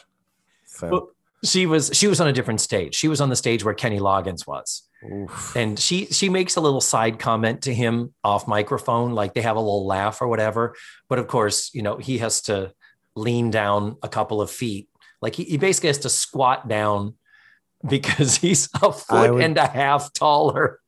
[0.66, 1.10] So, Well,
[1.44, 2.94] She was she was on a different stage.
[2.94, 4.82] She was on the stage where Kenny Loggins was.
[5.10, 5.54] Oof.
[5.56, 9.56] And she she makes a little side comment to him off microphone, like they have
[9.56, 10.74] a little laugh or whatever.
[11.08, 12.72] But of course, you know, he has to
[13.14, 14.88] lean down a couple of feet.
[15.20, 17.14] Like he, he basically has to squat down
[17.88, 20.78] because he's a foot would- and a half taller.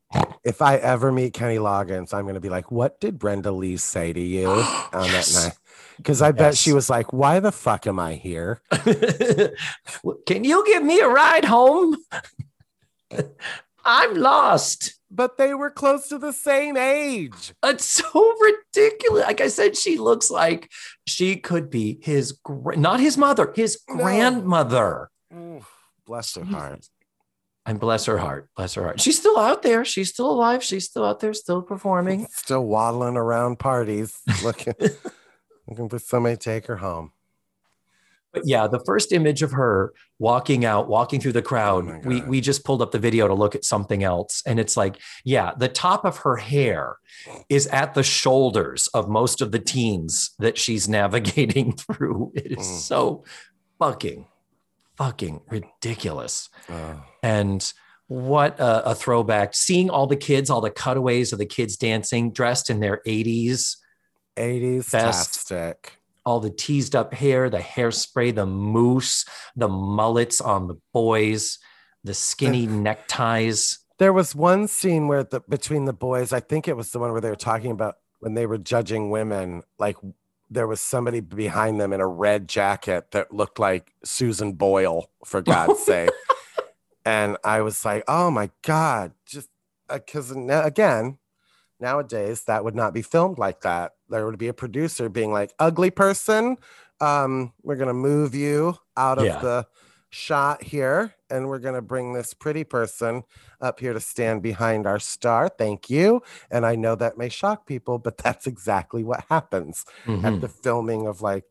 [0.44, 3.76] if I ever meet Kenny Loggins, I'm going to be like, what did Brenda Lee
[3.76, 4.48] say to you
[4.92, 5.34] on Yes.
[5.34, 5.58] that night?
[5.96, 8.60] Because I bet she was like, why the fuck am I here?
[10.26, 11.96] Can you give me a ride home?
[13.84, 14.94] I'm lost.
[15.10, 17.52] But they were close to the same age.
[17.62, 19.24] It's so ridiculous.
[19.24, 20.70] Like I said, she looks like
[21.06, 23.96] she could be his, gra- not his mother, his No.
[23.96, 25.10] grandmother.
[26.06, 26.88] Bless her heart.
[27.66, 29.00] And bless her heart, bless her heart.
[29.00, 29.86] She's still out there.
[29.86, 30.62] She's still alive.
[30.62, 32.26] She's still out there, still performing.
[32.30, 34.74] Still waddling around parties, looking,
[35.66, 37.12] looking for somebody to take her home.
[38.34, 42.20] But yeah, the first image of her walking out, walking through the crowd, my we
[42.22, 45.52] we just pulled up the video to look at something else, and it's like, yeah,
[45.56, 46.96] the top of her hair
[47.48, 52.32] is at the shoulders of most of the teens that she's navigating through.
[52.34, 52.78] It is Mm.
[52.80, 53.24] so
[53.78, 54.26] fucking,
[54.96, 56.48] fucking ridiculous.
[56.68, 57.72] Oh, And
[58.08, 59.54] what a, a throwback!
[59.54, 63.76] Seeing all the kids, all the cutaways of the kids dancing, dressed in their 80s,
[64.36, 65.48] 80s Best.
[65.48, 65.98] tastic.
[66.24, 69.24] All the teased up hair, the hairspray, the mousse,
[69.56, 71.58] the mullets on the boys,
[72.02, 73.78] the skinny neckties.
[73.98, 77.12] There was one scene where the between the boys, I think it was the one
[77.12, 79.96] where they were talking about when they were judging women, like
[80.50, 85.42] there was somebody behind them in a red jacket that looked like Susan Boyle, for
[85.42, 86.10] God's sake.
[87.04, 89.50] And I was like, oh my God, just
[89.90, 91.18] uh, because again,
[91.80, 93.92] nowadays that would not be filmed like that.
[94.08, 96.56] There would be a producer being like, ugly person,
[97.00, 99.40] um, we're going to move you out of Yeah.
[99.40, 99.66] the
[100.10, 103.24] shot here and we're going to bring this pretty person
[103.60, 105.48] up here to stand behind our star.
[105.48, 106.22] Thank you.
[106.52, 110.24] And I know that may shock people, but that's exactly what happens Mhm.
[110.24, 111.44] at the filming of like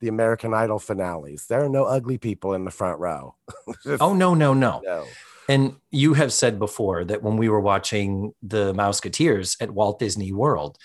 [0.00, 1.46] the American Idol finales.
[1.46, 3.34] There are no ugly people in the front row.
[3.84, 4.80] Just Oh, no, no, no.
[4.84, 5.04] no.
[5.48, 10.32] And you have said before that when we were watching the Mouseketeers at Walt Disney
[10.32, 10.76] World,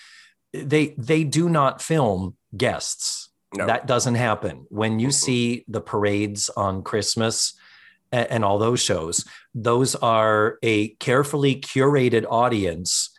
[0.53, 3.29] they they do not film guests.
[3.55, 3.65] No.
[3.65, 4.65] That doesn't happen.
[4.69, 5.13] When you Mm-mm.
[5.13, 7.53] see the parades on Christmas
[8.13, 13.09] a- and, all those shows, those are a carefully curated audience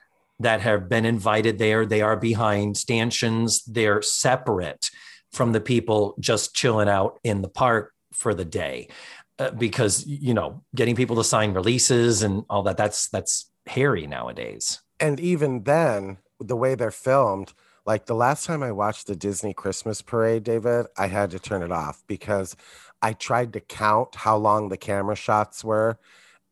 [0.40, 1.84] that have been invited there.
[1.84, 4.90] They are behind stanchions, they're separate
[5.32, 8.88] from the people just chilling out in the park for the day.
[9.38, 14.06] Uh, because you know, getting people to sign releases and all that that's that's hairy
[14.06, 14.80] nowadays.
[15.00, 17.52] and even then the way they're filmed
[17.86, 21.62] like the last time i watched the disney christmas parade david i had to turn
[21.62, 22.56] it off because
[23.00, 25.96] i tried to count how long the camera shots were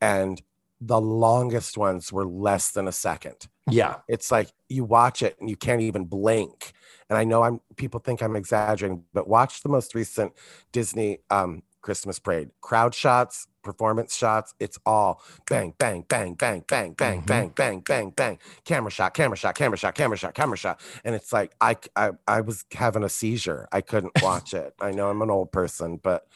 [0.00, 0.40] and
[0.80, 3.96] the longest ones were less than a second Yeah.
[4.08, 6.72] it's like you watch it and you can't even blink
[7.08, 10.32] and i know i'm people think i'm exaggerating but watch the most recent
[10.72, 12.50] disney um christmas parade.
[12.60, 17.26] Crowd shots performance shots it's all bang bang bang bang bang bang Mhm.
[17.26, 18.38] bang bang bang bang.
[18.64, 20.80] Camera shot camera shot camera shot camera shot camera shot.
[21.04, 23.68] And it's like i i, I was having a seizure.
[23.72, 24.74] I couldn't watch it.
[24.80, 26.26] I know i'm an old person but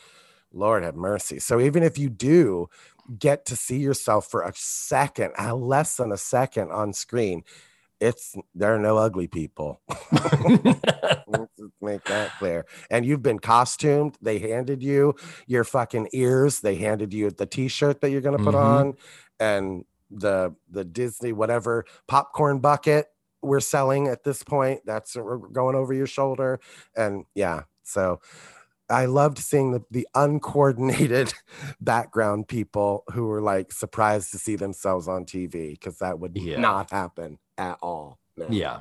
[0.52, 1.38] lord have mercy.
[1.38, 2.68] So even if you do
[3.18, 7.42] get to see yourself for a second uh, less than a second on screen
[8.05, 9.81] it's there are no ugly people.
[11.26, 12.66] Let's make that clear.
[12.90, 14.16] And you've been costumed.
[14.20, 15.14] They handed you
[15.47, 16.60] your fucking ears.
[16.60, 18.64] They handed you the t-shirt that you're gonna put Mhm.
[18.64, 18.94] on,
[19.40, 23.06] and the the Disney whatever popcorn bucket
[23.43, 24.81] we're selling at this point.
[24.85, 25.22] That's uh,
[25.52, 26.60] going over your shoulder,
[26.97, 27.62] and yeah.
[27.82, 28.20] So
[28.90, 31.35] I loved seeing the, the uncoordinated
[31.81, 36.60] background people who were like surprised to see themselves on TV because that would Yeah.
[36.60, 38.18] not happen at all.
[38.36, 38.47] No.
[38.51, 38.81] yeah.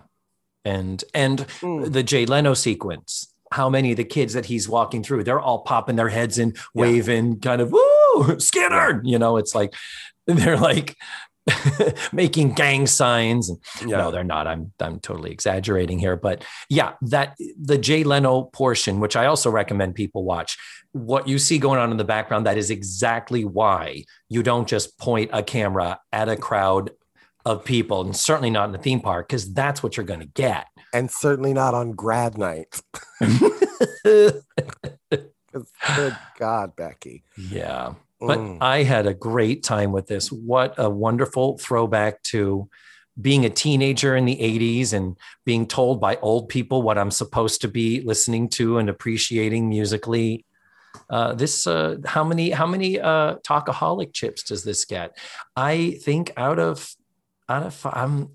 [0.65, 1.91] And and Mm.
[1.91, 3.27] the Jay Leno sequence.
[3.51, 6.55] How many of the kids that he's walking through, they're all popping their heads and
[6.55, 6.61] Yeah.
[6.81, 9.01] waving, kind of woo, Skinner.
[9.03, 9.73] You know, it's like
[10.27, 10.95] they're like
[12.13, 13.49] making gang signs.
[13.49, 13.59] And
[13.91, 13.97] Yeah.
[13.97, 14.47] no, they're not.
[14.47, 19.49] I'm I'm totally exaggerating here, but yeah, that the Jay Leno portion, which I also
[19.51, 20.57] recommend people watch.
[20.93, 24.97] What you see going on in the background, that is exactly why you don't just
[24.99, 26.91] point a camera at a crowd
[27.45, 30.25] of people, and certainly not in a theme park, because that's what you're going to
[30.25, 30.67] get.
[30.93, 32.81] and certainly not on grad night.
[34.03, 34.43] Good
[36.39, 37.23] God, Becky.
[37.37, 37.93] yeah.
[38.19, 38.57] But Mm.
[38.61, 40.31] I had a great time with this.
[40.31, 42.69] What a wonderful throwback to
[43.21, 47.59] being a teenager in the 80s and being told by old people what I'm supposed
[47.61, 50.45] to be listening to and appreciating musically.
[51.09, 55.17] Uh, this uh, how many how many uh, talkaholic chips does this get?
[55.55, 56.95] I think out of
[57.49, 58.29] out of I'm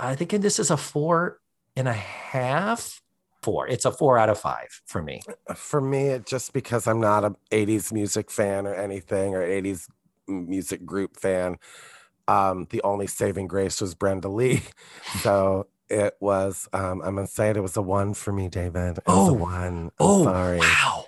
[0.00, 1.40] I think this is a four
[1.76, 3.00] and a half.
[3.42, 3.68] Four.
[3.68, 5.22] It's a four out of five for me.
[5.54, 9.86] for me, it just because I'm not a 80s music fan or anything or 80s
[10.26, 11.56] music group fan.
[12.26, 14.62] Um, the only saving grace was Brenda Lee.
[15.22, 18.98] So it was, um, I'm gonna say it, it was a one for me, David.
[18.98, 19.34] It was a Oh.
[19.34, 19.84] one.
[19.84, 20.58] I'm Oh, sorry.
[20.58, 21.04] wow.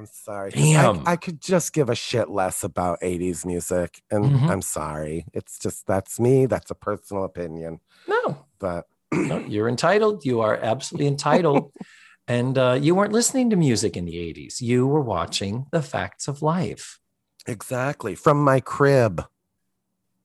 [0.00, 0.50] I'm sorry.
[0.50, 1.06] Damn.
[1.06, 4.00] I, I could just give a shit less about 80s music.
[4.10, 4.48] And Mhm.
[4.48, 5.26] I'm sorry.
[5.34, 6.46] It's just that's me.
[6.46, 7.80] That's a personal opinion.
[8.08, 10.24] No, But no, you're entitled.
[10.24, 11.70] You are absolutely entitled.
[12.28, 14.62] and uh, you weren't listening to music in the 80s.
[14.62, 16.98] You were watching the facts of life.
[17.46, 19.24] exactly from my crib.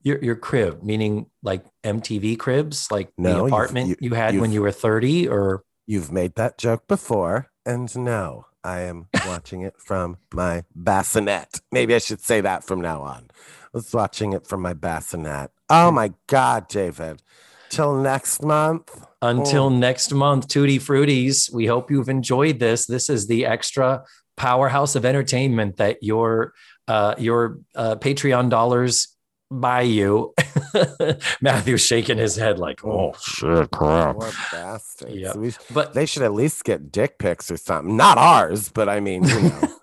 [0.02, 4.52] Your, your crib, meaning like MTV cribs, like No, the apartment you- you, had when
[4.52, 9.74] you were 30 or You've made that joke before, and no, I am watching it
[9.78, 11.60] from my bassinet.
[11.70, 13.28] Maybe I should say that from now on.
[13.30, 15.50] I was watching it from my bassinet.
[15.70, 17.22] Oh my God, David.
[17.70, 18.90] Till next month.
[19.22, 19.68] until Oh.
[19.70, 21.52] next month, Tutti Fruities.
[21.52, 22.86] We hope you've enjoyed this.
[22.86, 24.02] This is the extra
[24.36, 26.52] powerhouse of entertainment that your
[26.88, 29.08] uh, your uh, Patreon dollars
[29.50, 30.34] buy you.
[31.40, 34.16] Matthew's shaking his head like, oh shit, crap.
[34.16, 35.14] Poor bastards.
[35.14, 35.36] Yep.
[35.36, 37.96] We- But they should at least get dick pics or something.
[37.96, 39.68] Not ours, but I mean, you know.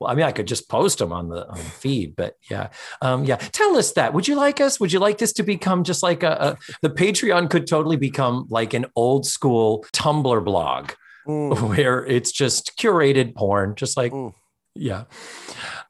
[0.00, 2.68] well, I mean, I could just post them on the, on the feed, but yeah,
[3.00, 3.36] um, yeah.
[3.36, 4.14] Tell us that.
[4.14, 4.78] Would you like us?
[4.80, 8.46] Would you like this to become just like a, a the Patreon could totally become
[8.50, 10.92] like an old school Tumblr blog
[11.26, 14.32] Mm, where it's just curated porn, just like Mm.
[14.78, 15.04] Yeah,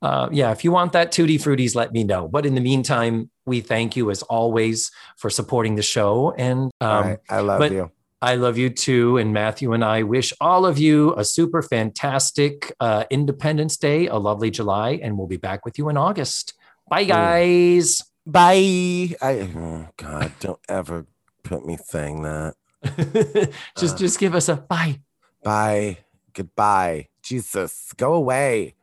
[0.03, 0.51] uh, yeah.
[0.51, 2.29] If you want that, Tutti Fruities, let me know.
[2.29, 7.05] But in the meantime, we thank you as always for supporting the show, and um,
[7.05, 7.91] right, I love you.
[8.21, 9.17] I love you too.
[9.17, 14.17] And Matthew and I wish all of you a super fantastic uh, Independence Day, a
[14.17, 16.55] lovely July, and we'll be back with you in August.
[16.91, 18.03] Bye, guys.
[18.27, 19.15] Bye.
[19.23, 21.07] I, oh God, don't ever
[21.45, 22.55] put me saying that.
[23.79, 23.99] just, Uh.
[23.99, 25.01] just give us a bye.
[25.45, 25.99] Bye.
[26.33, 27.09] Goodbye.
[27.23, 28.75] Jesus, go away.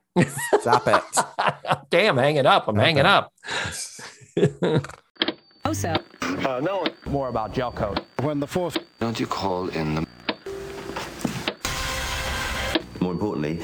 [0.62, 1.04] Stop it.
[1.90, 2.68] Damn, hanging up.
[2.68, 3.32] I'm hanging up.
[5.66, 6.86] Also, Uh, no.
[7.08, 8.00] More about gel coat.
[8.22, 10.06] When the fourth Don't you call in the.
[13.02, 13.64] More importantly,